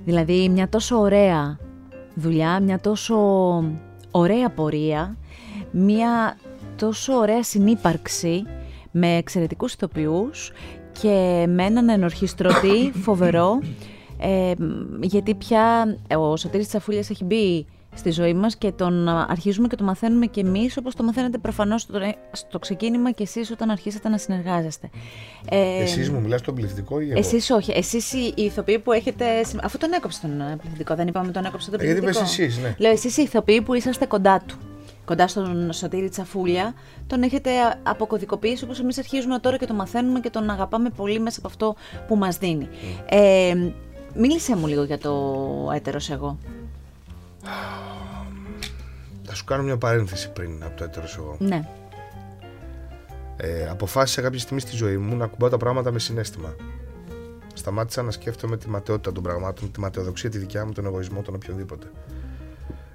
Δηλαδή 0.06 0.50
μια 0.50 0.70
τόσο 0.70 0.96
ωραία 0.96 1.58
δουλειά, 2.18 2.60
μια 2.60 2.80
τόσο 2.80 3.16
ωραία 4.12 4.50
πορεία, 4.50 5.18
μια 5.72 6.38
τόσο 6.76 7.14
ωραία 7.14 7.44
συνύπαρξη 7.44 8.44
με 8.92 9.16
εξαιρετικούς 9.16 9.74
ηθοποιούς 9.74 10.52
και 11.02 11.46
με 11.50 11.64
έναν 11.64 11.90
ενορχιστρωτή 11.90 12.92
φοβερό, 13.06 13.60
ε, 14.18 14.52
γιατί 15.02 15.36
πια 15.36 15.98
ο 16.18 16.38
Σωτήρης 16.38 16.68
Τσαφούλιας 16.68 17.10
έχει 17.10 17.24
μπει 17.24 17.66
στη 17.96 18.12
ζωή 18.12 18.34
μας 18.34 18.56
και 18.56 18.72
τον 18.72 19.08
αρχίζουμε 19.08 19.68
και 19.68 19.76
το 19.76 19.84
μαθαίνουμε 19.84 20.26
και 20.26 20.42
εμείς 20.42 20.78
όπως 20.78 20.96
το 20.96 21.04
μαθαίνετε 21.04 21.38
προφανώς 21.38 21.82
στο, 21.82 22.00
στο 22.32 22.60
ξεκίνημα 22.60 23.12
και 23.12 23.24
εσείς 23.24 23.52
όταν 23.52 23.70
αρχίσατε 23.70 24.10
να 24.10 24.18
συνεργάζεστε. 24.18 24.90
Ε, 25.50 25.82
εσείς 25.82 26.10
μου 26.10 26.20
μιλάς 26.22 26.40
στον 26.40 26.56
πληθυντικό 26.56 27.00
ή 27.00 27.10
εγώ; 27.10 27.20
Εσείς 27.20 27.50
όχι. 27.50 27.72
Εσείς 27.72 28.14
οι, 28.14 28.34
οι 28.36 28.44
ηθοποιοί 28.44 28.80
που 28.80 28.92
έχετε... 28.92 29.26
Αφού 29.64 29.78
τον 29.78 29.94
έκοψε 29.94 30.20
τον 30.22 30.58
πληθυντικό, 30.62 30.96
δεν 30.96 31.08
είπαμε 31.08 31.32
τον 31.32 31.46
έκοψε 31.46 31.70
τον 31.70 31.80
πληθυντικό. 31.80 32.10
γιατί 32.12 32.20
είπες 32.20 32.40
εσείς, 32.40 32.58
ναι. 32.58 32.76
Λέω 32.78 32.92
εσείς 32.92 33.18
οι 33.18 33.22
ηθοποιοί 33.22 33.62
που 33.62 33.74
είσαστε 33.74 34.06
κοντά 34.06 34.44
του 34.48 34.58
κοντά 35.06 35.28
στον 35.28 35.74
Σωτήρη 35.74 36.10
Τσαφούλια, 36.10 36.74
τον 37.08 37.22
έχετε 37.22 37.50
αποκωδικοποιήσει 37.84 38.64
όπως 38.64 38.80
εμείς 38.80 38.98
αρχίζουμε 38.98 39.40
τώρα 39.40 39.58
και 39.58 39.66
το 39.66 39.74
μαθαίνουμε 39.74 40.20
και 40.20 40.30
τον 40.30 40.50
αγαπάμε 40.50 40.90
πολύ 40.90 41.20
μέσα 41.20 41.40
από 41.40 41.48
αυτό 41.48 41.76
που 42.08 42.16
μας 42.16 42.38
δίνει. 42.38 42.68
Mm. 42.72 43.04
Ε, 43.10 43.54
μίλησέ 44.14 44.56
μου 44.56 44.68
λίγο 44.68 44.84
για 44.84 44.98
το 44.98 45.14
έτερος 45.74 46.10
εγώ. 46.10 46.38
Θα 49.38 49.44
σου 49.44 49.50
κάνω 49.50 49.64
μια 49.64 49.78
παρένθεση 49.78 50.32
πριν 50.32 50.64
από 50.64 50.78
το 50.78 50.84
έτερος 50.84 51.18
εγώ. 51.18 51.36
Ναι. 51.40 51.62
Ε, 53.38 53.68
αποφάσισα 53.70 54.22
κάποια 54.22 54.40
στιγμή 54.40 54.60
στη 54.60 54.76
ζωή 54.76 54.98
μου 54.98 55.16
να 55.16 55.28
κουμπάω 55.28 55.50
τα 55.50 55.58
πράγματα 55.58 55.92
με 55.92 56.00
συνέστημα. 56.00 56.56
Σταμάτησα 57.54 58.02
να 58.02 58.12
σκέφτομαι 58.12 58.58
τη 58.58 58.70
ματαιότητα 58.70 59.12
των 59.12 59.24
πραγμάτων, 59.24 59.72
τη 59.72 59.80
ματαιοδοξία 59.80 60.30
τη 60.30 60.38
δικιά 60.38 60.66
μου, 60.66 60.72
τον 60.72 60.86
εγωισμό, 60.86 61.22
τον 61.22 61.36
οποιονδήποτε. 61.36 61.88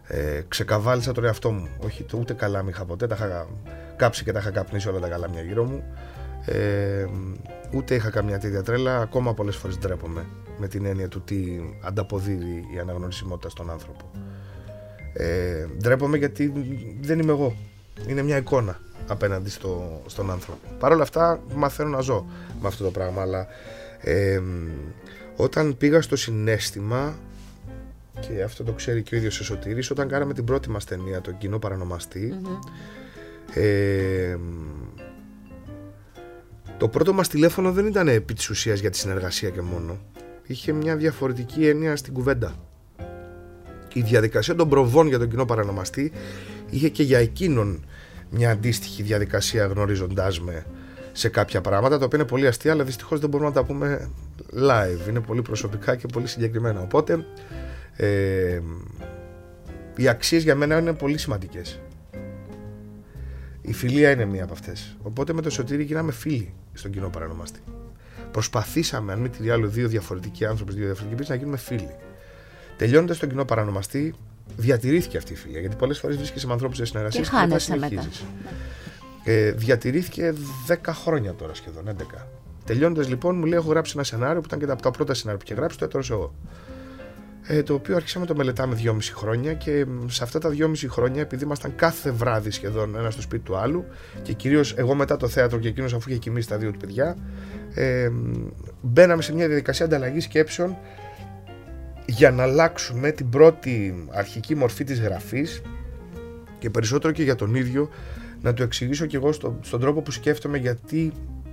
Ε, 0.06 0.40
ξεκαβάλισα 0.48 1.12
τον 1.12 1.24
εαυτό 1.24 1.50
μου. 1.50 1.68
Όχι, 1.78 2.02
το 2.02 2.18
ούτε 2.18 2.32
καλά 2.32 2.62
μη 2.62 2.70
είχα 2.70 2.84
ποτέ. 2.84 3.06
Τα 3.06 3.14
είχα 3.14 3.46
κάψει 3.96 4.24
και 4.24 4.32
τα 4.32 4.38
είχα 4.38 4.50
καπνίσει 4.50 4.88
όλα 4.88 5.00
τα 5.00 5.08
καλά 5.08 5.28
μια 5.28 5.42
γύρω 5.42 5.64
μου. 5.64 5.84
Ε, 6.44 7.06
ούτε 7.74 7.94
είχα 7.94 8.10
καμιά 8.10 8.38
τέτοια 8.38 8.62
τρέλα. 8.62 9.00
Ακόμα 9.00 9.34
πολλές 9.34 9.56
φορές 9.56 9.78
ντρέπομαι 9.78 10.26
με 10.58 10.68
την 10.68 10.84
έννοια 10.84 11.08
του 11.08 11.22
τι 11.22 11.60
ανταποδίδει 11.80 12.64
η 12.74 12.78
αναγνωρισιμότητα 12.78 13.48
στον 13.48 13.70
άνθρωπο. 13.70 14.10
Ε, 15.12 15.66
ντρέπομαι 15.78 16.16
γιατί 16.16 16.52
δεν 17.00 17.18
είμαι 17.18 17.32
εγώ. 17.32 17.56
Είναι 18.06 18.22
μια 18.22 18.36
εικόνα. 18.36 18.80
απέναντι 19.06 19.50
στο, 19.50 20.02
στον 20.06 20.30
άνθρωπο. 20.30 20.60
Παρ' 20.78 20.92
όλα 20.92 21.02
αυτά 21.02 21.42
μαθαίνω 21.54 21.88
να 21.88 22.00
ζω 22.00 22.26
με 22.60 22.68
αυτό 22.68 22.84
το 22.84 22.90
πράγμα, 22.90 23.22
αλλά 23.22 23.46
όταν 25.36 25.76
πήγα 25.76 26.02
στο 26.02 26.16
συνέστημα 26.16 27.14
και 28.20 28.42
αυτό 28.42 28.64
το 28.64 28.72
ξέρει 28.72 29.02
και 29.02 29.14
ο 29.14 29.18
ίδιος 29.18 29.40
ο 29.40 29.44
Σωτήρης, 29.44 29.90
όταν 29.90 30.08
κάναμε 30.08 30.34
την 30.34 30.44
πρώτη 30.44 30.70
μας 30.70 30.84
ταινία, 30.84 31.20
τον 31.20 31.38
κοινό 31.38 31.58
το 36.78 36.88
πρώτο 36.88 37.12
μας 37.12 37.28
τηλέφωνο 37.28 37.72
δεν 37.72 37.86
ήταν 37.86 38.08
επί 38.08 38.34
της 38.34 38.50
ουσίας 38.50 38.80
για 38.80 38.90
τη 38.90 38.96
συνεργασία 38.96 39.50
και 39.50 39.60
μόνο. 39.60 39.98
Είχε 40.46 40.72
μια 40.72 40.96
διαφορετική 40.96 41.66
έννοια 41.66 41.96
στην 41.96 42.12
κουβέντα. 42.12 42.54
Η 43.92 44.00
διαδικασία 44.00 44.54
των 44.54 44.68
προβών 44.68 45.06
για 45.06 45.18
τον 45.18 45.28
κοινό 45.28 45.44
παρανομαστή 45.44 46.12
είχε 46.70 46.88
και 46.88 47.02
για 47.02 47.18
εκείνον 47.18 47.84
μια 48.30 48.50
αντίστοιχη 48.50 49.02
διαδικασία 49.02 49.66
γνωρίζοντάς 49.66 50.40
με 50.40 50.66
σε 51.12 51.28
κάποια 51.28 51.60
πράγματα 51.60 51.98
τα 51.98 52.04
οποία 52.04 52.18
είναι 52.18 52.28
πολύ 52.28 52.46
αστεία 52.46 52.72
αλλά 52.72 52.84
δυστυχώς 52.84 53.20
δεν 53.20 53.28
μπορούμε 53.28 53.48
να 53.48 53.54
τα 53.54 53.64
πούμε 53.64 54.10
live. 54.54 55.08
Είναι 55.08 55.20
πολύ 55.20 55.42
προσωπικά 55.42 55.96
και 55.96 56.06
πολύ 56.06 56.26
συγκεκριμένα. 56.26 56.80
Οπότε 56.80 57.26
ε, 57.96 58.60
οι 59.96 60.08
αξίες 60.08 60.42
για 60.42 60.54
μένα 60.54 60.78
είναι 60.78 60.92
πολύ 60.92 61.18
σημαντικές. 61.18 61.80
Η 63.62 63.72
φιλία 63.72 64.10
είναι 64.10 64.24
μία 64.24 64.44
από 64.44 64.52
αυτές. 64.52 64.96
Οπότε 65.02 65.32
με 65.32 65.40
το 65.42 65.50
Σωτήρι 65.50 65.82
γίναμε 65.82 66.12
φίλοι 66.12 66.54
στον 66.72 66.90
κοινό 66.90 67.08
παρανομαστή. 67.08 67.60
Προσπαθήσαμε 68.30 69.12
αν 69.12 69.18
μη 69.18 69.28
τι 69.28 69.50
άλλο 69.50 69.68
δύο 69.68 69.88
διαφορετικοί 69.88 70.44
άνθρωποι 70.44 70.72
δύο 70.72 70.84
διαφορετικοί 70.84 71.30
να 71.30 71.34
γίνουμε 71.34 71.56
φίλοι 71.56 71.96
τελειώνοντας 72.76 73.18
τον 73.18 73.28
κοινό 73.28 73.44
παρανομαστή 73.44 74.14
διατηρήθηκε 74.56 75.16
αυτή 75.16 75.32
η 75.32 75.36
φιλία 75.36 75.60
γιατί 75.60 75.76
πολλές 75.76 75.98
φορές 75.98 76.16
βρίσκεσαι 76.16 76.46
με 76.46 76.52
ανθρώπους 76.52 76.76
σε 76.76 76.84
συνεργασία 76.84 77.20
και, 77.20 77.28
και 77.28 77.36
χάνεσαι 77.36 77.76
μετά 77.76 78.06
ε, 79.24 79.50
διατηρήθηκε 79.50 80.34
10 80.68 80.74
χρόνια 80.86 81.34
τώρα 81.34 81.54
σχεδόν, 81.54 81.84
11. 81.98 82.26
Τελειώνοντας 82.64 83.08
λοιπόν, 83.08 83.36
μου 83.36 83.44
λέει: 83.44 83.58
Έχω 83.58 83.70
γράψει 83.70 83.92
ένα 83.94 84.04
σενάριο 84.04 84.40
που 84.40 84.46
ήταν 84.46 84.58
και 84.58 84.72
από 84.72 84.82
τα 84.82 84.90
πρώτα 84.90 85.14
σενάρια 85.14 85.40
που 85.40 85.44
είχε 85.50 85.60
γράψει, 85.60 85.78
το 85.78 85.84
έτρωσα 85.84 86.14
εγώ. 86.14 86.34
Ε, 87.46 87.62
το 87.62 87.74
οποίο 87.74 87.96
αρχίσαμε 87.96 88.24
να 88.24 88.30
το 88.30 88.36
μελετάμε 88.36 88.80
2,5 88.84 88.96
χρόνια 89.14 89.54
και 89.54 89.86
σε 90.06 90.22
αυτά 90.24 90.38
τα 90.38 90.50
2,5 90.58 90.74
χρόνια, 90.88 91.20
επειδή 91.20 91.44
ήμασταν 91.44 91.74
κάθε 91.76 92.10
βράδυ 92.10 92.50
σχεδόν 92.50 92.96
ένα 92.96 93.10
στο 93.10 93.20
σπίτι 93.20 93.44
του 93.44 93.56
άλλου 93.56 93.84
και 94.22 94.32
κυρίως 94.32 94.74
εγώ 94.76 94.94
μετά 94.94 95.16
το 95.16 95.28
θέατρο 95.28 95.58
και 95.58 95.68
εκείνος 95.68 95.94
αφού 95.94 96.10
είχε 96.10 96.18
κοιμήσει 96.18 96.48
τα 96.48 96.56
δύο 96.56 96.70
του 96.70 96.78
παιδιά, 96.78 97.16
ε, 97.74 98.08
μπαίναμε 98.80 99.22
σε 99.22 99.34
μια 99.34 99.46
διαδικασία 99.46 99.86
ανταλλαγής 99.86 100.24
σκέψεων 100.24 100.76
για 102.12 102.30
να 102.30 102.42
αλλάξουμε 102.42 103.10
την 103.10 103.28
πρώτη 103.28 104.04
αρχική 104.10 104.54
μορφή 104.54 104.84
της 104.84 105.00
γραφής 105.00 105.62
και 106.58 106.70
περισσότερο 106.70 107.12
και 107.12 107.22
για 107.22 107.34
τον 107.34 107.54
ίδιο 107.54 107.88
να 108.40 108.54
του 108.54 108.62
εξηγήσω 108.62 109.06
κι 109.06 109.16
εγώ 109.16 109.32
στο, 109.32 109.58
στον 109.60 109.80
τρόπο 109.80 110.00
που 110.00 110.10
σκέφτομαι 110.10 110.58
γιατί 110.58 111.12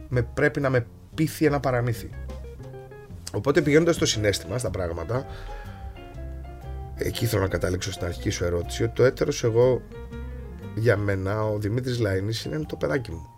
με, 0.10 0.22
πρέπει 0.22 0.60
να 0.60 0.69
με 0.69 0.86
πείθει 1.15 1.45
ένα 1.45 1.60
παραμύθι. 1.60 2.10
Οπότε 3.34 3.62
πηγαίνοντας 3.62 3.95
στο 3.95 4.06
συνέστημα, 4.06 4.58
στα 4.58 4.69
πράγματα, 4.69 5.26
εκεί 6.95 7.26
θέλω 7.26 7.41
να 7.41 7.48
κατάληξω 7.48 7.91
στην 7.91 8.06
αρχική 8.06 8.30
σου 8.30 8.43
ερώτηση, 8.43 8.84
ότι 8.84 8.93
το 8.93 9.04
έτερος 9.04 9.43
εγώ 9.43 9.82
για 10.76 10.98
μένα, 10.98 11.43
ο 11.43 11.58
Δημήτρης 11.58 12.00
Λαϊνής 12.00 12.45
είναι 12.45 12.65
το 12.67 12.76
παιδάκι 12.76 13.12
μου. 13.12 13.30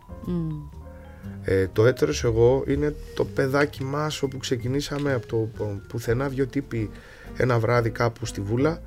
Ε, 1.44 1.68
το 1.68 1.86
έτερος 1.86 2.24
εγώ 2.24 2.64
είναι 2.68 2.96
το 3.16 3.26
παιδάκι 3.26 3.84
μας 3.84 4.22
όπου 4.22 4.38
ξεκινήσαμε 4.38 5.14
από 5.14 5.28
το 5.28 5.50
πουθενά 5.88 6.28
δυο 6.28 6.48
τύποι 6.48 6.90
ένα 7.38 7.60
βράδυ 7.60 7.90
κάπου 7.90 8.26
στη 8.26 8.42
Βούλα 8.42 8.82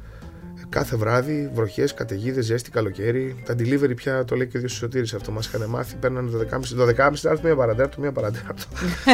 Κάθε 0.68 0.96
βράδυ, 0.96 1.50
βροχές, 1.54 1.94
καταιγίδες, 1.94 2.44
ζέστη, 2.44 2.70
καλοκαίρι. 2.70 3.42
Τα 3.44 3.54
delivery 3.54 3.96
πια 3.96 4.24
το 4.24 4.36
λέει 4.36 4.46
και 4.46 4.58
ο 4.58 4.68
Σωτήρης 4.68 5.14
αυτό. 5.14 5.30
Μας 5.32 5.46
είχαν 5.46 5.68
μάθει, 5.68 5.96
παίρνανε 5.96 6.30
το 6.30 6.38
12.30 6.38 7.06
12.30 7.06 7.20
να 7.22 7.30
έρθει 7.30 7.44
μία 7.44 7.56
παρατέταρτο, 7.56 8.00
μία 8.00 8.12
παρατέταρτο. 8.12 8.64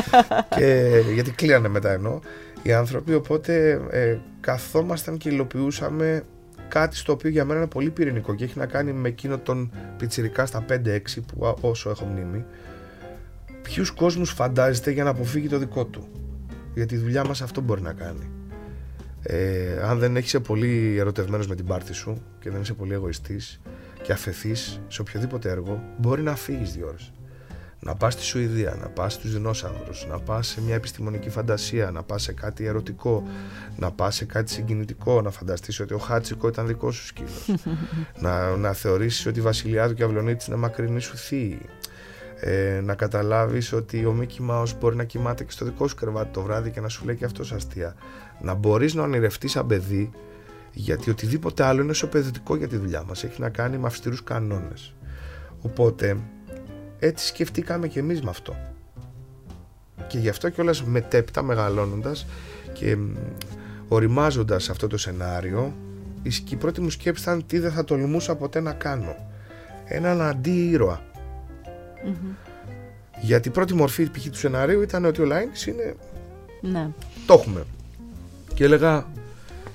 και, 0.57 0.91
γιατί 1.15 1.31
κλείνανε 1.31 1.69
μετά 1.69 1.93
ενώ 1.93 2.21
οι 2.63 2.73
άνθρωποι. 2.73 3.15
Οπότε 3.15 3.81
ε, 3.91 4.19
καθόμασταν 4.41 5.17
και 5.17 5.29
υλοποιούσαμε 5.29 6.23
κάτι 6.69 6.97
στο 6.97 7.13
οποίο 7.13 7.31
για 7.31 7.45
μένα 7.45 7.59
είναι 7.59 7.69
πολύ 7.69 7.91
πυρηνικό 7.91 8.35
και 8.35 8.45
έχει 8.45 8.59
να 8.59 8.67
κάνει 8.67 8.93
με 8.93 9.09
εκείνο 9.09 9.39
τον 9.39 9.73
πιτσιρικά 9.97 10.47
στα 10.47 10.65
5-6 10.69 10.75
που 11.27 11.57
όσο 11.61 11.91
έχω 11.91 12.05
μνήμη. 12.05 12.45
Ποιους 13.63 13.91
κόσμους 13.91 14.31
φαντάζεται 14.31 14.91
για 14.91 15.05
να 15.05 15.11
αποφύγει 15.11 15.49
το 15.49 15.59
δικό 15.59 15.85
του. 15.85 16.09
Γιατί 16.75 16.95
η 16.95 16.99
δουλειά 16.99 17.25
μας 17.25 17.43
αυτό 17.43 17.61
μπορεί 17.61 17.83
να 17.83 17.93
κάνει. 17.93 18.31
Ε, 19.23 19.83
αν 19.83 19.99
δεν 19.99 20.17
είσαι 20.17 20.41
πολύ 20.41 20.97
ερωτευμένος 20.99 21.47
με 21.47 21.55
την 21.55 21.67
πάρτη 21.67 21.93
σου 21.93 22.23
και 22.41 22.51
δεν 22.51 22.61
είσαι 22.61 22.75
πολύ 22.75 22.93
εγωιστής 22.93 23.61
και 24.03 24.13
αφαιθείς 24.13 24.81
σε 24.89 25.01
οποιοδήποτε 25.01 25.51
έργο, 25.51 25.83
μπορεί 25.99 26.23
να 26.23 26.37
φύγεις 26.37 26.73
δύο 26.73 26.87
ώρες. 26.87 27.13
Να 27.83 27.95
πας 27.95 28.13
στη 28.13 28.23
Σουηδία, 28.23 28.77
να 28.81 28.89
πας 28.89 29.13
στους 29.13 29.33
δεινόσαυρους, 29.33 30.07
να 30.11 30.19
πας 30.19 30.47
σε 30.47 30.61
μια 30.61 30.75
επιστημονική 30.75 31.31
φαντασία, 31.31 31.91
να 31.91 32.03
πας 32.03 32.23
σε 32.23 32.33
κάτι 32.33 32.65
ερωτικό, 32.65 33.23
να 33.77 33.91
πας 33.91 34.15
σε 34.15 34.25
κάτι 34.25 34.51
συγκινητικό, 34.51 35.23
να 35.23 35.31
φανταστείς 35.31 35.81
ότι 35.81 35.95
ο 35.95 35.99
Χάτσικο 35.99 36.49
ήταν 36.49 36.67
δικό 36.67 36.91
σου 36.91 37.07
σκύλος, 37.07 37.51
να, 38.23 38.57
να 38.57 38.73
θεωρήσεις 38.73 39.27
ότι 39.27 39.39
η 39.39 39.43
Βασιλιάδου 39.43 39.95
και 39.95 40.03
η 40.03 40.05
Αυλονίτης 40.05 40.47
είναι 40.47 40.57
μακρινή 40.57 41.01
σου 41.01 41.17
θείοι, 41.17 41.61
ε, 42.41 42.81
να 42.85 42.95
καταλάβεις 42.95 43.73
ότι 43.73 44.05
ο 44.05 44.13
Μίκη 44.13 44.43
Μάους 44.43 44.79
μπορεί 44.79 44.97
να 44.97 45.05
κοιμάται 45.05 45.45
και 45.45 45.51
στο 45.51 45.65
δικό 45.65 45.89
σου 45.89 45.95
κρεβάτι 45.95 46.29
το 46.33 46.43
βράδυ 46.43 46.71
και 46.71 46.81
να 46.81 46.89
σου 46.89 47.05
λέει 47.05 47.17
και 47.17 47.25
αυτός 47.25 47.53
αστεία. 47.53 47.95
Να 48.41 48.55
μπορείς 48.55 48.95
να 48.95 49.03
ονειρευτείς 49.03 49.51
σαν 49.51 49.67
παιδί 49.67 50.11
γιατί 50.73 51.11
οτιδήποτε 51.11 51.65
άλλο 51.65 51.83
είναι 51.83 51.93
σοπαιδευτικό 51.93 52.57
για 52.57 52.69
τη 52.69 52.77
δουλειά 52.77 53.03
μας. 53.03 53.25
Έχει 53.25 53.41
να 53.41 53.49
κάνει 53.49 53.79
με 53.79 53.87
αυστηρούς 53.87 54.25
κανόνες. 54.25 54.95
Οπότε 55.61 56.17
έτσι 56.99 57.27
σκεφτήκαμε 57.27 57.89
και 57.89 57.99
εμείς 57.99 58.23
με 58.23 58.31
αυτό. 58.31 58.57
Και 60.07 60.19
γι' 60.19 60.29
αυτό 60.29 60.51
κιόλας 60.51 60.85
μετέπειτα 60.85 61.43
μεγαλώνοντας 61.43 62.27
και 62.73 62.97
οριμάζοντας 63.89 64.71
αυτό 64.71 64.87
το 64.87 64.97
σενάριο 64.97 65.75
η 66.51 66.57
πρώτη 66.57 66.81
μου 66.81 66.91
σκέψη 66.91 67.23
ήταν 67.23 67.47
τι 67.47 67.59
δεν 67.59 67.73
θα 67.73 67.85
τολμούσα 67.85 68.37
ποτέ 68.37 68.61
να 68.61 68.73
κάνω. 68.73 69.17
Έναν 69.85 70.23
αντί-ήρωα 70.23 71.10
γιατί 73.21 73.49
η 73.49 73.51
πρώτη 73.51 73.75
μορφή 73.75 74.11
π.χ. 74.11 74.29
του 74.29 74.37
σενάριου 74.37 74.83
ήταν 74.83 75.05
ότι 75.05 75.21
ο 75.21 75.25
Λάινς 75.25 75.67
είναι. 75.67 75.97
Ναι. 76.61 76.89
Το 77.27 77.35
έχουμε. 77.35 77.65
Και 78.55 78.65
έλεγα, 78.65 79.07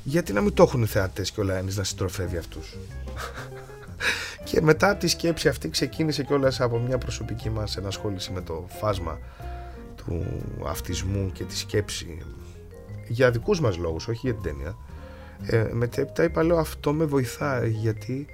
γιατί 0.03 0.33
να 0.33 0.41
μην 0.41 0.53
το 0.53 0.63
έχουν 0.63 0.81
οι 0.81 0.85
θεατές 0.85 1.31
και 1.31 1.39
ο 1.39 1.43
Λάινς 1.43 1.75
να 1.75 1.83
συντροφεύει 1.83 2.37
αυτούς; 2.37 2.77
και 4.47 4.61
μετά 4.61 4.89
από 4.89 4.99
τη 4.99 5.07
σκέψη 5.07 5.47
αυτή 5.47 5.69
ξεκίνησε 5.69 6.23
κιόλας 6.23 6.61
από 6.61 6.79
μια 6.79 6.97
προσωπική 6.97 7.49
μας 7.49 7.77
ενασχόληση 7.77 8.31
με 8.31 8.41
το 8.41 8.65
φάσμα 8.79 9.19
του 9.95 10.25
αυτισμού 10.67 11.31
και 11.33 11.43
τη 11.43 11.57
σκέψη 11.57 12.17
για 13.07 13.31
δικούς 13.31 13.59
μας 13.59 13.77
λόγους, 13.77 14.07
όχι 14.07 14.19
για 14.23 14.33
την 14.33 14.43
ταινία. 14.43 14.77
Ε, 15.45 15.67
μετέπειτα 15.71 16.23
είπα, 16.23 16.43
λέω, 16.43 16.57
αυτό 16.57 16.93
με 16.93 17.05
βοηθάει 17.05 17.69
γιατί 17.69 18.27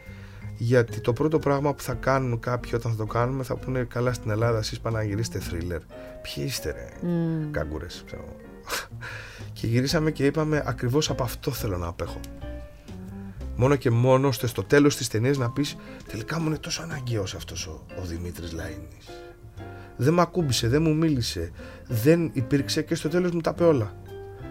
γιατί 0.63 1.00
το 1.00 1.13
πρώτο 1.13 1.39
πράγμα 1.39 1.74
που 1.74 1.82
θα 1.82 1.93
κάνουν 1.93 2.39
κάποιοι 2.39 2.71
όταν 2.76 2.91
θα 2.91 2.97
το 2.97 3.06
κάνουμε 3.06 3.43
θα 3.43 3.56
πούνε 3.56 3.84
καλά 3.84 4.13
στην 4.13 4.32
Ελλάδα 4.32 4.58
εσείς 4.58 4.80
πάνε 4.80 4.97
να 4.97 5.04
γυρίσετε 5.04 5.39
θρίλερ 5.39 5.80
ποιοι 6.21 6.43
είστε 6.47 6.71
ρε 6.71 6.89
mm. 7.02 7.47
κάγκουρες 7.52 8.04
και 9.54 9.67
γυρίσαμε 9.67 10.12
και 10.12 10.26
είπαμε 10.26 10.63
ακριβώς 10.65 11.10
από 11.10 11.24
αυτό 11.24 11.52
θέλω 11.52 11.78
να 11.78 11.88
απέχω 11.88 12.19
μόνο 13.56 13.76
και 13.76 13.89
μόνο 13.89 14.28
ώστε 14.28 14.47
στο 14.47 14.63
τέλος 14.63 14.95
της 14.95 15.08
ταινίας 15.08 15.38
να 15.38 15.52
πεις 15.52 15.76
τελικά 16.08 16.39
μου 16.39 16.47
είναι 16.47 16.58
τόσο 16.58 16.82
αναγκαίος 16.82 17.36
αυτός 17.36 17.67
ο, 17.67 17.86
ο 18.02 18.06
Δημήτρης 18.06 18.54
Λαΐνης 18.54 19.10
δεν 19.95 20.13
με 20.13 20.21
ακούμπησε, 20.21 20.67
δεν 20.67 20.82
μου 20.82 20.95
μίλησε 20.95 21.52
δεν 21.88 22.32
υπήρξε 22.34 22.82
και 22.82 22.95
στο 22.95 23.10
τέλος 23.10 23.32
μου 23.32 23.41
τα 23.41 23.52
είπε 23.56 23.63
όλα. 23.63 23.95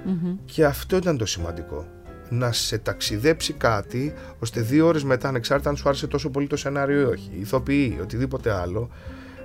Mm-hmm. 0.06 0.36
και 0.44 0.64
αυτό 0.64 0.96
ήταν 0.96 1.16
το 1.16 1.26
σημαντικό 1.26 1.86
να 2.30 2.52
σε 2.52 2.78
ταξιδέψει 2.78 3.52
κάτι 3.52 4.14
ώστε 4.38 4.60
δύο 4.60 4.86
ώρες 4.86 5.04
μετά 5.04 5.28
ανεξάρτητα 5.28 5.70
αν 5.70 5.76
σου 5.76 5.88
άρεσε 5.88 6.06
τόσο 6.06 6.30
πολύ 6.30 6.46
το 6.46 6.56
σενάριο 6.56 7.00
ή 7.00 7.04
όχι 7.04 7.30
ηθοποιεί 7.38 7.98
οτιδήποτε 8.02 8.52
άλλο 8.52 8.90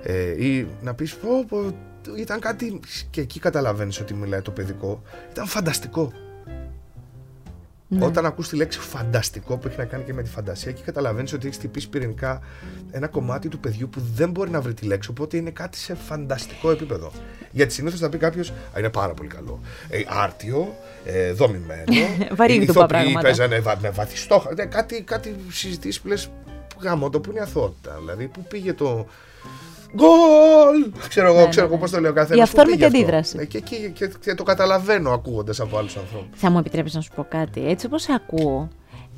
ε, 0.02 0.44
ή 0.46 0.66
να 0.82 0.94
πεις 0.94 1.14
πω, 1.14 1.44
πω 1.48 1.74
ήταν 2.16 2.40
κάτι 2.40 2.80
και 3.10 3.20
εκεί 3.20 3.40
καταλαβαίνεις 3.40 4.00
ότι 4.00 4.14
μιλάει 4.14 4.40
το 4.40 4.50
παιδικό. 4.50 5.02
Ήταν 5.30 5.46
φανταστικό 5.46 6.12
ναι. 7.88 8.04
Όταν 8.04 8.26
ακούς 8.26 8.48
τη 8.48 8.56
λέξη 8.56 8.78
φανταστικό 8.78 9.56
που 9.56 9.68
έχει 9.68 9.78
να 9.78 9.84
κάνει 9.84 10.04
και 10.04 10.12
με 10.12 10.22
τη 10.22 10.30
φαντασία 10.30 10.72
και 10.72 10.82
καταλαβαίνεις 10.84 11.32
ότι 11.32 11.46
έχεις 11.46 11.58
τυπήσει 11.58 11.88
πυρηνικά 11.88 12.40
ένα 12.90 13.06
κομμάτι 13.08 13.48
του 13.48 13.58
παιδιού 13.58 13.88
που 13.88 14.00
δεν 14.14 14.30
μπορεί 14.30 14.50
να 14.50 14.60
βρει 14.60 14.74
τη 14.74 14.86
λέξη 14.86 15.10
οπότε 15.10 15.36
είναι 15.36 15.50
κάτι 15.50 15.78
σε 15.78 15.94
φανταστικό 15.94 16.70
επίπεδο. 16.70 17.12
Γιατί 17.50 17.72
συνήθως 17.72 18.00
θα 18.00 18.08
πει 18.08 18.18
κάποιος 18.18 18.52
είναι 18.78 18.90
πάρα 18.90 19.14
πολύ 19.14 19.28
καλό. 19.28 19.60
Ε, 19.88 20.02
άρτιο, 20.06 20.76
ε, 21.04 21.32
δομημένο. 21.32 21.84
Βαρύγδουπα 22.36 22.86
πράγματα. 22.86 23.20
Παίζανε 23.20 23.62
με 23.80 23.90
βαθιστό. 23.90 24.46
Ε, 24.56 24.64
κάτι, 24.64 25.02
κάτι 25.02 25.36
συζητήσεις 25.50 26.00
που 26.00 26.08
λες 26.08 26.30
γάμο 26.80 27.10
το 27.10 27.20
που 27.20 27.30
είναι 27.30 27.40
αθότητα. 27.40 27.96
Δηλαδή 27.98 28.26
που 28.26 28.42
πήγε 28.48 28.72
το. 28.72 29.06
Γκολ! 29.94 30.92
Ξέρω 31.08 31.26
εγώ, 31.26 31.40
ναι, 31.40 31.48
ξέρω 31.48 31.66
ναι, 31.66 31.74
ναι. 31.74 31.80
πώς 31.80 31.90
το 31.90 32.00
λέω 32.00 32.12
καθένας. 32.12 32.38
Η 32.38 32.42
αυθόρμητη 32.42 32.84
αντίδραση. 32.84 33.36
Ε, 33.40 33.44
και, 33.44 33.60
και, 33.60 33.76
και, 33.76 34.10
και, 34.20 34.34
το 34.34 34.42
καταλαβαίνω 34.42 35.10
ακούγοντας 35.10 35.60
από 35.60 35.78
άλλους 35.78 35.96
ανθρώπους. 35.96 36.40
Θα 36.40 36.50
μου 36.50 36.58
επιτρέψεις 36.58 36.94
να 36.94 37.00
σου 37.00 37.10
πω 37.14 37.26
κάτι. 37.28 37.68
Έτσι 37.68 37.86
όπως 37.86 38.08
ακούω, 38.08 38.68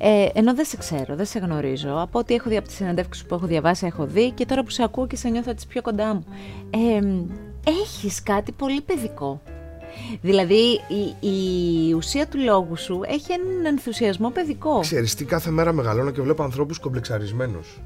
Ε, 0.01 0.27
ενώ 0.33 0.55
δεν 0.55 0.65
σε 0.65 0.77
ξέρω, 0.77 1.15
δεν 1.15 1.25
σε 1.25 1.39
γνωρίζω. 1.39 2.01
Από 2.01 2.19
ό,τι 2.19 2.33
έχω 2.33 2.49
δει 2.49 2.57
από 2.57 2.67
τις 2.67 2.75
συνεντεύξεις 2.75 3.25
που 3.25 3.35
έχω 3.35 3.45
διαβάσει, 3.45 3.85
έχω 3.85 4.05
δει 4.05 4.31
και 4.31 4.45
τώρα 4.45 4.63
που 4.63 4.69
σε 4.69 4.83
ακούω 4.83 5.07
και 5.07 5.15
σε 5.15 5.29
νιώθω 5.29 5.49
έτσι 5.49 5.67
πιο 5.67 5.81
κοντά 5.81 6.13
μου. 6.13 6.25
Ε, 6.69 7.01
έχεις 7.69 8.23
κάτι 8.23 8.51
πολύ 8.51 8.81
παιδικό. 8.81 9.41
Δηλαδή 10.21 10.81
η, 11.19 11.27
η 11.29 11.93
ουσία 11.93 12.27
του 12.27 12.37
λόγου 12.39 12.77
σου 12.77 13.01
έχει 13.05 13.31
έναν 13.31 13.65
ενθουσιασμό 13.65 14.29
παιδικό. 14.29 14.79
Ξέρεις 14.79 15.15
τι, 15.15 15.25
κάθε 15.25 15.49
μέρα 15.49 15.73
μεγαλώνω 15.73 16.11
και 16.11 16.21
βλέπω 16.21 16.43
ανθρώπους 16.43 16.79
κομπλεξαρισμένους. 16.79 17.79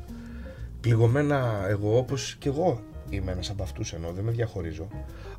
Πληγωμένα 0.84 1.66
εγώ 1.68 1.98
όπως 1.98 2.36
και 2.40 2.50
εγώ 2.50 2.82
είμαι 3.10 3.32
ένας 3.32 3.50
από 3.50 3.64
αυτούς 3.64 3.94
ενώ 3.94 4.12
δεν 4.12 4.24
με 4.24 4.32
διαχωρίζω. 4.32 4.88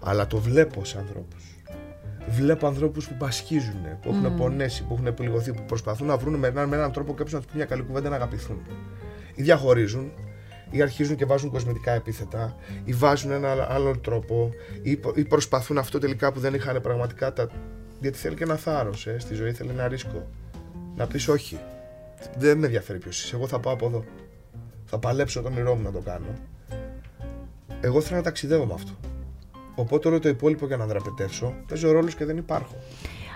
Αλλά 0.01 0.27
το 0.27 0.39
βλέπω 0.39 0.85
σε 0.85 0.99
ανθρώπους. 0.99 1.59
Βλέπω 2.29 2.67
ανθρώπους 2.67 3.09
που 3.09 3.15
πασχίζουν, 3.19 3.83
που 4.03 4.09
έχουν 4.09 4.35
mm. 4.35 4.37
πονέσει, 4.37 4.85
που 4.85 4.95
έχουν 4.95 5.15
πληγωθεί, 5.15 5.53
που 5.53 5.63
προσπαθούν 5.67 6.07
να 6.07 6.17
βρουν 6.17 6.35
με 6.35 6.47
έναν, 6.47 6.69
με 6.69 6.77
έναν 6.77 6.93
τρόπο 6.93 7.15
κάποιο 7.15 7.39
να 7.39 7.45
του 7.45 7.51
πει 7.51 7.57
μια 7.57 7.65
καλή 7.65 7.83
κουβέντα 7.83 8.09
να 8.09 8.17
αγαπηθούν. 8.17 8.67
Ή 9.35 9.43
διαχωρίζουν, 9.43 10.13
ή 10.71 10.83
αρχίζουν 10.83 11.17
και 11.17 11.25
βάζουν 11.25 11.51
κοσμετικά 11.51 11.93
επίθετα, 11.93 12.57
ή 12.85 12.93
βάζουν 12.93 13.31
ένα 13.31 13.67
άλλο 13.71 13.99
τρόπο, 13.99 14.51
ή, 14.83 15.01
ή 15.15 15.25
προσπαθούν 15.25 15.79
αυτό 15.79 15.99
τελικά 15.99 16.33
που 16.33 16.41
δεν 16.41 16.55
είχαν 16.55 16.81
πραγματικά 16.81 17.33
τα. 17.33 17.49
Γιατί 18.01 18.19
θέλει 18.19 18.35
και 18.35 18.43
ένα 18.43 18.57
θάρρος 18.57 19.07
ε, 19.07 19.19
στη 19.19 19.35
ζωή, 19.35 19.53
θέλει 19.53 19.71
ένα 19.71 19.89
ρίσκο. 19.89 20.31
Να 20.97 21.07
πεις 21.07 21.29
όχι. 21.29 21.59
Δεν 22.39 22.59
με 22.59 22.67
ενδιαφέρει 22.67 22.99
ποιος 22.99 23.25
είσαι. 23.25 23.37
Εγώ 23.37 23.47
θα 23.47 23.59
πάω 23.61 23.73
από 23.73 23.87
εδώ. 23.87 24.05
Θα 24.85 24.99
παλέψω 24.99 25.43
τον 25.43 25.53
όνειρό 25.53 25.75
μου 25.75 25.83
να 25.83 25.93
το 25.93 26.01
κάνω. 26.01 26.27
Εγώ 27.81 28.01
θέλω 28.01 28.17
να 28.17 28.23
ταξιδεύω 28.23 28.65
με 28.65 28.75
αυτό. 28.75 28.93
Οπότε 29.75 30.09
όλο 30.09 30.19
το 30.19 30.29
υπόλοιπο 30.29 30.67
για 30.67 30.77
να 30.77 30.87
δραπετεύσω 30.87 31.55
παίζει 31.69 31.87
ρόλο 31.87 32.09
και 32.09 32.25
δεν 32.25 32.37
υπάρχω. 32.37 32.75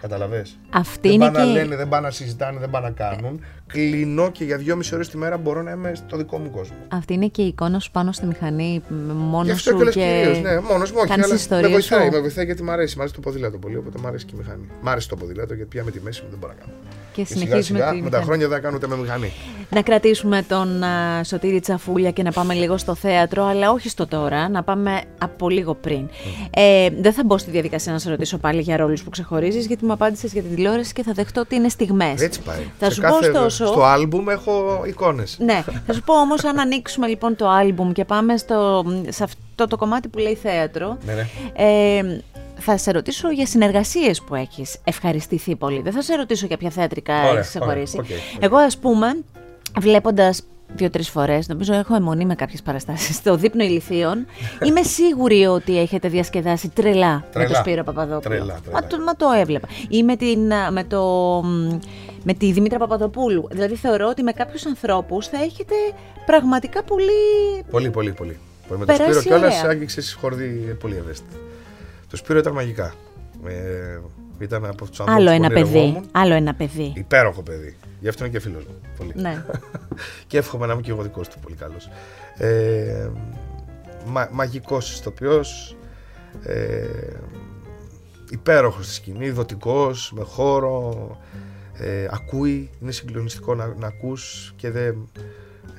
Καταλαβέ. 0.01 0.47
Αυτή 0.71 1.09
δεν 1.09 1.13
είναι 1.13 1.25
πάνε 1.25 1.39
και... 1.39 1.45
να 1.45 1.53
λένε, 1.53 1.77
δεν 1.77 1.89
πάνε 1.89 2.07
να 2.07 2.13
συζητάνε, 2.13 2.59
δεν 2.59 2.71
πάνε 2.71 2.87
να 2.89 2.93
κάνουν. 2.93 3.41
Κλείνω 3.67 4.31
και 4.31 4.45
για 4.45 4.57
δυόμιση 4.57 4.95
ώρες 4.95 5.09
τη 5.09 5.17
μέρα 5.17 5.37
μπορώ 5.37 5.63
να 5.63 5.71
είμαι 5.71 5.93
στο 5.95 6.17
δικό 6.17 6.39
μου 6.39 6.51
κόσμο. 6.51 6.77
Αυτή 6.89 7.15
είναι 7.15 7.27
και 7.27 7.43
η 7.43 7.47
εικόνα 7.47 7.79
σου 7.79 7.91
πάνω 7.91 8.13
στη 8.13 8.27
μηχανή, 8.27 8.83
μόνος 9.15 9.47
Γι' 9.47 9.53
αυτό 9.53 9.71
σου 9.71 9.77
και 9.77 9.85
λες 9.85 9.95
και... 9.95 10.01
κυρίως, 10.01 10.41
ναι, 10.41 10.61
μόνος 10.61 10.93
μου, 10.93 10.97
όχι. 10.99 11.09
κάνεις 11.09 11.25
Αλλά 11.25 11.35
ιστορίες 11.35 11.69
με 11.69 11.73
βοηθάει, 11.73 12.07
σου. 12.07 12.13
με 12.13 12.21
βοηθάει 12.21 12.45
γιατί 12.45 12.63
μου 12.63 12.71
αρέσει. 12.71 12.97
Μ' 12.97 13.01
αρέσει 13.01 13.15
το 13.15 13.21
ποδήλατο 13.21 13.59
πολύ, 13.59 13.77
οπότε 13.77 13.99
μου 13.99 14.07
αρέσει 14.07 14.25
και 14.25 14.33
η 14.35 14.39
μηχανή. 14.39 14.69
Μ' 14.81 14.89
αρέσει 14.89 15.09
το 15.09 15.17
ποδήλατο 15.17 15.55
γιατί 15.55 15.71
πια 15.71 15.85
με 15.85 15.91
τη 15.91 16.01
μέση 16.01 16.23
μου 16.23 16.29
δεν 16.31 16.39
μπορώ 16.39 16.53
να 16.53 16.59
κάνω. 16.59 16.73
Και 17.13 17.23
Και 17.23 17.27
σιγά 17.29 17.41
συνεχίζουμε 17.41 17.79
σιγά 17.79 17.91
τη 17.91 17.97
με 17.97 18.01
τα 18.03 18.07
μηχανή. 18.09 18.25
χρόνια 18.25 18.49
δεν 18.49 18.63
κάνω 18.63 18.77
ούτε 18.77 18.87
με 18.87 18.97
μηχανή. 18.97 19.33
Να 19.71 19.83
κρατήσουμε 19.83 20.43
τον 20.49 20.83
α, 20.83 21.25
Σωτήρη 21.25 21.61
Τσαφούλια 21.61 22.11
και 22.11 22.23
να 22.23 22.33
πάμε 22.33 22.55
λίγο 22.55 22.77
στο 22.79 22.95
θέατρο, 22.95 23.45
αλλά 23.45 23.71
όχι 23.71 23.89
στο 23.89 24.07
τώρα, 24.07 24.49
να 24.49 24.63
πάμε 24.63 25.01
από 25.19 25.49
λίγο 25.49 25.75
πριν. 25.75 26.09
Ε, 26.51 26.89
δεν 27.01 27.13
θα 27.13 27.23
μπω 27.25 27.39
στη 27.39 27.51
διαδικασία 27.51 27.93
να 27.93 27.99
σε 27.99 28.11
ρωτήσω 28.11 28.39
πάλι 28.39 28.61
για 28.61 28.77
ρόλους 28.77 29.03
που 29.03 29.11
ξεχωρίζεις, 29.11 29.67
γιατί 29.67 29.85
μου 29.85 29.93
απάντησες 29.93 30.33
για 30.33 30.43
την 30.43 30.55
τηλεόραση 30.55 30.93
και 30.93 31.03
θα 31.03 31.13
δεχτώ 31.13 31.41
ότι 31.41 31.55
είναι 31.55 31.69
στιγμές. 31.69 32.21
Έτσι 32.21 32.41
πάει. 32.41 32.63
Θα 32.79 32.87
Σε 32.89 32.95
σου 32.95 33.01
πω 33.01 33.07
κάθε- 33.09 33.29
ωστόσο... 33.29 33.67
Στο 33.67 33.83
άλμπουμ 33.83 34.29
έχω 34.29 34.83
εικόνες. 34.87 35.37
Ναι, 35.41 35.65
θα 35.87 35.93
σου 35.93 36.03
πω 36.03 36.15
όμως 36.21 36.45
αν 36.45 36.59
ανοίξουμε 36.59 37.07
λοιπόν 37.07 37.37
το 37.37 37.49
άλμπουμ 37.49 37.93
και 37.93 38.05
πάμε 38.05 38.37
στο, 38.37 38.85
σε 39.09 39.25
αυτό 39.25 39.67
το 39.67 39.77
κομμάτι 39.77 40.09
που 40.09 40.19
λέει 40.19 40.35
θέατρο, 40.35 40.99
Ναι, 41.07 41.13
ναι. 41.13 41.27
ε, 41.53 42.21
θα 42.59 42.77
σε 42.77 42.91
ρωτήσω 42.91 43.31
για 43.31 43.47
συνεργασίες 43.47 44.23
που 44.23 44.35
έχεις 44.35 44.77
ευχαριστηθεί 44.85 45.57
πολύ. 45.57 45.81
Δεν 45.83 45.93
θα 45.93 46.03
σε 46.03 46.15
ρωτήσω 46.15 46.47
για 46.47 46.57
ποια 46.57 46.71
θεατρικά 46.71 47.19
Ωραία, 47.19 47.33
έχεις 47.33 47.49
ξεχωρίσει. 47.49 47.99
ωραία, 47.99 48.17
ok, 48.17 48.35
ok. 48.37 48.43
Εγώ 48.43 48.57
ας 48.57 48.79
πούμε, 48.79 49.17
βλέποντας 49.81 50.43
δύο-τρεις 50.75 51.09
φορές, 51.09 51.49
νομίζω 51.49 51.73
έχω 51.75 51.95
αιμονή 51.95 52.25
με 52.25 52.35
κάποιες 52.35 52.63
παραστάσεις 52.63 53.17
στο 53.17 53.37
δείπνο 53.37 53.65
ηλικίων. 53.65 54.27
Είμαι 54.67 54.83
σίγουρη 54.83 55.47
ότι 55.47 55.79
έχετε 55.79 56.09
διασκεδάσει 56.09 56.69
τρελά, 56.69 57.15
με 57.15 57.25
Τρελά. 57.33 57.49
τον 57.49 57.57
Σπύρο 57.57 57.85
Παπαδόπουλο. 57.85 58.21
Τρελά, 58.21 58.61
τρελά. 58.65 58.81
Μα, 58.81 58.87
το, 58.87 58.99
μα 58.99 59.13
το 59.17 59.27
έβλεπα. 59.41 59.69
Ή 59.89 60.03
με, 60.03 60.17
την, 60.17 60.53
α, 60.53 60.71
με, 60.71 60.85
το, 60.85 61.03
μ, 61.45 61.79
με 62.23 62.33
τη 62.35 62.53
Δημήτρα 62.53 62.79
Παπαδοπούλου. 62.79 63.49
Δηλαδή 63.51 63.75
θεωρώ 63.75 64.09
ότι 64.09 64.23
με 64.23 64.33
κάποιους 64.33 64.67
ανθρώπους 64.67 65.27
θα 65.27 65.43
έχετε 65.43 65.75
πραγματικά 66.27 66.83
πολύ. 66.83 67.05
Πολύ, 67.71 67.91
πολύ, 67.91 68.13
πολύ. 68.13 68.13
πολύ. 68.69 68.81
Με 68.81 68.87
το 68.87 68.93
Περάσει 68.93 69.21
Σπύρο 69.21 69.37
κιόλας 69.37 69.59
ωραία. 69.59 69.71
άγγιξες 69.71 70.17
χορδί 70.21 70.77
πολύ 70.81 70.97
ευαίσθητη. 70.97 71.37
Το 72.11 72.17
Σπύρο 72.17 72.39
ήταν 72.39 72.53
μαγικά. 72.53 72.95
Ε, 73.47 73.99
ήταν 74.39 74.65
από 74.65 74.89
τους 74.89 75.01
ανθρώπους 75.01 75.27
Άλλο 75.27 75.37
που 75.37 75.45
ένα 75.45 75.49
παιδί. 75.49 75.79
ονειρευόμουν. 75.79 76.09
Άλλο 76.13 76.35
ένα 76.35 76.55
παιδί. 76.55 76.93
Υπέροχο 76.97 77.43
παιδί. 77.43 77.77
Γι' 78.01 78.09
αυτό 78.09 78.25
είναι 78.25 78.33
και 78.33 78.41
φίλος 78.41 78.65
μου. 78.65 78.75
Πολύ. 78.97 79.13
Ναι. 79.15 79.45
και 80.27 80.39
εύχομαι 80.39 80.67
να 80.67 80.73
είμαι 80.73 80.83
και 80.83 80.91
εγώ 80.91 81.03
δικός 81.03 81.29
του 81.29 81.39
πολύ 81.39 81.55
καλός. 81.55 81.89
Ε, 82.37 83.09
μα, 84.07 84.29
Μαγικός 84.33 84.99
ηθοποιός. 84.99 85.77
Ε, 86.43 86.87
υπέροχος 88.31 88.85
στη 88.85 88.95
σκηνή, 88.95 89.31
δοτικός, 89.31 90.13
με 90.15 90.23
χώρο. 90.23 91.17
Ε, 91.79 92.09
ακούει, 92.11 92.71
είναι 92.81 92.93
συγκλονιστικό 92.93 93.55
να, 93.55 93.75
να 93.79 93.87
ακούς 93.87 94.53
και 94.57 94.71
δεν. 94.71 95.09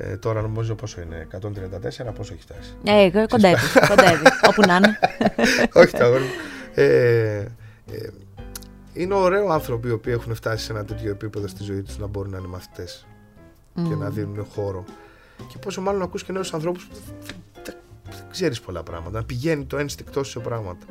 Ε, 0.01 0.17
τώρα 0.17 0.41
νομίζω 0.41 0.75
πόσο 0.75 1.01
είναι, 1.01 1.27
134, 1.31 2.13
πόσο 2.15 2.33
έχει 2.33 2.41
φτάσει; 2.41 2.73
Ε, 2.83 3.03
εγώ 3.03 3.27
κοντεύει. 3.27 3.61
κοντεύει. 3.87 4.23
Όπου 4.47 4.61
να 4.67 4.75
είναι. 4.75 4.99
Όχι 5.81 5.91
τα 5.91 6.05
αγόρια 6.05 6.25
μου. 6.25 6.31
Ε, 6.73 7.37
ε, 7.91 8.09
είναι 8.93 9.13
ωραίο 9.13 9.49
άνθρωποι 9.49 9.87
οι 9.87 9.91
οποίοι 9.91 10.13
έχουν 10.15 10.35
φτάσει 10.35 10.65
σε 10.65 10.71
ένα 10.71 10.85
τέτοιο 10.85 11.11
επίπεδο 11.11 11.47
στη 11.47 11.63
ζωή 11.63 11.81
τους 11.81 11.97
να 11.97 12.07
μπορούν 12.07 12.31
να 12.31 12.37
είναι 12.37 12.47
μαθητές 12.47 13.07
και 13.73 13.95
να 13.95 14.09
δίνουν 14.09 14.45
χώρο. 14.45 14.83
Και 15.47 15.57
πόσο 15.57 15.81
μάλλον 15.81 15.99
να 15.99 16.05
ακούς 16.05 16.23
και 16.23 16.31
νέους 16.31 16.53
ανθρώπους 16.53 16.85
που 16.85 16.95
δεν, 16.95 17.35
δεν, 17.63 17.75
δεν 18.09 18.23
ξέρεις 18.31 18.61
πολλά 18.61 18.83
πράγματα, 18.83 19.19
να 19.19 19.25
πηγαίνει 19.25 19.65
το 19.65 19.77
ένστικτό 19.77 20.23
σου 20.23 20.31
σε 20.31 20.39
πράγματα. 20.39 20.85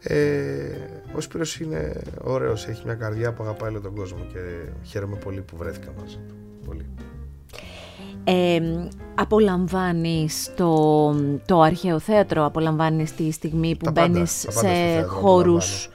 Ε, 0.00 0.76
ο 1.14 1.20
Σπύρος 1.20 1.60
είναι 1.60 2.00
ωραίος, 2.22 2.66
έχει 2.66 2.82
μια 2.84 2.94
καρδιά 2.94 3.32
που 3.32 3.42
αγαπάει 3.42 3.70
όλο 3.70 3.80
τον 3.80 3.94
κόσμο 3.94 4.26
και 4.32 4.38
χαίρομαι 4.82 5.16
πολύ 5.16 5.40
που 5.40 5.56
βρέθηκα 5.56 5.92
μαζί 5.98 6.20
του. 6.28 6.34
Πολύ. 6.66 6.86
Ε, 8.28 8.60
απολαμβάνεις 9.14 10.50
το, 10.56 11.12
το 11.46 11.60
αρχαίο 11.60 11.98
θέατρο, 11.98 12.44
απολαμβάνεις 12.44 13.14
τη 13.14 13.30
στιγμή 13.30 13.76
που 13.76 13.84
Τα 13.84 13.92
πάντα, 13.92 14.08
μπαίνεις 14.08 14.40
τα 14.40 14.46
πάντα 14.52 14.58
στο 14.58 14.68
σε 14.68 14.74
θέατρο 14.74 15.12
χώρους 15.12 15.90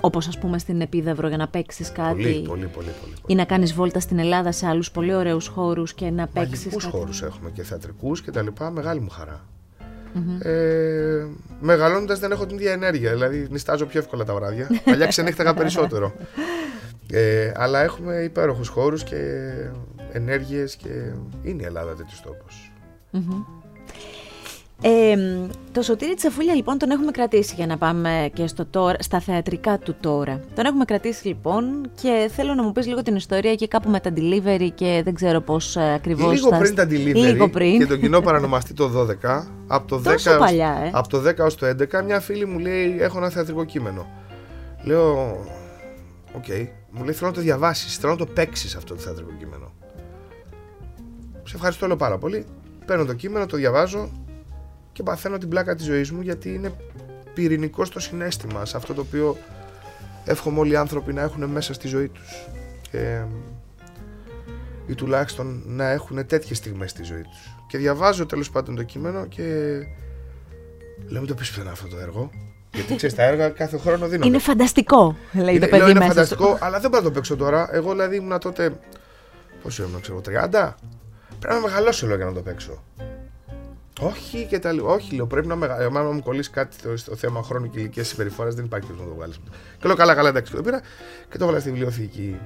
όπως 0.00 0.28
ας 0.28 0.38
πούμε 0.38 0.58
στην 0.58 0.80
Επίδαυρο 0.80 1.28
για 1.28 1.36
να 1.36 1.48
παίξεις 1.48 1.92
κάτι 1.92 2.12
Πολύ, 2.22 2.32
πολύ, 2.32 2.46
πολύ, 2.46 2.66
πολύ. 2.70 2.92
πολύ. 3.00 3.14
ή 3.26 3.34
να 3.34 3.44
κάνεις 3.44 3.74
βόλτα 3.74 4.00
στην 4.00 4.18
Ελλάδα 4.18 4.52
σε 4.52 4.66
άλλους 4.66 4.90
πολύ 4.90 5.14
ωραίους 5.14 5.46
χώρους 5.46 5.94
και 5.94 6.10
να 6.10 6.26
παίξεις 6.26 6.58
Μαγικούς 6.64 6.84
κάτι. 6.84 6.96
χώρους 6.96 7.22
έχουμε 7.22 7.50
και 7.50 7.62
θεατρικούς 7.62 8.22
και 8.22 8.30
τα 8.30 8.42
λοιπά, 8.42 8.70
μεγάλη 8.70 9.00
μου 9.00 9.10
χαρά. 9.10 9.44
Ε, 10.42 11.26
Μεγαλώνοντας 11.60 12.18
δεν 12.18 12.30
έχω 12.32 12.46
την 12.46 12.56
ίδια 12.56 12.72
ενέργεια, 12.72 13.12
δηλαδή 13.12 13.46
νιστάζω 13.50 13.86
πιο 13.86 14.00
εύκολα 14.00 14.24
τα 14.24 14.34
βράδια. 14.34 14.68
Παλιά 14.84 15.06
ξενύχταγα 15.06 15.54
περισσότερο. 15.54 16.12
Ε, 17.10 17.52
αλλά 17.56 17.80
έχουμε 17.82 18.14
υπέροχους 18.16 18.68
χώρους 18.68 19.04
και 19.04 19.16
ενέργειες 20.12 20.76
και 20.76 20.88
είναι 21.42 21.62
η 21.62 21.64
Ελλάδα 21.64 21.94
τέτοιος 21.94 22.20
τόπος. 22.20 22.72
Ε, 24.82 25.16
το 25.72 25.82
Σωτήρι 25.82 26.14
Τσαφούλια 26.14 26.54
λοιπόν 26.54 26.78
τον 26.78 26.90
έχουμε 26.90 27.10
κρατήσει 27.10 27.54
για 27.54 27.66
να 27.66 27.78
πάμε 27.78 28.30
και 28.34 28.46
στο 28.46 28.66
τώρα, 28.66 28.96
στα 29.00 29.20
θεατρικά 29.20 29.78
του 29.78 29.94
τώρα. 30.00 30.40
Τον 30.54 30.64
έχουμε 30.64 30.84
κρατήσει 30.84 31.26
λοιπόν 31.28 31.90
και 32.02 32.30
θέλω 32.32 32.54
να 32.54 32.62
μου 32.62 32.72
πεις 32.72 32.86
λίγο 32.86 33.02
την 33.02 33.16
ιστορία 33.16 33.54
και 33.54 33.68
κάπου 33.68 33.90
με 33.90 34.00
τα 34.00 34.12
delivery 34.16 34.68
και 34.74 35.00
δεν 35.04 35.14
ξέρω 35.14 35.40
πώς 35.40 35.76
ε, 35.76 35.92
ακριβώς 35.94 36.32
Λίγο 36.32 36.48
θα- 36.48 36.58
πριν 36.58 36.74
τα 36.74 36.84
delivery 36.84 37.14
Λίγο 37.14 37.48
πριν. 37.48 37.78
και 37.78 37.86
τον 37.86 38.00
κοινό 38.00 38.20
παρανομαστή 38.20 38.74
το 38.74 38.88
12, 39.22 39.46
από 39.66 39.86
το 39.88 39.96
10, 39.96 40.02
Τόσο 40.02 40.30
έως- 40.30 40.40
παλιά, 40.40 40.80
ε. 40.84 40.90
από 40.92 41.08
το 41.08 41.18
10 41.28 41.44
ως 41.44 41.54
το 41.54 41.66
11, 41.66 42.02
μια 42.04 42.20
φίλη 42.20 42.46
μου 42.46 42.58
λέει 42.58 42.96
έχω 43.00 43.18
ένα 43.18 43.28
θεατρικό 43.30 43.64
κείμενο. 43.64 44.06
Λέω, 44.84 45.12
οκ, 46.36 46.46
μου 46.90 47.04
λέει 47.04 47.12
θέλω 47.14 47.28
να 47.30 47.36
το 47.36 47.40
διαβάσεις, 47.40 47.96
θέλω 47.96 48.12
να 48.12 48.18
το 48.18 48.26
παίξεις 48.26 48.74
αυτό 48.76 48.94
το 48.94 49.00
θεατρικό 49.00 49.30
κείμενο. 49.38 49.72
Σε 51.50 51.56
ευχαριστώ 51.56 51.86
λέω 51.86 51.96
πάρα 51.96 52.18
πολύ. 52.18 52.46
Παίρνω 52.86 53.04
το 53.04 53.14
κείμενο, 53.14 53.46
το 53.46 53.56
διαβάζω 53.56 54.10
και 54.92 55.02
παθαίνω 55.02 55.38
την 55.38 55.48
πλάκα 55.48 55.74
της 55.74 55.84
ζωής 55.84 56.10
μου 56.10 56.20
γιατί 56.20 56.54
είναι 56.54 56.72
πυρηνικό 57.34 57.84
στο 57.84 58.00
συναίσθημα, 58.00 58.64
σε 58.64 58.76
αυτό 58.76 58.94
το 58.94 59.00
οποίο 59.00 59.36
εύχομαι 60.24 60.58
όλοι 60.58 60.72
οι 60.72 60.76
άνθρωποι 60.76 61.12
να 61.12 61.20
έχουν 61.20 61.44
μέσα 61.44 61.72
στη 61.72 61.88
ζωή 61.88 62.08
τους. 62.08 62.48
Και, 62.90 63.22
ή 64.86 64.94
τουλάχιστον 64.94 65.62
να 65.66 65.90
έχουν 65.90 66.26
τέτοιες 66.26 66.58
στιγμές 66.58 66.90
στη 66.90 67.02
ζωή 67.02 67.22
τους. 67.22 67.54
Και 67.68 67.78
διαβάζω 67.78 68.26
τέλος 68.26 68.50
πάντων 68.50 68.76
το 68.76 68.82
κείμενο 68.82 69.26
και 69.26 69.42
λέω 71.08 71.20
μην 71.20 71.26
το 71.26 71.34
πεις 71.34 71.50
πουθενά 71.50 71.70
αυτό 71.70 71.88
το 71.88 71.98
έργο. 71.98 72.30
Γιατί 72.74 72.96
ξέρεις 72.96 73.16
τα 73.16 73.22
έργα 73.22 73.48
κάθε 73.48 73.78
χρόνο 73.78 74.06
δίνονται. 74.06 74.26
Είναι 74.26 74.38
φανταστικό, 74.38 75.16
λέει 75.32 75.54
Είναι, 75.54 75.64
το 75.64 75.70
παιδί 75.70 75.82
λέω, 75.82 75.88
είναι 75.90 75.98
μέσα 75.98 76.12
φανταστικό, 76.12 76.58
αλλά 76.60 76.80
δεν 76.80 76.90
μπορώ 76.90 77.02
να 77.02 77.08
το 77.08 77.14
παίξω 77.14 77.36
τώρα. 77.36 77.68
Εγώ 77.72 77.90
δηλαδή 77.90 78.16
ήμουν 78.16 78.38
τότε. 78.38 78.78
Πόσο 79.62 79.82
ήμουν, 79.82 80.00
ξέρω, 80.00 80.20
30. 80.52 80.74
Πρέπει 81.40 81.54
να 81.54 81.60
μεγαλώσω, 81.60 82.06
λέω, 82.06 82.16
για 82.16 82.24
να 82.24 82.32
το 82.32 82.40
παίξω. 82.40 82.82
Όχι 84.00 84.46
και 84.46 84.58
τα 84.58 84.72
λοιπά. 84.72 84.88
Όχι, 84.88 85.14
λέω, 85.14 85.26
πρέπει 85.26 85.46
να 85.46 85.56
μεγαλώσω. 85.56 85.98
Αν 85.98 86.14
μου 86.14 86.22
κολλήσει 86.22 86.50
κάτι 86.50 86.74
στο, 86.74 86.96
στο 86.96 87.16
θέμα 87.16 87.42
χρόνου 87.42 87.70
και 87.70 87.78
ηλικίας 87.78 88.08
συμπεριφοράς, 88.08 88.54
δεν 88.54 88.64
υπάρχει 88.64 88.86
περίπτωση 88.86 89.10
να 89.10 89.14
το 89.14 89.20
βγάλεις. 89.20 89.40
Και 89.78 89.86
λέω, 89.86 89.96
καλά, 89.96 90.14
καλά, 90.14 90.28
εντάξει, 90.28 90.52
το 90.52 90.62
πήρα 90.62 90.80
και 91.30 91.38
το 91.38 91.44
έβαλα 91.44 91.60
στη 91.60 91.70
βιβλιοθήκη. 91.70 92.38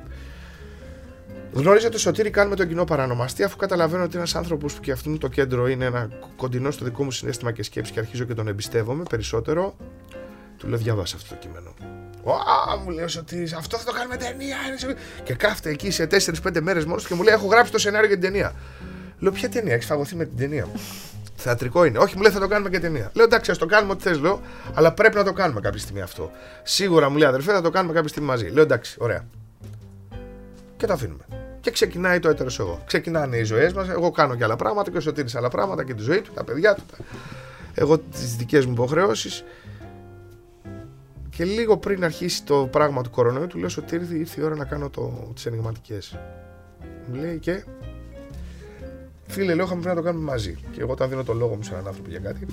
Γνώριζα 1.52 1.88
το 1.88 1.98
Σωτήρι 1.98 2.30
καν 2.30 2.48
με 2.48 2.56
τον 2.56 2.68
κοινό 2.68 2.84
παρανομαστή, 2.84 3.42
αφού 3.42 3.56
καταλαβαίνω 3.56 4.02
ότι 4.04 4.16
ένας 4.16 4.34
άνθρωπος 4.34 4.74
που 4.74 4.80
και 4.80 4.92
αυτόν 4.92 5.18
το 5.18 5.28
κέντρο 5.28 5.68
είναι 5.68 5.84
ένα 5.84 6.08
κοντινό 6.36 6.70
στο 6.70 6.84
δικό 6.84 7.04
μου 7.04 7.10
συνέστημα 7.10 7.52
και 7.52 7.62
σκέψη 7.62 7.92
και 7.92 7.98
αρχίζω 7.98 8.24
και 8.24 8.34
τον 8.34 8.48
εμπιστεύομαι 8.48 9.02
περισσότερο. 9.08 9.74
Του 9.78 10.16
Του 10.56 10.68
λέω 10.68 10.78
διαβάσα 10.78 11.16
αυτό 11.16 11.34
το 11.34 11.40
κείμενο. 11.40 11.74
Ω, 12.24 12.32
μου 12.84 12.90
λέει 12.90 13.04
ο 13.04 13.08
Σωτήρης, 13.08 13.52
αυτό 13.52 13.78
θα 13.78 13.84
το 13.84 13.92
κάνουμε 13.92 14.16
ταινία. 14.16 14.56
είναι 14.68 14.76
σε-» 14.76 14.96
Και 15.22 15.34
κάθεται 15.34 15.70
εκεί 15.70 15.90
σε 15.90 16.06
4-5 16.10 16.60
μέρες 16.60 16.84
μόνος 16.84 17.06
και 17.06 17.14
μου 17.14 17.22
λέει: 17.22 17.34
Έχω 17.34 17.46
γράψει 17.46 17.72
το 17.72 17.78
σενάριο 17.78 18.06
για 18.08 18.18
την 18.18 18.30
ταινία. 18.30 18.54
Λέω: 19.18 19.32
Ποια 19.32 19.48
ταινία, 19.48 19.74
έχεις 19.74 19.86
φαγωθεί 19.86 20.16
με 20.16 20.24
την 20.24 20.36
ταινία. 20.36 20.66
Θεατρικό 21.36 21.84
είναι. 21.84 21.98
Όχι, 21.98 22.16
μου 22.16 22.22
λέει 22.22 22.32
θα 22.32 22.40
το 22.40 22.48
κάνουμε 22.48 22.70
και 22.70 22.80
ταινία. 22.80 23.10
Λέω 23.14 23.24
εντάξει, 23.24 23.50
ας 23.50 23.58
το 23.58 23.66
κάνουμε 23.66 23.92
ό,τι 23.92 24.02
θες, 24.02 24.18
λέω, 24.20 24.40
αλλά 24.74 24.92
πρέπει 24.92 25.16
να 25.16 25.24
το 25.24 25.32
κάνουμε 25.32 25.60
κάποια 25.60 25.80
στιγμή 25.80 26.00
αυτό. 26.00 26.30
Σίγουρα 26.62 27.08
μου 27.10 27.16
λέει 27.16 27.28
αδερφέ, 27.28 27.52
θα 27.52 27.60
το 27.60 27.70
κάνουμε 27.70 27.92
κάποια 27.94 28.08
στιγμή 28.08 28.28
μαζί. 28.28 28.46
Λέω 28.46 28.62
εντάξει, 28.62 28.96
ωραία. 29.00 29.24
Και 30.76 30.86
το 30.86 30.92
αφήνουμε. 30.92 31.24
Και 31.60 31.70
ξεκινάει 31.70 32.18
το 32.18 32.28
έτερος 32.28 32.58
εγώ. 32.58 32.82
Ξεκινάνε 32.86 33.36
οι 33.36 33.44
ζωές 33.44 33.72
μας. 33.72 33.88
Εγώ 33.88 34.10
κάνω 34.10 34.34
και 34.34 34.44
άλλα 34.44 34.56
πράγματα 34.56 34.90
και 34.90 34.96
ο 34.96 35.00
Σωτήρης 35.00 35.34
άλλα 35.34 35.48
πράγματα 35.48 35.84
και 35.84 35.94
τη 35.94 36.02
ζωή 36.02 36.20
του, 36.20 36.32
τα 36.34 36.44
παιδιά 36.44 36.74
του. 36.74 36.82
τα- 36.90 37.04
Εγώ 37.74 37.98
τις 37.98 38.36
δικές 38.36 38.66
μου 38.66 38.72
υποχρεώσεις. 38.72 39.44
Και 41.36 41.44
λίγο 41.44 41.76
πριν 41.76 42.04
αρχίσει 42.04 42.44
το 42.44 42.68
πράγμα 42.70 43.02
του 43.02 43.10
κορονοϊού, 43.10 43.46
του 43.46 43.58
λέω 43.58 43.68
Σωτήρη, 43.68 44.18
ήρθε 44.18 44.40
η 44.40 44.44
ώρα 44.44 44.56
να 44.56 44.64
κάνω 44.64 44.90
το, 44.90 45.30
τις 45.34 45.46
ενηγματικές. 45.46 46.18
Μου 47.06 47.14
λέει 47.14 47.38
και 47.38 47.64
Φίλε, 49.26 49.54
λέω, 49.54 49.64
είχαμε 49.64 49.80
πρέπει 49.80 49.96
να 49.96 50.02
το 50.02 50.08
κάνουμε 50.08 50.30
μαζί. 50.30 50.58
Και 50.72 50.80
εγώ 50.80 50.92
όταν 50.92 51.08
δίνω 51.08 51.24
το 51.24 51.32
λόγο 51.32 51.54
μου 51.54 51.62
σε 51.62 51.72
έναν 51.72 51.86
άνθρωπο 51.86 52.10
για 52.10 52.18
κάτι, 52.18 52.46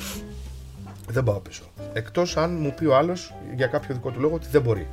δεν 1.08 1.24
πάω 1.24 1.40
πίσω. 1.40 1.64
Εκτός 1.94 2.38
αν 2.38 2.58
μου 2.60 2.74
πει 2.74 2.86
ο 2.86 2.96
άλλος 2.96 3.34
για 3.56 3.68
κάποιο 3.68 3.96
δικό 3.96 4.10
του 4.10 4.20
λόγο 4.20 4.36
ότι 4.36 4.48
δεν 4.52 4.62
μπορεί. 4.62 4.88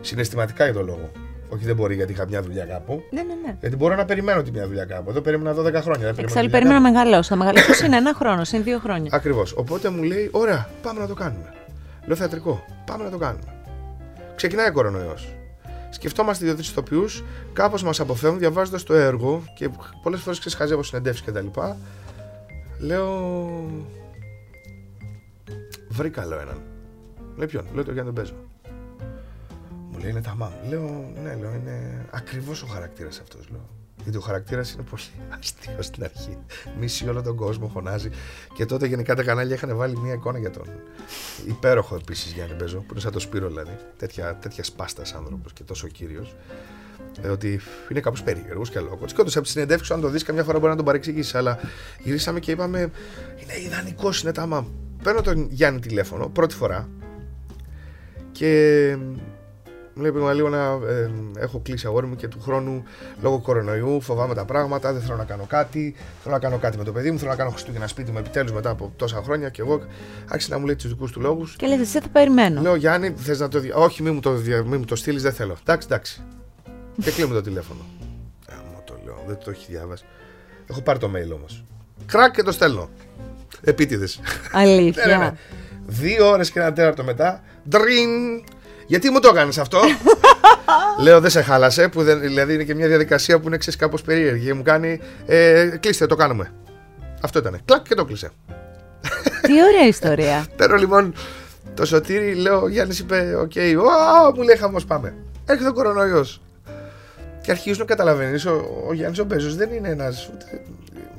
Συναισθηματικά 0.00 0.64
για 0.64 0.74
το 0.74 0.82
λόγο. 0.82 1.10
Όχι, 1.48 1.64
δεν 1.64 1.76
μπορεί 1.76 1.94
γιατί 1.94 2.12
είχα 2.12 2.26
μια 2.28 2.42
δουλειά 2.42 2.64
κάπου. 2.64 3.02
Ναι, 3.10 3.22
ναι, 3.22 3.34
ναι. 3.46 3.56
Γιατί 3.60 3.76
μπορώ 3.76 3.94
να 3.94 4.04
περιμένω 4.04 4.42
τη 4.42 4.50
μια 4.50 4.66
δουλειά 4.66 4.84
κάπου. 4.84 5.10
Εδώ 5.10 5.20
περίμενα 5.20 5.52
12 5.52 5.54
χρόνια. 5.54 5.72
Δεν 5.72 5.84
Εξάλλου 5.84 6.26
τη 6.26 6.32
δουλειά 6.32 6.50
περίμενα 6.50 6.74
κάπου. 6.74 6.82
να 6.82 6.90
μεγαλώσω. 6.90 7.28
Θα 7.28 7.36
μεγαλώσω 7.36 7.86
είναι 7.86 7.96
ένα 7.96 8.14
χρόνο, 8.14 8.42
είναι 8.52 8.62
δύο 8.62 8.78
χρόνια. 8.78 9.10
Ακριβώς. 9.12 9.52
Οπότε 9.52 9.88
μου 9.88 10.02
λέει: 10.02 10.28
Ωραία, 10.32 10.68
πάμε 10.82 11.00
να 11.00 11.06
το 11.06 11.14
κάνουμε. 11.14 11.54
Λέω 12.10 12.18
θεατρικό. 12.18 12.64
Πάμε 12.86 13.04
να 13.04 13.10
το 13.10 13.18
κάνουμε. 13.18 13.62
Ξεκινάει 14.34 14.68
ο 14.68 14.72
κορονοϊός. 14.72 15.34
Σκεφτόμαστε 15.90 16.44
δύο-τρει 16.44 16.64
ηθοποιού, 16.64 17.04
κάπως 17.52 17.82
μας 17.82 18.00
αποφεύγουν 18.00 18.38
διαβάζοντας 18.38 18.82
το 18.82 18.94
έργο 18.94 19.42
και 19.54 19.70
πολλές 20.02 20.20
φορές 20.20 20.38
ξεσχαζεύω 20.38 20.82
συνεντεύξεις 20.82 21.26
κτλ. 21.26 21.46
Λέω. 22.78 23.14
Βρήκα, 25.88 26.26
λέω 26.26 26.40
έναν. 26.40 26.62
Λέει 27.36 27.46
ποιον, 27.46 27.66
λέω 27.74 27.84
το 27.84 27.92
Γιάννη 27.92 28.12
τον 28.12 28.22
Παίζω. 28.22 28.34
Μου 29.90 29.98
λέει 29.98 30.10
είναι 30.10 30.22
τα 30.22 30.34
μάμ. 30.34 30.52
Λέω, 30.68 31.12
ναι, 31.22 31.34
λέω, 31.34 31.54
είναι 31.54 32.06
ακριβώς 32.10 32.62
ο 32.62 32.66
χαρακτήρας 32.66 33.20
αυτός. 33.20 33.48
Λέω. 33.50 33.79
Γιατί 34.02 34.18
ο 34.18 34.20
χαρακτήρας 34.20 34.72
είναι 34.72 34.82
πολύ 34.90 35.02
αστείος 35.38 35.86
στην 35.86 36.04
αρχή. 36.04 36.38
Μισεί 36.80 37.08
όλο 37.08 37.22
τον 37.22 37.36
κόσμο, 37.36 37.68
φωνάζει. 37.68 38.10
Και 38.54 38.66
τότε 38.66 38.86
γενικά 38.86 39.14
τα 39.14 39.22
κανάλια 39.22 39.54
είχαν 39.54 39.76
βάλει 39.76 39.96
μια 39.96 40.12
εικόνα 40.12 40.38
για 40.38 40.50
τον 40.50 40.66
υπέροχο 41.46 41.94
επίσης 41.94 42.32
Γιάννη 42.32 42.54
Μπέζο, 42.54 42.78
που 42.78 42.86
είναι 42.90 43.00
σαν 43.00 43.12
το 43.12 43.18
Σπύρο 43.18 43.48
δηλαδή. 43.48 43.76
Τέτοια, 43.96 44.36
τέτοια 44.36 44.64
σπάστας 44.64 45.14
άνθρωπος 45.14 45.52
και 45.52 45.62
τόσο 45.62 45.88
κύριος. 45.88 46.36
Ε, 47.22 47.28
ότι 47.28 47.60
είναι 47.88 48.00
κάπως 48.00 48.22
περίεργος 48.22 48.70
και 48.70 48.80
λόγο. 48.80 49.04
Και 49.06 49.20
όντω 49.20 49.30
από 49.30 49.42
τη 49.42 49.48
συνεντεύξη, 49.48 49.92
αν 49.92 50.00
το 50.00 50.08
δεις, 50.08 50.22
καμιά 50.22 50.44
φορά 50.44 50.58
μπορεί 50.58 50.70
να 50.70 50.76
τον 50.76 50.84
παρεξηγήσεις. 50.84 51.34
Αλλά 51.34 51.58
γυρίσαμε 51.98 52.40
και 52.40 52.50
είπαμε, 52.50 52.78
είναι 53.42 53.60
ιδανικός, 53.66 54.22
είναι 54.22 54.32
τα 54.32 54.46
μάμ. 54.46 54.66
Παίρνω 55.02 55.20
τον 55.20 55.48
Γιάννη 55.50 55.80
τηλέφωνο 55.80 56.28
πρώτη 56.28 56.54
φορά 56.54 56.88
και 58.32 58.96
μου 58.98 59.20
λέει 60.00 60.12
πήγα 60.12 60.32
λίγο 60.32 60.48
να 60.48 60.58
ε, 60.88 61.10
έχω 61.38 61.60
κλείσει 61.64 61.86
αγόρι 61.86 62.06
μου 62.06 62.16
και 62.16 62.28
του 62.28 62.40
χρόνου 62.40 62.82
λόγω 63.22 63.38
κορονοϊού 63.40 64.00
φοβάμαι 64.00 64.34
τα 64.34 64.44
πράγματα, 64.44 64.92
δεν 64.92 65.02
θέλω 65.02 65.16
να 65.16 65.24
κάνω 65.24 65.44
κάτι. 65.48 65.94
Θέλω 66.22 66.34
να 66.34 66.40
κάνω 66.40 66.58
κάτι 66.58 66.78
με 66.78 66.84
το 66.84 66.92
παιδί 66.92 67.10
μου, 67.10 67.18
θέλω 67.18 67.30
να 67.30 67.36
κάνω 67.36 67.50
Χριστούγεννα 67.50 67.86
σπίτι 67.86 68.10
μου 68.10 68.18
επιτέλους 68.18 68.52
μετά 68.52 68.70
από 68.70 68.92
τόσα 68.96 69.22
χρόνια 69.22 69.48
και 69.48 69.62
εγώ 69.62 69.80
άρχισε 70.28 70.52
να 70.52 70.58
μου 70.58 70.66
λέει 70.66 70.76
τους 70.76 70.88
δικούς 70.88 71.12
του 71.12 71.20
λόγους. 71.20 71.56
Και 71.56 71.66
λες, 71.66 71.80
εσύ 71.80 72.00
θα 72.00 72.08
περιμένω. 72.12 72.60
Λέω 72.60 72.74
Γιάννη, 72.74 73.14
θες 73.16 73.38
να 73.40 73.48
το 73.48 73.60
δει. 73.60 73.70
Όχι, 73.74 74.02
μη 74.02 74.10
μου 74.10 74.20
το, 74.20 74.32
δια- 74.32 74.64
μη 74.64 74.76
μου 74.76 74.84
το 74.84 74.96
στείλεις, 74.96 75.22
δεν 75.22 75.32
θέλω. 75.32 75.56
Εντάξει, 75.60 75.86
εντάξει. 75.90 76.22
και 77.04 77.10
κλείνουμε 77.10 77.34
το 77.34 77.40
τηλέφωνο. 77.42 77.80
Ε, 78.48 78.54
μου 78.54 78.82
το 78.84 78.98
λέω, 79.04 79.22
δεν 79.26 79.38
το 79.44 79.50
έχει 79.50 79.66
διάβασει. 79.68 80.04
Έχω 80.66 80.80
πάρει 80.82 80.98
το 80.98 81.10
mail 81.16 81.34
όμως. 81.34 81.64
Κράκ 82.06 82.34
και 82.34 82.42
το 82.42 82.52
στέλνω. 82.52 82.88
Επίτηδες. 83.64 84.20
Αλήθεια. 84.52 85.06
Ναι, 85.06 85.16
ναι, 85.16 85.24
ναι. 85.24 85.32
Δύο 85.86 86.28
ώρες 86.30 86.50
και 86.50 86.60
ένα 86.60 86.72
τέταρτο 86.72 87.04
μετά. 87.04 87.42
Ντριν! 87.68 88.44
Γιατί 88.90 89.10
μου 89.10 89.20
το 89.20 89.28
έκανες 89.28 89.58
αυτό; 89.58 89.80
Λέω 91.04 91.20
δεν 91.20 91.30
σε 91.30 91.42
χάλασε. 91.42 91.88
Που 91.88 92.02
δεν, 92.02 92.20
δηλαδή 92.20 92.54
είναι 92.54 92.64
και 92.64 92.74
μια 92.74 92.88
διαδικασία 92.88 93.40
που 93.40 93.46
είναι 93.46 93.56
ξέρεις 93.56 93.78
κάπως 93.78 94.02
περίεργη. 94.02 94.52
Μου 94.52 94.62
κάνει. 94.62 95.00
Ε, 95.26 95.70
κλείστε, 95.80 96.06
το 96.06 96.14
κάνουμε. 96.14 96.52
Αυτό 97.20 97.38
ήταν. 97.38 97.60
Κλακ 97.64 97.82
και 97.88 97.94
το 97.94 98.04
κλείσε. 98.04 98.30
Τι 99.42 99.52
ωραία 99.52 99.86
ιστορία. 99.86 100.46
Παίρνω 100.56 100.76
λοιπόν 100.76 101.14
το 101.74 101.86
Σωτήρη, 101.86 102.34
λέω, 102.34 102.62
ο 102.62 102.68
Γιάννης 102.68 102.98
είπε, 102.98 103.36
OK, 103.40 103.52
okay, 103.54 103.74
μου 104.36 104.42
λέει 104.42 104.56
χαμός 104.56 104.84
πάμε. 104.84 105.14
Έρχεται 105.46 105.68
ο 105.68 105.72
κορονοϊός. 105.72 106.40
Και 107.42 107.50
αρχίζουν 107.50 107.78
να 107.78 107.84
καταλαβαίνεις, 107.84 108.46
ο, 108.46 108.84
ο 108.88 108.92
Γιάννης 108.92 109.18
ο 109.18 109.24
Μπέζος 109.24 109.56
δεν 109.56 109.72
είναι 109.72 109.88
ένας. 109.88 110.30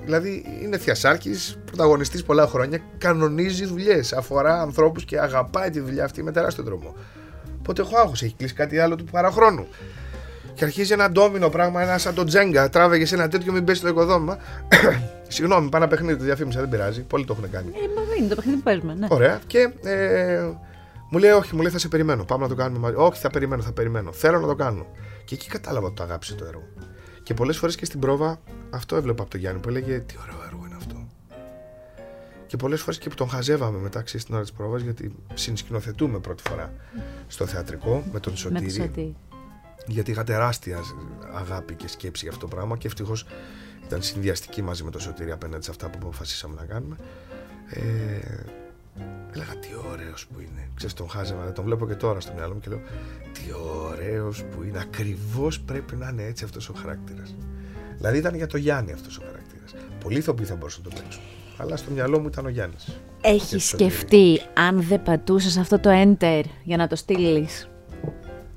Δηλαδή 0.04 0.60
είναι 0.62 0.78
θιασάρχης, 0.78 1.58
πρωταγωνιστής 1.66 2.24
πολλά 2.24 2.48
χρόνια, 2.48 2.82
κανονίζει 2.98 3.66
δουλειές, 3.66 4.14
αφορά 4.14 4.62
ανθρώπους 4.62 5.06
και 5.06 5.20
αγαπάει 5.20 5.70
τη 5.70 5.80
δουλειά 5.80 6.04
αυτή 6.04 6.24
με 6.24 6.32
τεράστιο 6.32 6.64
τρόπο. 6.64 6.96
Οπότε 7.62 7.82
έχω 7.82 7.98
άγχος, 7.98 8.22
έχει 8.24 8.34
κλείσει 8.38 8.54
κάτι 8.54 8.80
άλλο 8.80 8.96
του 8.96 9.04
παραχρόνου. 9.04 9.68
Και 10.54 10.64
αρχίζει 10.64 10.94
ένα 10.94 11.12
ντόμινο 11.12 11.50
πράγμα, 11.50 11.82
ένα 11.82 11.98
σαν 11.98 12.14
το 12.14 12.24
τζέγκα. 12.24 12.70
Τράβαγε 12.70 13.06
σε 13.06 13.16
ένα 13.16 13.28
τέτοιο, 13.28 13.52
μην 13.52 13.64
πέσει 13.64 13.80
το 13.80 13.90
οικοδόμημα. 13.90 14.38
Συγγνώμη, 15.28 15.70
είπα 15.70 15.82
ένα 15.82 15.90
παιχνίδι, 15.90 16.18
το 16.18 16.24
διαφήμισα, 16.24 16.60
δεν 16.60 16.70
πειράζει. 16.70 17.02
Πολλοί 17.02 17.26
το 17.26 17.36
έχουν 17.38 17.52
κάνει. 17.52 17.68
Ε, 17.68 17.80
μα 17.96 18.16
είναι 18.18 18.28
το 18.28 18.36
παιχνίδι 18.36 18.58
που 18.58 18.64
παίζουμε, 18.64 18.94
ναι. 18.94 19.08
Ωραία. 19.10 19.40
Και 19.48 19.72
ε, 19.84 20.50
μου 21.10 21.20
λέει, 21.20 21.32
Όχι, 21.32 21.56
μου 21.56 21.62
λέει, 21.62 21.72
θα 21.72 21.78
σε 21.80 21.88
περιμένω. 21.88 22.24
Πάμε 22.24 22.44
να 22.44 22.50
το 22.50 22.56
κάνουμε 22.56 22.80
μαζί. 22.80 22.96
Όχι, 22.98 23.20
θα 23.20 23.30
περιμένω, 23.30 23.62
θα 23.62 23.72
περιμένω. 23.72 24.12
Θέλω 24.12 24.40
να 24.40 24.48
το 24.48 24.56
κάνω. 24.56 24.86
Και 25.26 25.36
εκεί 25.36 25.48
κατάλαβα 25.48 25.86
ότι 25.86 25.96
το 25.96 26.04
αγάπησε 26.04 26.36
το 26.36 26.46
έργο. 26.46 26.64
Και 27.24 27.34
πολλές 27.34 27.58
φορές 27.58 27.76
και 27.76 27.86
στην 27.86 28.00
πρόβα 28.00 28.40
αυτό 28.70 28.96
έβλεπα 28.96 29.22
από 29.22 29.32
τον 29.32 29.40
Γιάννη 29.40 29.60
που 29.60 29.70
έλεγε 29.70 30.00
Τι 30.00 30.16
ωραίο 30.22 30.36
έργο 30.46 30.58
είναι 30.58 30.60
αυτό. 30.60 30.61
Και 32.52 32.58
πολλές 32.58 32.82
φορές 32.82 32.98
και 32.98 33.10
που 33.10 33.16
τον 33.16 33.30
χαζεύαμε 33.30 33.78
μετά 33.78 34.02
ξέρεις, 34.02 34.22
στην 34.22 34.34
ώρα 34.34 34.44
της 34.44 34.52
πρόβας, 34.52 34.82
γιατί 34.82 35.16
συνσκηνοθετούμε 35.34 36.20
πρώτη 36.20 36.44
φορά 36.50 36.74
στο 37.28 37.46
θεατρικό 37.46 38.04
με 38.12 38.20
τον 38.20 38.32
Με 38.32 38.38
Σωτήρη. 38.38 38.66
το 38.66 38.72
σωτή. 38.72 39.16
Γιατί 39.88 40.12
είχα 40.12 40.24
τεράστια 40.24 40.80
αγάπη 41.34 41.76
και 41.76 41.88
σκέψη 41.88 42.24
για 42.24 42.34
αυτό 42.34 42.48
το 42.48 42.56
πράγμα 42.56 42.78
και 42.78 42.88
ευτυχώς 42.88 43.26
ήταν 43.86 44.02
συνδυαστική 44.02 44.62
μαζί 44.62 44.84
με 44.84 44.92
το 44.92 45.00
Σωτήρη 45.00 45.32
απέναντι 45.32 45.64
σε 45.64 45.72
αυτά 45.72 45.90
που 45.90 45.98
αποφασίσαμε 46.02 46.56
να 46.60 46.66
κάνουμε. 46.66 46.96
Ε, 47.70 47.82
έλεγα 49.34 49.56
τι 49.60 49.68
ωραίος 49.92 50.28
που 50.28 50.40
είναι. 50.40 50.70
Ξέρεις, 50.76 50.96
τον 50.96 51.10
χάζευα, 51.10 51.52
τον 51.52 51.64
βλέπω 51.64 51.88
και 51.88 51.96
τώρα 51.96 52.20
στο 52.20 52.34
μυαλό 52.34 52.54
μου 52.54 52.60
και 52.60 52.70
λέω 52.70 52.82
τι 53.32 53.42
ωραίος 53.88 54.44
που 54.44 54.64
είναι. 54.64 54.80
Ακριβώς 54.80 55.60
πρέπει 55.60 55.96
να 55.96 56.10
είναι 56.10 56.24
έτσι 56.24 56.44
αυτός 56.44 56.70
ο 56.70 56.74
χαρακτήρας. 56.74 57.36
Δηλαδή 57.98 58.18
ήταν 58.18 58.36
για 58.36 58.48
το 58.48 58.58
Γιάννη 58.58 58.92
αυτός 58.92 59.18
ο 59.18 59.22
χαρακτήρας. 59.26 59.76
Πολλοί 60.00 60.18
ηθοποιοί 60.18 60.46
θα 60.46 60.56
μπορούσαν 60.56 60.82
να 60.84 60.90
το 60.90 61.02
παίξουν. 61.02 61.22
Αλλά 61.62 61.76
στο 61.78 61.92
μυαλό 61.92 62.20
μου 62.20 62.28
ήταν 62.28 62.46
ο 62.46 62.50
Γιάννης. 62.50 62.88
Έχεις 63.22 63.50
Και 63.50 63.60
σκεφτεί 63.60 64.42
αν 64.54 64.82
δεν 64.82 65.04
πατούσες 65.04 65.58
αυτό 65.58 65.80
το 65.80 65.90
enter 65.94 66.42
για 66.64 66.78
να 66.78 66.88
το 66.88 66.96
στείλεις; 66.96 67.68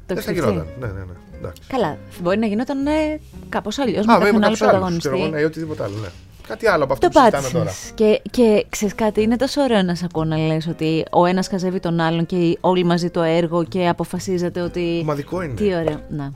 Το 0.06 0.14
Δεν 0.14 0.16
θα 0.22 0.30
έχεις 0.30 0.42
σκεφτεί; 0.42 0.50
γινόταν. 0.50 0.66
Ναι, 0.80 0.86
ναι, 0.86 0.92
ναι. 0.92 1.12
Εντάξει. 1.38 1.62
Καλά, 1.66 1.98
μπορεί 2.22 2.38
να 2.38 2.46
γινόταν 2.46 2.86
ε, 2.86 3.20
κάπως 3.48 3.78
αλλιώς 3.78 4.06
με 4.06 4.12
Α, 4.12 4.18
με 4.18 4.24
κάποιον 4.24 4.42
άλλο 4.44 4.56
κάποιους 4.56 4.60
άλλους, 4.60 4.70
πρωταγωνιστή. 4.72 5.08
ξέρω 5.08 5.22
εγώ, 5.22 5.34
ναι, 5.34 5.40
ή 5.40 5.44
οτιδήποτε 5.44 5.82
άλλο. 5.82 5.96
Ναι. 6.02 6.08
Κάτι 6.48 6.66
άλλο 6.66 6.84
από 6.84 6.92
αυτό 6.92 7.08
Το 7.08 7.12
που 7.12 7.18
συζητάμε 7.20 7.48
τώρα. 7.52 7.64
πάτησε. 7.64 7.92
Και, 7.94 8.22
και 8.30 8.66
ξέρεις 8.68 8.94
κάτι, 8.94 9.22
είναι 9.22 9.36
τόσο 9.36 9.60
ωραίο 9.62 9.82
να 9.82 9.94
σε 9.94 10.04
ακούω 10.04 10.24
να 10.24 10.36
λες 10.36 10.66
ότι 10.66 11.04
ο 11.10 11.24
ένας 11.24 11.48
χαζεύει 11.48 11.80
τον 11.80 12.00
άλλον 12.00 12.26
και 12.26 12.58
όλοι 12.60 12.84
μαζί 12.84 13.10
το 13.10 13.22
έργο 13.22 13.64
και 13.64 13.88
αποφασίζετε 13.88 14.60
ότι. 14.60 14.98
Ομαδικό 15.02 15.42
είναι. 15.42 15.54
Τι 15.54 15.74
ωραίο. 15.74 16.00
Να. 16.08 16.32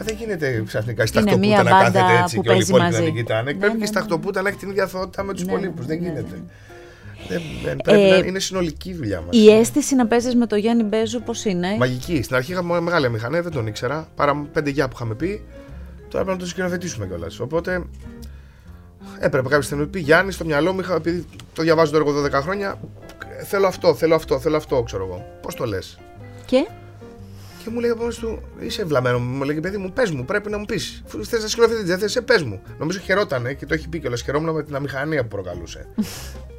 Μα 0.00 0.06
δεν 0.06 0.16
γίνεται 0.18 0.62
ξαφνικά 0.66 1.06
στη 1.06 1.18
Είναι 1.18 1.30
ταχτοπούτα 1.30 1.62
μία 1.62 1.62
να 1.62 1.70
μπάντα 1.82 2.00
κάθεται 2.00 2.22
έτσι 2.22 2.36
που 2.36 2.42
και 2.42 2.48
όλοι 2.48 2.58
οι 2.58 2.64
παίζει 2.64 2.70
υπόλοιποι 2.70 2.90
να 2.92 2.98
μαζί. 2.98 3.10
την 3.12 3.14
κοιτάνε. 3.22 3.52
Ναι, 3.52 3.58
Πρέπει 3.58 3.72
ναι, 3.72 3.78
και 3.80 3.86
στη 3.86 3.94
ναι. 3.94 4.00
ταχτοπούτα 4.00 4.42
να 4.42 4.48
έχει 4.48 4.58
την 4.58 4.68
ίδια 4.70 4.84
αθωότητα 4.84 5.22
με 5.22 5.32
τους 5.32 5.44
Ναι, 5.44 5.52
υπολείπου. 5.52 5.82
Δεν 5.84 5.98
ναι, 6.00 6.06
γίνεται. 6.08 6.34
ναι. 6.36 6.42
Δεν, 7.28 7.40
δεν, 7.64 7.76
πρέπει 7.76 8.02
Ε, 8.02 8.10
να 8.10 8.16
είναι 8.26 8.38
συνολική 8.38 8.88
η 8.90 8.94
δουλειά 8.94 9.20
μας. 9.20 9.36
Η 9.36 9.50
αίσθηση 9.50 9.94
να 9.94 10.06
παίζεις 10.06 10.34
με 10.34 10.46
τον 10.46 10.58
Γιάννη 10.58 10.82
Μπέζο 10.82 11.20
πώς 11.20 11.44
είναι; 11.44 11.76
Μαγική. 11.78 12.22
Στην 12.22 12.36
αρχή 12.36 12.52
είχαμε 12.52 12.80
μεγάλη 12.80 13.10
μηχανή, 13.10 13.40
δεν 13.40 13.52
τον 13.52 13.66
ήξερα. 13.66 14.08
Παρά 14.14 14.46
πέντε 14.52 14.70
γεια 14.70 14.86
που 14.88 14.92
είχαμε 14.94 15.14
πει. 15.14 15.42
Τώρα 16.08 16.24
πρέπει 16.24 16.38
να 16.38 16.44
το 16.44 16.46
σκηνοθετήσουμε 16.50 17.06
κιόλας. 17.06 17.40
Οπότε 17.40 17.84
έπρεπε 19.18 19.48
κάποια 19.48 19.62
στιγμή 19.62 19.84
να 19.84 19.90
πει 19.90 20.00
Γιάννη 20.00 20.32
στο 20.32 20.44
μυαλό 20.44 20.72
μου, 20.72 20.80
είχα, 20.80 20.94
επειδή 20.94 21.24
το 21.54 21.62
διαβάζω 21.62 21.90
το 21.92 21.96
έργο 21.96 22.24
12 22.24 22.30
χρόνια. 22.42 22.78
Θέλω 23.44 23.66
αυτό, 23.66 23.94
θέλω 23.94 24.14
αυτό, 24.14 24.38
θέλω 24.40 24.56
αυτό, 24.56 24.82
ξέρω 24.82 25.04
εγώ. 25.04 25.26
Πώς 25.42 25.54
το 25.54 25.64
λες; 25.64 25.98
Και; 26.44 26.66
Και 27.64 27.70
μου 27.70 27.80
λέει 27.80 27.90
από 27.90 28.00
μόνος 28.00 28.18
του, 28.18 28.42
είσαι 28.60 28.84
βλαμμένο. 28.84 29.18
Μου 29.18 29.44
λέει, 29.44 29.60
παιδί 29.60 29.76
μου, 29.76 29.92
πες 29.92 30.10
μου, 30.10 30.24
πρέπει 30.24 30.50
να 30.50 30.58
μου 30.58 30.64
πεις. 30.64 31.02
Θες 31.22 31.42
να 31.42 31.48
σκηνοθετεί, 31.48 31.82
δεν 31.82 31.98
θε, 31.98 32.20
πες 32.20 32.42
μου. 32.42 32.62
Νομίζω 32.78 32.98
χαιρότανε 33.00 33.52
και 33.52 33.66
το 33.66 33.74
έχει 33.74 33.88
πει 33.88 33.98
κιόλας. 33.98 34.22
Χαιρόμουν 34.22 34.54
με 34.54 34.62
την 34.62 34.74
αμηχανία 34.74 35.22
που 35.22 35.28
προκαλούσε. 35.28 35.86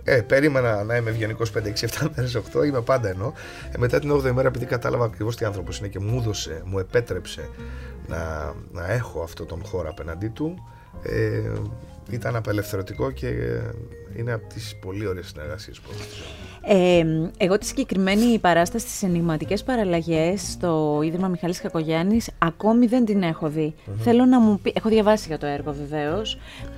ε, 0.03 0.21
περίμενα 0.21 0.83
να 0.83 0.95
είμαι 0.95 1.09
ευγενικός 1.09 1.51
5, 1.51 1.67
6, 1.67 1.85
7 1.85 2.07
μέρες, 2.15 2.35
8, 2.35 2.65
είμαι 2.65 2.81
πάντα 2.81 3.09
ενώ. 3.09 3.33
Ε, 3.71 3.77
μετά 3.77 3.99
την 3.99 4.11
8η 4.11 4.31
μέρα, 4.31 4.47
επειδή 4.47 4.65
κατάλαβα 4.65 5.05
ακριβώς 5.05 5.35
τι 5.35 5.45
άνθρωπος 5.45 5.79
είναι 5.79 5.87
και 5.87 5.99
μου 5.99 6.17
έδωσε, 6.19 6.61
μου 6.65 6.79
επέτρεψε 6.79 7.49
να, 8.07 8.53
να 8.71 8.91
έχω 8.91 9.21
αυτό 9.21 9.45
τον 9.45 9.61
χώρο 9.65 9.89
απέναντί 9.89 10.27
του, 10.27 10.63
ε, 11.03 11.41
ήταν 12.15 12.35
απελευθερωτικό 12.35 13.11
και 13.11 13.27
είναι 14.15 14.33
από 14.33 14.53
τις 14.53 14.75
πολύ 14.81 15.07
ωραίες 15.07 15.27
συνεργασίες 15.27 15.79
που 15.79 15.89
έχω 15.93 16.03
ε, 16.63 17.03
εγώ 17.37 17.57
τη 17.57 17.65
συγκεκριμένη 17.65 18.39
παράσταση 18.39 18.87
στις 18.87 19.03
ενηγματικές 19.03 19.63
παραλλαγές 19.63 20.41
στο 20.51 20.99
Ίδρυμα 21.03 21.27
Μιχάλης 21.27 21.61
Κακογιάννης 21.61 22.29
ακόμη 22.37 22.87
δεν 22.87 23.05
την 23.05 23.23
έχω 23.23 23.49
δει. 23.49 23.73
Θέλω 23.99 24.25
να 24.25 24.39
μου 24.39 24.59
πει, 24.59 24.73
έχω 24.75 24.89
διαβάσει 24.89 25.25
για 25.27 25.37
το 25.37 25.45
έργο 25.45 25.75
βεβαίως. 25.87 26.37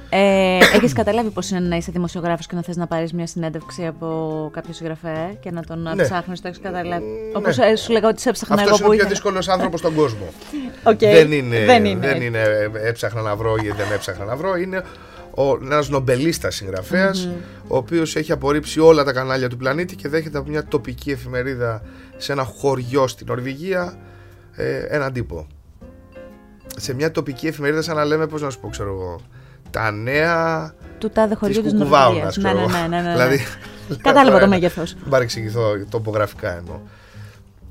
Ε, 0.09 0.57
έχεις 0.75 0.93
καταλάβει 0.93 1.29
πώς 1.29 1.49
είναι 1.49 1.59
να 1.59 1.75
είσαι 1.75 1.91
δημοσιογράφος 1.91 2.47
και 2.47 2.55
να 2.55 2.61
θες 2.61 2.75
να 2.75 2.87
πάρεις 2.87 3.13
μια 3.13 3.27
συνέντευξη 3.27 3.85
από 3.85 4.49
κάποιο 4.53 4.73
συγγραφέα 4.73 5.33
και 5.39 5.51
να 5.51 5.63
τον 5.63 5.81
ναι. 5.95 6.03
ψάχνεις, 6.03 6.41
το 6.41 6.47
έχεις 6.47 6.59
καταλάβει; 6.59 7.05
Ναι. 7.05 7.37
Όπως 7.37 7.57
ε, 7.57 7.75
σου 7.75 7.91
λέγα 7.91 8.07
ότι 8.07 8.21
σε 8.21 8.29
έψαχνα 8.29 8.55
Αυτός 8.55 8.79
εγώ 8.79 8.93
είναι 8.93 9.01
ο 9.01 9.05
πιο 9.05 9.09
δύσκολος 9.09 9.47
άνθρωπος 9.47 9.79
στον 9.79 9.95
κόσμο. 9.95 10.25
Okay. 10.85 10.97
Δεν, 10.97 11.31
είναι, 11.31 11.65
δεν, 11.65 11.85
είναι. 11.85 12.07
δεν 12.07 12.21
είναι 12.21 12.41
έψαχνα 12.83 13.21
να 13.21 13.35
βρω 13.35 13.55
ή 13.55 13.67
δεν 13.67 13.91
έψαχνα 13.93 14.25
να 14.25 14.35
βρω. 14.35 14.55
Είναι 14.55 14.83
ο, 15.35 15.57
ένας 15.63 15.89
νομπελίστας 15.89 16.63
ο 17.67 17.77
οποίος 17.77 18.15
έχει 18.15 18.31
απορρίψει 18.31 18.79
όλα 18.79 19.03
τα 19.03 19.13
κανάλια 19.13 19.49
του 19.49 19.57
πλανήτη 19.57 19.95
και 19.95 20.07
δέχεται 20.07 20.37
από 20.37 20.49
μια 20.49 20.65
τοπική 20.65 21.11
εφημερίδα 21.11 21.81
σε 22.17 22.31
ένα 22.31 22.43
χωριό 22.43 23.07
στην 23.07 23.27
Νορβηγία 23.29 23.97
ε, 24.51 24.77
έναν 24.77 25.13
τύπο. 25.13 25.47
Σε 26.77 26.93
μια 26.93 27.11
τοπική 27.11 27.47
εφημερίδα 27.47 27.81
σαν 27.81 27.95
να 27.95 28.05
λέμε, 28.05 28.27
πώς 28.27 28.41
να 28.41 28.49
σου 28.49 28.59
πω, 28.59 28.69
ξέρω 28.69 28.89
εγώ, 28.89 29.21
τα 29.71 29.91
νέα 29.91 30.73
του 30.97 31.09
τάδε 31.09 31.35
χωριού 31.35 31.61
της 31.61 31.73
Νορβηγίας. 31.73 32.37
Ναι, 32.37 32.53
ναι, 32.53 32.65
ναι, 32.65 32.87
ναι, 32.87 33.01
ναι. 33.01 33.11
δηλαδή, 33.11 33.39
Κατάλαβα 34.01 34.39
το 34.39 34.47
μέγεθος. 34.47 34.93
Μην 34.93 35.09
παρεξηγηθώ 35.09 35.85
τοπογραφικά 35.89 36.57
εννοώ. 36.57 36.79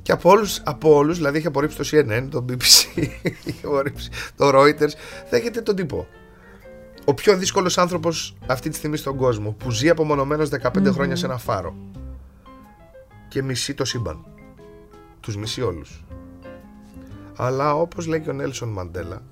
Και 0.03 0.13
από 0.13 0.31
όλους, 0.31 0.61
από 0.65 0.95
όλους, 0.95 1.17
δηλαδή 1.17 1.39
έχει 1.39 1.47
απορρίψει 1.47 1.77
το 1.77 1.85
CNN, 1.93 2.27
το 2.31 2.45
BBC, 2.49 3.03
έχει 3.47 3.61
απορρίψει 3.65 4.11
το 4.37 4.51
Reuters, 4.55 4.93
δέχεται 5.31 5.61
τον 5.61 5.77
τύπο 5.77 6.07
ο 7.05 7.15
πιο 7.15 7.37
δύσκολος 7.37 7.79
άνθρωπος 7.79 8.37
αυτή 8.47 8.69
τη 8.69 8.77
στιγμή 8.77 8.97
στον 8.97 9.17
κόσμο 9.17 9.51
που 9.51 9.71
ζει 9.71 9.89
απομονωμένος 9.89 10.51
15 10.63 10.91
χρόνια 10.93 11.17
σε 11.17 11.27
ένα 11.27 11.39
φάρο 11.39 11.75
και 13.29 13.43
μισεί 13.43 13.75
το 13.75 13.85
σύμπαν. 13.85 14.25
Τους 15.21 15.37
μισεί 15.37 15.63
όλους. 15.63 16.05
Αλλά 17.37 17.75
όπως 17.75 18.07
λέει 18.07 18.21
και 18.21 18.31
ο 18.31 18.33
Νέλσον 18.33 18.69
Μαντέλα, 18.69 19.23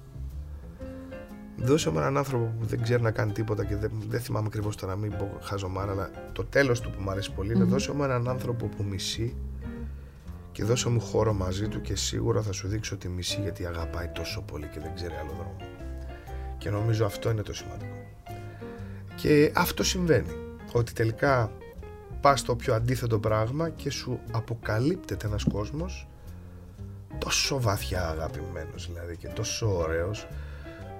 δώσε 1.57 1.91
μου 1.91 1.99
έναν 1.99 2.16
άνθρωπο 2.16 2.55
που 2.59 2.66
δεν 2.66 2.83
ξέρει 2.83 3.03
να 3.03 3.11
κάνει 3.11 3.33
τίποτα 3.33 3.64
και 3.64 3.77
δεν, 3.77 3.91
δεν 4.09 4.21
θυμάμαι 4.21 4.47
ακριβώς 4.47 4.77
το 4.77 4.87
να 4.87 4.97
μην 4.97 5.11
πω 5.11 5.39
χαζομάρα, 5.43 5.93
αλλά 5.93 6.11
το 6.33 6.45
τέλος 6.45 6.81
του 6.81 6.91
που 6.91 7.03
μου 7.03 7.11
αρέσει 7.11 7.33
πολύ 7.33 7.55
είναι 7.55 7.64
δώσε 7.64 7.93
μου 7.93 8.05
έναν 8.05 8.29
άνθρωπο 8.29 8.66
που 8.66 8.85
μισεί 8.85 9.37
και 10.53 10.64
δώσε 10.64 10.89
μου 10.89 11.01
χώρο 11.01 11.33
μαζί 11.33 11.68
του 11.68 11.81
και 11.81 11.97
σίγουρα 11.97 12.43
θα 12.43 12.53
σου 12.53 12.68
δείξω 12.68 12.97
τη 12.97 13.09
μισή 13.09 13.41
γιατί 13.41 13.66
αγαπάει 13.66 14.09
τόσο 14.09 14.41
πολύ 14.41 14.66
και 14.66 14.81
δεν 14.81 14.95
ξέρει 14.95 15.14
άλλο 15.14 15.33
δρόμο. 15.37 15.80
Και 16.61 16.71
νομίζω 16.71 17.05
αυτό 17.05 17.31
είναι 17.31 17.43
το 17.43 17.55
σημαντικό. 17.55 18.07
Και 19.17 19.53
αυτό 19.55 19.83
συμβαίνει. 19.83 20.37
Ότι 20.73 20.93
τελικά 20.93 21.53
πας 22.21 22.41
στο 22.41 22.57
πιο 22.57 22.75
αντίθετο 22.75 23.19
πράγμα 23.19 23.69
και 23.69 23.91
σου 23.91 24.21
αποκαλύπτεται 24.31 25.27
ένας 25.27 25.45
κόσμος 25.45 26.09
τόσο 27.19 27.61
βαθιά 27.61 28.09
αγαπημένος 28.09 28.87
δηλαδή 28.93 29.17
και 29.17 29.29
τόσο 29.29 29.77
ωραίος 29.77 30.27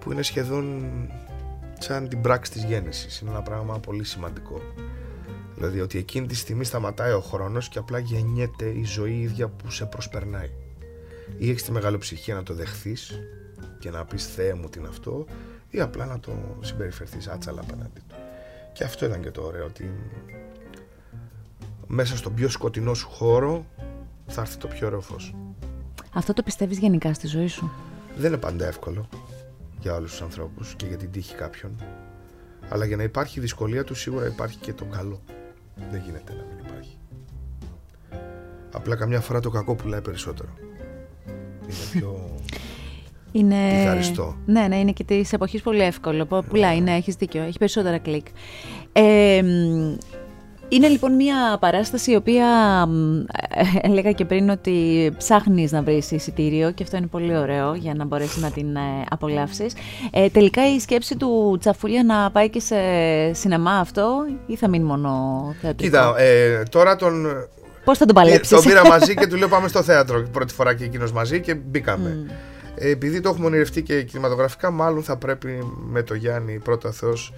που 0.01 0.13
είναι 0.13 0.23
σχεδόν 0.23 0.91
σαν 1.79 2.09
την 2.09 2.21
πράξη 2.21 2.53
της 2.53 2.65
γέννησης. 2.65 3.19
Είναι 3.21 3.31
ένα 3.31 3.43
πράγμα 3.43 3.79
πολύ 3.79 4.05
σημαντικό. 4.05 4.61
Δηλαδή 5.55 5.81
ότι 5.81 5.99
εκείνη 5.99 6.27
τη 6.27 6.35
στιγμή 6.35 6.65
σταματάει 6.65 7.13
ο 7.13 7.21
χρόνος 7.21 7.69
και 7.69 7.79
απλά 7.79 7.99
γεννιέται 7.99 8.69
η 8.69 8.85
ζωή 8.85 9.21
ίδια 9.21 9.49
που 9.49 9.71
σε 9.71 9.85
προσπερνάει. 9.87 10.51
Ή 11.39 11.51
έχεις 11.51 11.63
τη 11.63 11.73
μεγάλη 11.73 11.99
ψυχή 11.99 12.33
να 12.33 12.43
το 12.43 12.55
δεχθείς 12.55 13.21
και 13.79 13.91
να 13.91 14.05
πεις 14.05 14.27
Θεέ 14.27 14.55
μου 14.55 14.69
τι 14.69 14.79
είναι 14.79 14.89
αυτό 14.89 15.27
ή 15.71 15.81
απλά 15.81 16.07
να 16.07 16.21
το 16.21 16.33
συμπεριφερθείς 16.61 17.29
άτσαλα 17.29 17.61
απέναντι 17.61 18.01
του. 18.09 18.15
Και 18.73 18.85
αυτό 18.85 19.07
ήταν 19.07 19.23
και 19.23 19.31
το 19.31 19.43
ωραίο 19.43 19.65
ότι 19.65 19.91
μέσα 21.87 22.17
στον 22.17 22.35
πιο 22.35 22.49
σκοτεινό 22.49 22.95
σου 22.95 23.09
χώρο 23.09 23.67
θα 24.27 24.41
έρθει 24.41 24.57
το 24.57 24.67
πιο 24.69 24.87
ωραίο 24.87 25.01
φως. 25.01 25.35
Αυτό 26.13 26.33
το 26.33 26.43
πιστεύεις 26.43 26.79
γενικά 26.79 27.15
στη 27.15 27.27
ζωή 27.27 27.47
σου; 27.47 27.71
Δεν 28.17 28.27
είναι 28.27 28.41
πάντα 28.41 28.67
εύκολο 28.67 29.09
για 29.81 29.95
όλους 29.95 30.11
τους 30.11 30.23
ανθρώπους 30.23 30.75
και 30.75 30.87
για 30.87 30.97
την 30.97 31.11
τύχη 31.11 31.35
κάποιον. 31.35 31.73
Αλλά 32.69 32.85
για 32.85 32.97
να 32.97 33.03
υπάρχει 33.03 33.41
δυσκολία 33.41 33.85
τους 33.85 34.01
σίγουρα 34.01 34.27
υπάρχει 34.27 34.59
και 34.59 34.73
το 34.73 34.85
καλό. 34.85 35.21
Δεν 35.91 36.03
γίνεται 36.05 36.33
να 36.33 36.45
μην 36.45 36.67
υπάρχει. 36.67 36.99
Απλά 38.73 38.97
καμιά 38.97 39.21
φορά 39.21 39.41
το 39.41 39.51
κακό 39.51 39.75
πουλάει 39.75 40.01
περισσότερο. 40.01 40.49
Είναι 41.63 42.01
πιο 42.01 42.30
είναι... 43.33 43.83
Ευχαριστώ. 43.83 44.37
Ναι, 44.47 44.67
ναι, 44.69 44.77
είναι 44.77 44.93
και 44.93 45.05
της 45.05 45.33
εποχής 45.33 45.63
πολύ 45.63 45.83
εύκολο. 45.83 46.45
Πουλάει, 46.49 46.81
ναι, 46.81 46.95
έχεις 46.95 47.15
δίκιο. 47.15 47.43
Έχει 47.43 47.59
περισσότερα 47.59 47.99
κλικ. 47.99 48.27
Ε, 48.93 49.43
είναι 50.73 50.89
λοιπόν 50.89 51.15
μια 51.15 51.57
παράσταση 51.61 52.11
η 52.13 52.15
οποία 52.15 52.47
ε, 53.55 53.89
έλεγα 53.89 54.13
και 54.13 54.25
πριν 54.25 54.51
ότι 54.51 55.11
ψάχνεις 55.19 55.73
να 55.73 55.83
βρεις 55.83 56.11
εισιτήριο 56.11 56.71
και 56.71 56.83
αυτό 56.83 56.97
είναι 56.97 57.07
πολύ 57.07 57.37
ωραίο 57.37 57.75
για 57.75 57.95
να 57.95 58.05
μπορέσεις 58.05 58.43
να 58.43 58.51
την 58.51 58.77
ε, 58.77 59.05
απολαύσεις. 59.11 59.73
Ε, 60.11 60.29
τελικά 60.29 60.75
η 60.75 60.79
σκέψη 60.79 61.17
του 61.17 61.57
Τσαφούλια 61.61 62.05
να 62.05 62.31
πάει 62.31 62.51
και 62.51 62.61
σε 62.61 62.77
σινεμά 63.33 63.73
αυτό 63.73 64.25
ή 64.47 64.57
θα 64.57 64.69
μείνει 64.69 64.85
μόνο 64.85 65.11
θεατρικό; 65.61 65.83
Κοίτα, 65.83 66.15
ε, 66.19 66.63
τώρα 66.71 66.97
τον... 66.97 67.27
Πώς 67.85 67.99
θα 67.99 68.07
τον 68.07 68.15
παλέψεις; 68.15 68.49
Τον 68.49 68.65
πήρα 68.65 68.87
μαζί 68.89 69.15
και 69.15 69.27
του 69.27 69.37
λέω 69.37 69.49
πάμε 69.49 69.69
στο 69.69 69.83
θέατρο 69.83 70.29
πρώτη 70.33 70.55
φορά 70.55 70.75
και 70.75 70.85
εκείνος 70.85 71.13
μαζί 71.13 71.41
και 71.41 71.55
μπήκαμε. 71.55 72.27
Επειδή 72.83 73.21
το 73.21 73.29
έχουμε 73.29 73.47
ονειρευτεί 73.47 73.83
και 73.83 74.03
κινηματογραφικά, 74.03 74.71
μάλλον 74.71 75.03
θα 75.03 75.17
πρέπει 75.17 75.59
με 75.89 76.03
το 76.03 76.15
Γιάννη 76.15 76.59
πρώτα 76.59 76.91
Θεός 76.91 77.33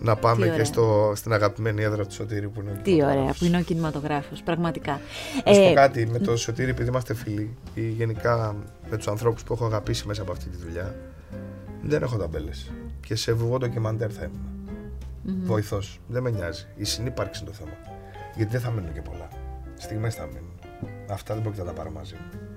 να 0.00 0.16
πάμε 0.16 0.48
και 0.48 0.64
στο, 0.64 1.12
στην 1.14 1.32
αγαπημένη 1.32 1.82
έδρα 1.82 2.06
του 2.06 2.12
Σωτήρη 2.12 2.48
που 2.48 2.60
είναι 2.60 2.70
ο 2.70 2.82
Τι 2.82 3.04
ωραία, 3.04 3.34
που 3.38 3.44
είναι 3.44 3.58
ο 3.58 3.60
κινηματογράφος, 3.60 4.42
πραγματικά. 4.42 5.00
Να 5.44 5.52
ε, 5.52 5.68
πω 5.68 5.74
κάτι, 5.74 6.06
με 6.06 6.18
το 6.18 6.36
Σωτήρη 6.36 6.70
επειδή 6.70 6.88
είμαστε 6.88 7.14
φίλοι 7.14 7.56
ή 7.74 7.88
γενικά 7.88 8.56
με 8.90 8.96
τους 8.96 9.08
ανθρώπους 9.08 9.42
που 9.42 9.52
έχω 9.52 9.66
αγαπήσει 9.66 10.06
μέσα 10.06 10.22
από 10.22 10.32
αυτή 10.32 10.48
τη 10.48 10.56
δουλειά, 10.56 10.94
δεν 11.82 12.02
έχω 12.02 12.16
ταμπέλες. 12.16 12.70
Και 13.06 13.14
σε 13.14 13.32
βουβό 13.32 13.58
ντοκιμαντέρ 13.58 14.10
θα 14.12 14.24
ήμουν. 14.24 14.40
Mm-hmm. 15.26 15.46
Βοηθός, 15.46 16.00
δεν 16.08 16.22
με 16.22 16.30
νοιάζει. 16.30 16.66
Η 16.76 16.84
συνύπαρξη 16.84 17.42
είναι 17.42 17.50
το 17.50 17.56
θέμα. 17.56 17.76
Γιατί 18.36 18.50
δεν 18.50 18.60
θα 18.60 18.70
μείνουν 18.70 18.92
και 18.92 19.02
πολλά. 19.02 19.28
Στιγμές 19.76 20.14
θα 20.14 20.26
μείνουν. 20.26 20.52
Αυτά 21.08 21.34
δεν 21.34 21.42
πρόκειται 21.42 21.62
να 21.62 21.68
τα 21.68 21.74
πάρω 21.74 21.90
μαζί 21.90 22.14
μου. 22.14 22.53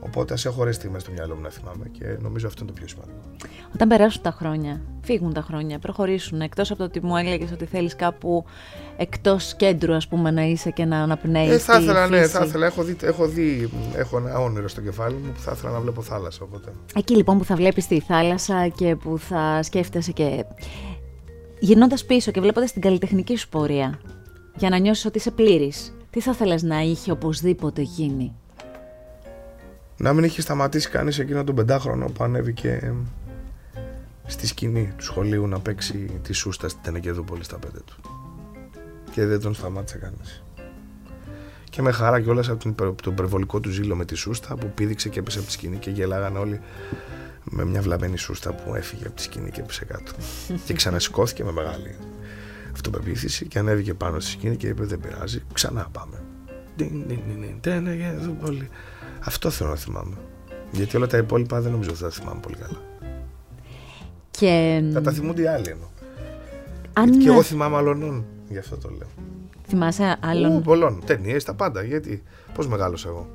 Οπότε 0.00 0.34
ας 0.34 0.44
έχω 0.44 0.60
ωραίες 0.60 0.74
στιγμές 0.74 1.02
στο 1.02 1.12
μυαλό 1.12 1.34
μου 1.34 1.40
να 1.40 1.50
θυμάμαι 1.50 1.88
και 1.88 2.04
νομίζω 2.20 2.46
αυτό 2.46 2.62
είναι 2.62 2.72
το 2.72 2.78
πιο 2.78 2.88
σημαντικό. 2.88 3.18
Όταν 3.74 3.88
περάσουν 3.88 4.22
τα 4.22 4.30
χρόνια, 4.30 4.80
φύγουν 5.02 5.32
τα 5.32 5.40
χρόνια, 5.40 5.78
προχωρήσουν, 5.78 6.40
εκτός 6.40 6.70
από 6.70 6.78
το 6.78 6.84
ότι 6.84 7.00
μου 7.02 7.16
έλεγες 7.16 7.52
ότι 7.52 7.64
θέλεις 7.64 7.96
κάπου 7.96 8.44
εκτός 8.96 9.54
κέντρου, 9.56 9.94
ας 9.94 10.08
πούμε, 10.08 10.30
να 10.30 10.42
είσαι 10.42 10.70
και 10.70 10.84
να 10.84 11.02
αναπνέεις. 11.02 11.50
Ε, 11.50 11.58
θα 11.58 11.80
ήθελα, 11.80 12.08
ναι, 12.08 12.26
θα 12.26 12.44
ήθελα. 12.44 12.66
Έχω 12.66 12.82
δει, 12.82 12.96
έχω 13.02 13.26
δει, 13.26 13.70
έχω 13.94 14.18
ένα 14.18 14.38
όνειρο 14.38 14.68
στο 14.68 14.80
κεφάλι 14.80 15.14
μου 15.14 15.32
που 15.32 15.40
θα 15.40 15.52
ήθελα 15.54 15.72
να 15.72 15.80
βλέπω 15.80 16.02
θάλασσα. 16.02 16.40
Οπότε. 16.42 16.72
Εκεί 16.94 17.16
λοιπόν 17.16 17.38
που 17.38 17.44
θα 17.44 17.54
βλέπεις 17.54 17.86
τη 17.86 18.00
θάλασσα 18.00 18.68
και 18.68 18.96
που 18.96 19.18
θα 19.18 19.62
σκέφτεσαι 19.62 20.12
και. 20.12 20.44
Γυρνώντας 21.58 22.04
πίσω 22.04 22.30
και 22.30 22.40
βλέποντας 22.40 22.72
την 22.72 22.82
καλλιτεχνική 22.82 23.36
σου 23.36 23.48
πορεία, 23.48 23.98
για 24.56 24.68
να 24.70 24.78
νιώσεις 24.78 25.04
ότι 25.04 25.18
είσαι 25.18 25.30
πλήρης, 25.30 25.94
τι 26.10 26.20
θα 26.20 26.30
ήθελε 26.30 26.54
να 26.62 26.80
είχε 26.80 27.10
οπωσδήποτε 27.10 27.82
γίνει; 27.82 28.34
Να 29.96 30.12
μην 30.12 30.24
είχε 30.24 30.40
σταματήσει 30.40 30.88
κανείς 30.88 31.18
εκείνο 31.18 31.44
τον 31.44 31.54
πεντάχρονο 31.54 32.06
που 32.06 32.24
ανέβηκε 32.24 32.94
στη 34.26 34.46
σκηνή 34.46 34.92
του 34.96 35.04
σχολείου 35.04 35.46
να 35.46 35.60
παίξει 35.60 36.20
τη 36.22 36.32
σούστα 36.32 36.68
στην 36.68 36.82
Τενεκεδούπολη 36.82 37.44
στα 37.44 37.58
πέντε 37.58 37.78
του. 37.84 37.96
Και 39.10 39.24
δεν 39.26 39.40
τον 39.40 39.54
σταμάτησε 39.54 39.98
κανείς. 39.98 40.42
Και 41.70 41.82
με 41.82 41.90
χαρά 41.90 42.20
κιόλας 42.20 42.48
από 42.48 42.74
τον 43.02 43.12
υπερβολικό 43.12 43.60
του 43.60 43.70
ζήλο 43.70 43.96
με 43.96 44.04
τη 44.04 44.14
σούστα 44.14 44.54
που 44.56 44.70
πήδηξε 44.74 45.08
και 45.08 45.18
έπεσε 45.18 45.38
από 45.38 45.46
τη 45.46 45.52
σκηνή 45.52 45.76
και 45.76 45.90
γελάγαν 45.90 46.36
όλοι 46.36 46.60
με 47.44 47.64
μια 47.64 47.82
βλαμμένη 47.82 48.18
σούστα 48.18 48.52
που 48.52 48.74
έφυγε 48.74 49.06
από 49.06 49.16
τη 49.16 49.22
σκηνή 49.22 49.50
και 49.50 49.60
έπεσε 49.60 49.84
κάτω. 49.84 50.12
και 50.66 50.74
ξανασηκώθηκε 50.74 51.44
με 51.44 51.52
μεγάλη 51.52 51.96
αυτοπεποίθηση 52.72 53.46
και 53.46 53.58
ανέβηκε 53.58 53.94
πάνω 53.94 54.20
στη 54.20 54.30
σκηνή 54.30 54.56
και 54.56 54.66
είπε: 54.66 54.84
Δεν 54.84 55.00
πειράζει, 55.00 55.42
ξανά 55.52 55.88
πάμε. 55.92 56.25
Αυτό 59.24 59.50
θέλω 59.50 59.70
να 59.70 59.76
θυμάμαι. 59.76 60.16
Γιατί 60.72 60.96
όλα 60.96 61.06
τα 61.06 61.16
υπόλοιπα 61.16 61.60
δεν 61.60 61.72
νομίζω 61.72 61.90
ότι 61.90 61.98
θα 61.98 62.04
τα 62.04 62.10
θυμάμαι 62.10 62.40
πολύ 62.40 62.56
καλά. 62.56 62.80
Και... 64.30 64.82
Θα 64.92 65.00
τα 65.00 65.12
θυμούνται 65.12 65.42
οι 65.42 65.46
άλλοι 65.46 65.68
εννοώ. 65.68 65.88
Αν... 66.92 67.18
Και 67.18 67.28
εγώ 67.28 67.42
θυμάμαι 67.42 67.76
άλλων, 67.76 68.24
γι' 68.48 68.58
αυτό 68.58 68.76
το 68.76 68.88
λέω. 68.88 69.08
Θυμάσαι 69.68 70.16
άλλων. 70.20 70.62
πολλών. 70.62 71.02
Ταινίες, 71.06 71.44
τα 71.44 71.54
πάντα. 71.54 71.82
Γιατί 71.82 72.22
πώς 72.54 72.68
μεγάλωσα 72.68 73.08
εγώ. 73.08 73.28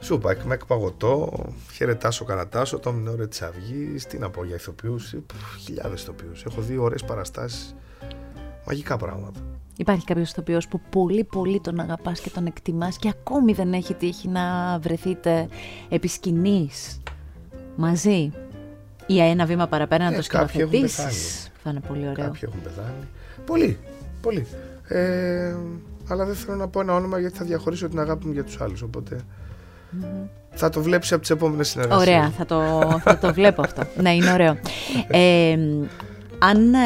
Σούπα, 0.00 0.36
με 0.44 0.54
εκπαγωτό, 0.54 1.32
χαιρετάσω, 1.72 2.24
κανατάσω, 2.24 2.78
το 2.78 2.92
μνόре 2.92 3.26
τη 3.26 3.38
αυγή. 3.42 3.94
Τι 4.08 4.18
να 4.18 4.30
πω 4.30 4.44
για 4.44 4.54
ηθοποιούς. 4.54 5.14
Χιλιάδες 5.64 6.02
ηθοποιούς. 6.02 6.44
Έχω 6.44 6.60
δει 6.60 6.76
ωραίες 6.76 7.04
παραστάσεις. 7.04 7.74
Μαγικά 8.66 8.96
πράγματα. 8.96 9.40
Υπάρχει 9.80 10.04
κάποιος 10.04 10.30
ηθοποιός 10.30 10.68
που 10.68 10.80
πολύ 10.90 11.24
πολύ 11.24 11.60
τον 11.60 11.80
αγαπάς 11.80 12.20
και 12.20 12.30
τον 12.30 12.46
εκτιμάς 12.46 12.96
και 12.96 13.08
ακόμη 13.08 13.52
δεν 13.52 13.72
έχει 13.72 13.94
τύχει 13.94 14.28
να 14.28 14.78
βρεθείτε 14.78 15.48
επί 15.88 16.08
σκηνής, 16.08 17.00
μαζί; 17.76 18.32
Ή 19.06 19.20
ένα 19.20 19.46
βήμα 19.46 19.66
παραπέρα 19.66 20.10
να 20.10 20.16
Ε, 20.16 20.20
το 20.20 20.26
κάποιοι 20.28 20.60
έχουν 20.62 20.88
σκηνοθετήσεις; 20.88 21.50
Θα 21.62 21.70
είναι 21.70 21.80
πολύ 21.88 22.00
ωραίο. 22.00 22.24
Κάποιοι 22.24 22.40
έχουν 22.42 22.62
πεθάνει. 22.62 23.08
Πολύ, 23.46 23.78
πολύ. 24.20 24.46
Ε, 24.88 25.54
αλλά 26.08 26.24
δεν 26.24 26.34
θέλω 26.34 26.56
να 26.56 26.68
πω 26.68 26.80
ένα 26.80 26.94
όνομα 26.94 27.18
γιατί 27.18 27.36
θα 27.36 27.44
διαχωρίσω 27.44 27.88
την 27.88 28.00
αγάπη 28.00 28.26
μου 28.26 28.32
για 28.32 28.44
τους 28.44 28.60
άλλους. 28.60 28.82
Οπότε 28.82 29.20
θα 30.50 30.68
το 30.68 30.82
βλέπεις 30.82 31.12
από 31.12 31.20
τις 31.20 31.30
επόμενες 31.30 31.68
συνεργασίες. 31.68 32.08
Ωραία, 32.08 32.30
θα 32.30 32.46
το, 32.46 32.60
θα 33.02 33.18
το 33.18 33.32
βλέπω 33.32 33.62
αυτό. 33.62 33.82
ναι, 33.96 34.14
είναι 34.14 34.32
ωραίο. 34.32 34.56
Ε, 35.08 35.58
αν 36.42 36.74
ε, 36.74 36.78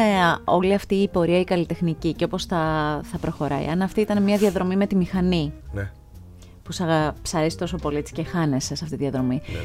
όλη 0.45 0.73
αυτή 0.73 0.95
η 0.95 1.07
πορεία 1.07 1.39
η 1.39 1.43
καλλιτεχνική 1.43 2.13
και 2.13 2.23
όπως 2.23 2.45
θα, 2.45 2.99
θα 3.03 3.17
προχωράει, 3.17 3.65
αν 3.65 3.81
αυτή 3.81 4.01
ήταν 4.01 4.23
μια 4.23 4.37
διαδρομή 4.37 4.75
με 4.75 4.87
τη 4.87 4.95
μηχανή 4.95 5.53
Ναι, 5.73 5.91
που 6.63 6.71
σ' 6.71 6.81
αγα- 6.81 7.13
σ' 7.21 7.33
αρέσει 7.33 7.57
τόσο 7.57 7.77
πολύ 7.77 7.97
έτσι 7.97 8.13
και 8.13 8.23
χάνεσαι 8.23 8.75
σε 8.75 8.83
αυτή 8.83 8.95
τη 8.97 9.01
διαδρομή, 9.01 9.41
ναι, 9.47 9.57
ναι. 9.57 9.63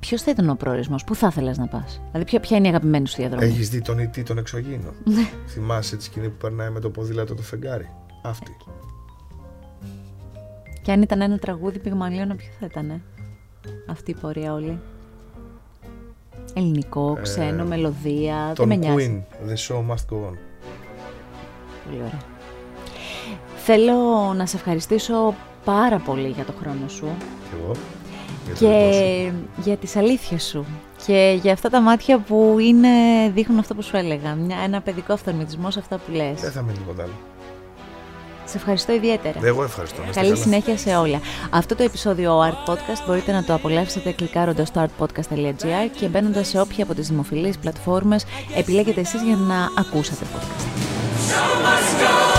ποιος 0.00 0.22
θα 0.22 0.30
ήταν 0.30 0.48
ο 0.50 0.54
προορισμός, 0.54 1.04
πού 1.04 1.14
θα 1.14 1.26
ήθελε 1.30 1.52
να 1.56 1.66
πας, 1.66 2.00
Δηλαδή, 2.10 2.24
ποια, 2.30 2.40
ποια 2.40 2.56
είναι 2.56 2.66
η 2.66 2.70
αγαπημένη 2.70 3.08
σου 3.08 3.16
διαδρομή; 3.16 3.44
Έχεις 3.46 3.68
δει 3.68 3.80
τον 3.80 3.98
Ιτή 3.98 4.22
τον 4.22 4.38
εξωγήινο; 4.38 4.92
Ναι. 5.04 5.28
Θυμάσαι 5.46 5.96
τη 5.96 6.02
σκηνή 6.02 6.28
που 6.28 6.36
περνάει 6.36 6.70
με 6.70 6.80
το 6.80 6.90
ποδήλατο 6.90 7.34
το 7.34 7.42
φεγγάρι; 7.42 7.88
Αυτή. 8.22 8.56
Και 10.82 10.92
αν 10.92 11.02
ήταν 11.02 11.20
ένα 11.20 11.38
τραγούδι 11.38 11.78
πυγμαλίων, 11.78 12.36
ποιο 12.36 12.48
θα 12.60 12.66
ήταν 12.66 13.02
αυτή 13.88 14.10
η 14.10 14.14
πορεία 14.14 14.52
όλη. 14.52 14.80
Ελληνικό, 16.54 17.18
ξένο, 17.22 17.64
μελωδία, 17.64 18.36
δεν 18.36 18.50
Ε, 18.50 18.54
Τον 18.54 18.68
με 18.68 18.76
νοιάζει. 18.76 19.24
Queen, 19.28 19.48
The 19.50 19.54
Show 19.54 19.76
Must 19.78 20.14
Go 20.14 20.16
On. 20.28 20.34
Πολύ 21.84 21.96
ωραία. 21.96 22.20
Θέλω 23.56 23.94
να 24.36 24.46
σε 24.46 24.56
ευχαριστήσω 24.56 25.34
πάρα 25.64 25.98
πολύ 25.98 26.28
για 26.28 26.44
το 26.44 26.52
χρόνο 26.60 26.88
σου 26.88 27.06
Και 27.50 27.56
εγώ. 27.62 27.72
για 28.44 28.54
το 28.54 28.58
δικό 28.58 28.92
σου. 28.92 28.98
και 29.00 29.30
για 29.62 29.76
τις 29.76 29.96
αλήθειες 29.96 30.42
σου 30.44 30.64
και 31.06 31.38
για 31.42 31.52
αυτά 31.52 31.68
τα 31.70 31.80
μάτια 31.80 32.18
που 32.18 32.56
είναι, 32.60 32.88
δείχνουν 33.34 33.58
αυτό 33.58 33.74
που 33.74 33.82
σου 33.82 33.96
έλεγα. 33.96 34.34
Μια, 34.34 34.56
ένα 34.64 34.80
παιδικό 34.80 35.12
αυθορμητισμό 35.12 35.70
σε 35.70 35.78
αυτά 35.78 35.96
που 35.96 36.12
λες. 36.12 36.40
Δεν 36.40 36.50
θα 36.52 36.62
μείνει 36.62 36.78
τίποτα 36.78 37.02
άλλο. 37.02 37.12
Σε 38.52 38.58
ευχαριστώ 38.58 38.92
ιδιαίτερα. 38.92 39.38
Εγώ 39.42 39.62
ευχαριστώ. 39.62 40.00
Να 40.00 40.08
είστε 40.08 40.20
Καλή 40.20 40.32
καλά. 40.32 40.42
συνέχεια 40.42 40.76
σε 40.76 40.96
όλα. 40.96 41.20
Αυτό 41.50 41.76
το 41.76 41.82
επεισόδιο 41.82 42.40
Art 42.40 42.70
Podcast 42.70 43.02
μπορείτε 43.06 43.32
να 43.32 43.44
το 43.44 43.54
απολαύσετε 43.54 44.10
κλικάροντας 44.10 44.68
στο 44.68 44.84
artpodcast.gr 44.86 45.88
και 45.98 46.06
μπαίνοντας 46.06 46.48
σε 46.48 46.60
όποια 46.60 46.84
από 46.84 46.94
τις 46.94 47.08
δημοφιλείς 47.08 47.58
πλατφόρμες 47.58 48.24
επιλέγετε 48.56 49.00
εσείς 49.00 49.22
για 49.22 49.36
να 49.36 49.68
ακούσατε 49.78 50.24
podcast. 50.34 52.31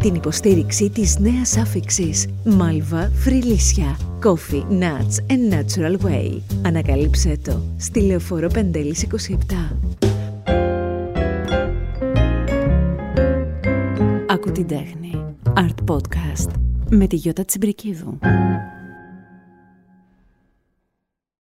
Την 0.00 0.14
υποστήριξη 0.14 0.90
της 0.90 1.18
νέας 1.18 1.56
άφηξης. 1.56 2.26
Malva 2.44 3.08
Φρυλίσια 3.14 3.98
Coffee, 4.24 4.62
Nuts 4.70 5.32
and 5.32 5.54
Natural 5.54 5.96
Way. 6.06 6.38
Ανακαλύψε 6.62 7.38
το 7.44 7.62
στη 7.76 8.00
Λεωφόρο 8.00 8.48
Πεντέλης 8.48 9.02
27 9.02 9.76
Άκου 14.28 14.52
την 14.52 14.66
τέχνη. 14.66 15.24
Art 15.54 15.94
Podcast. 15.94 16.50
Με 16.90 17.06
τη 17.06 17.16
Γιώτα 17.16 17.44
Τσιμπρικίδου 17.44 18.18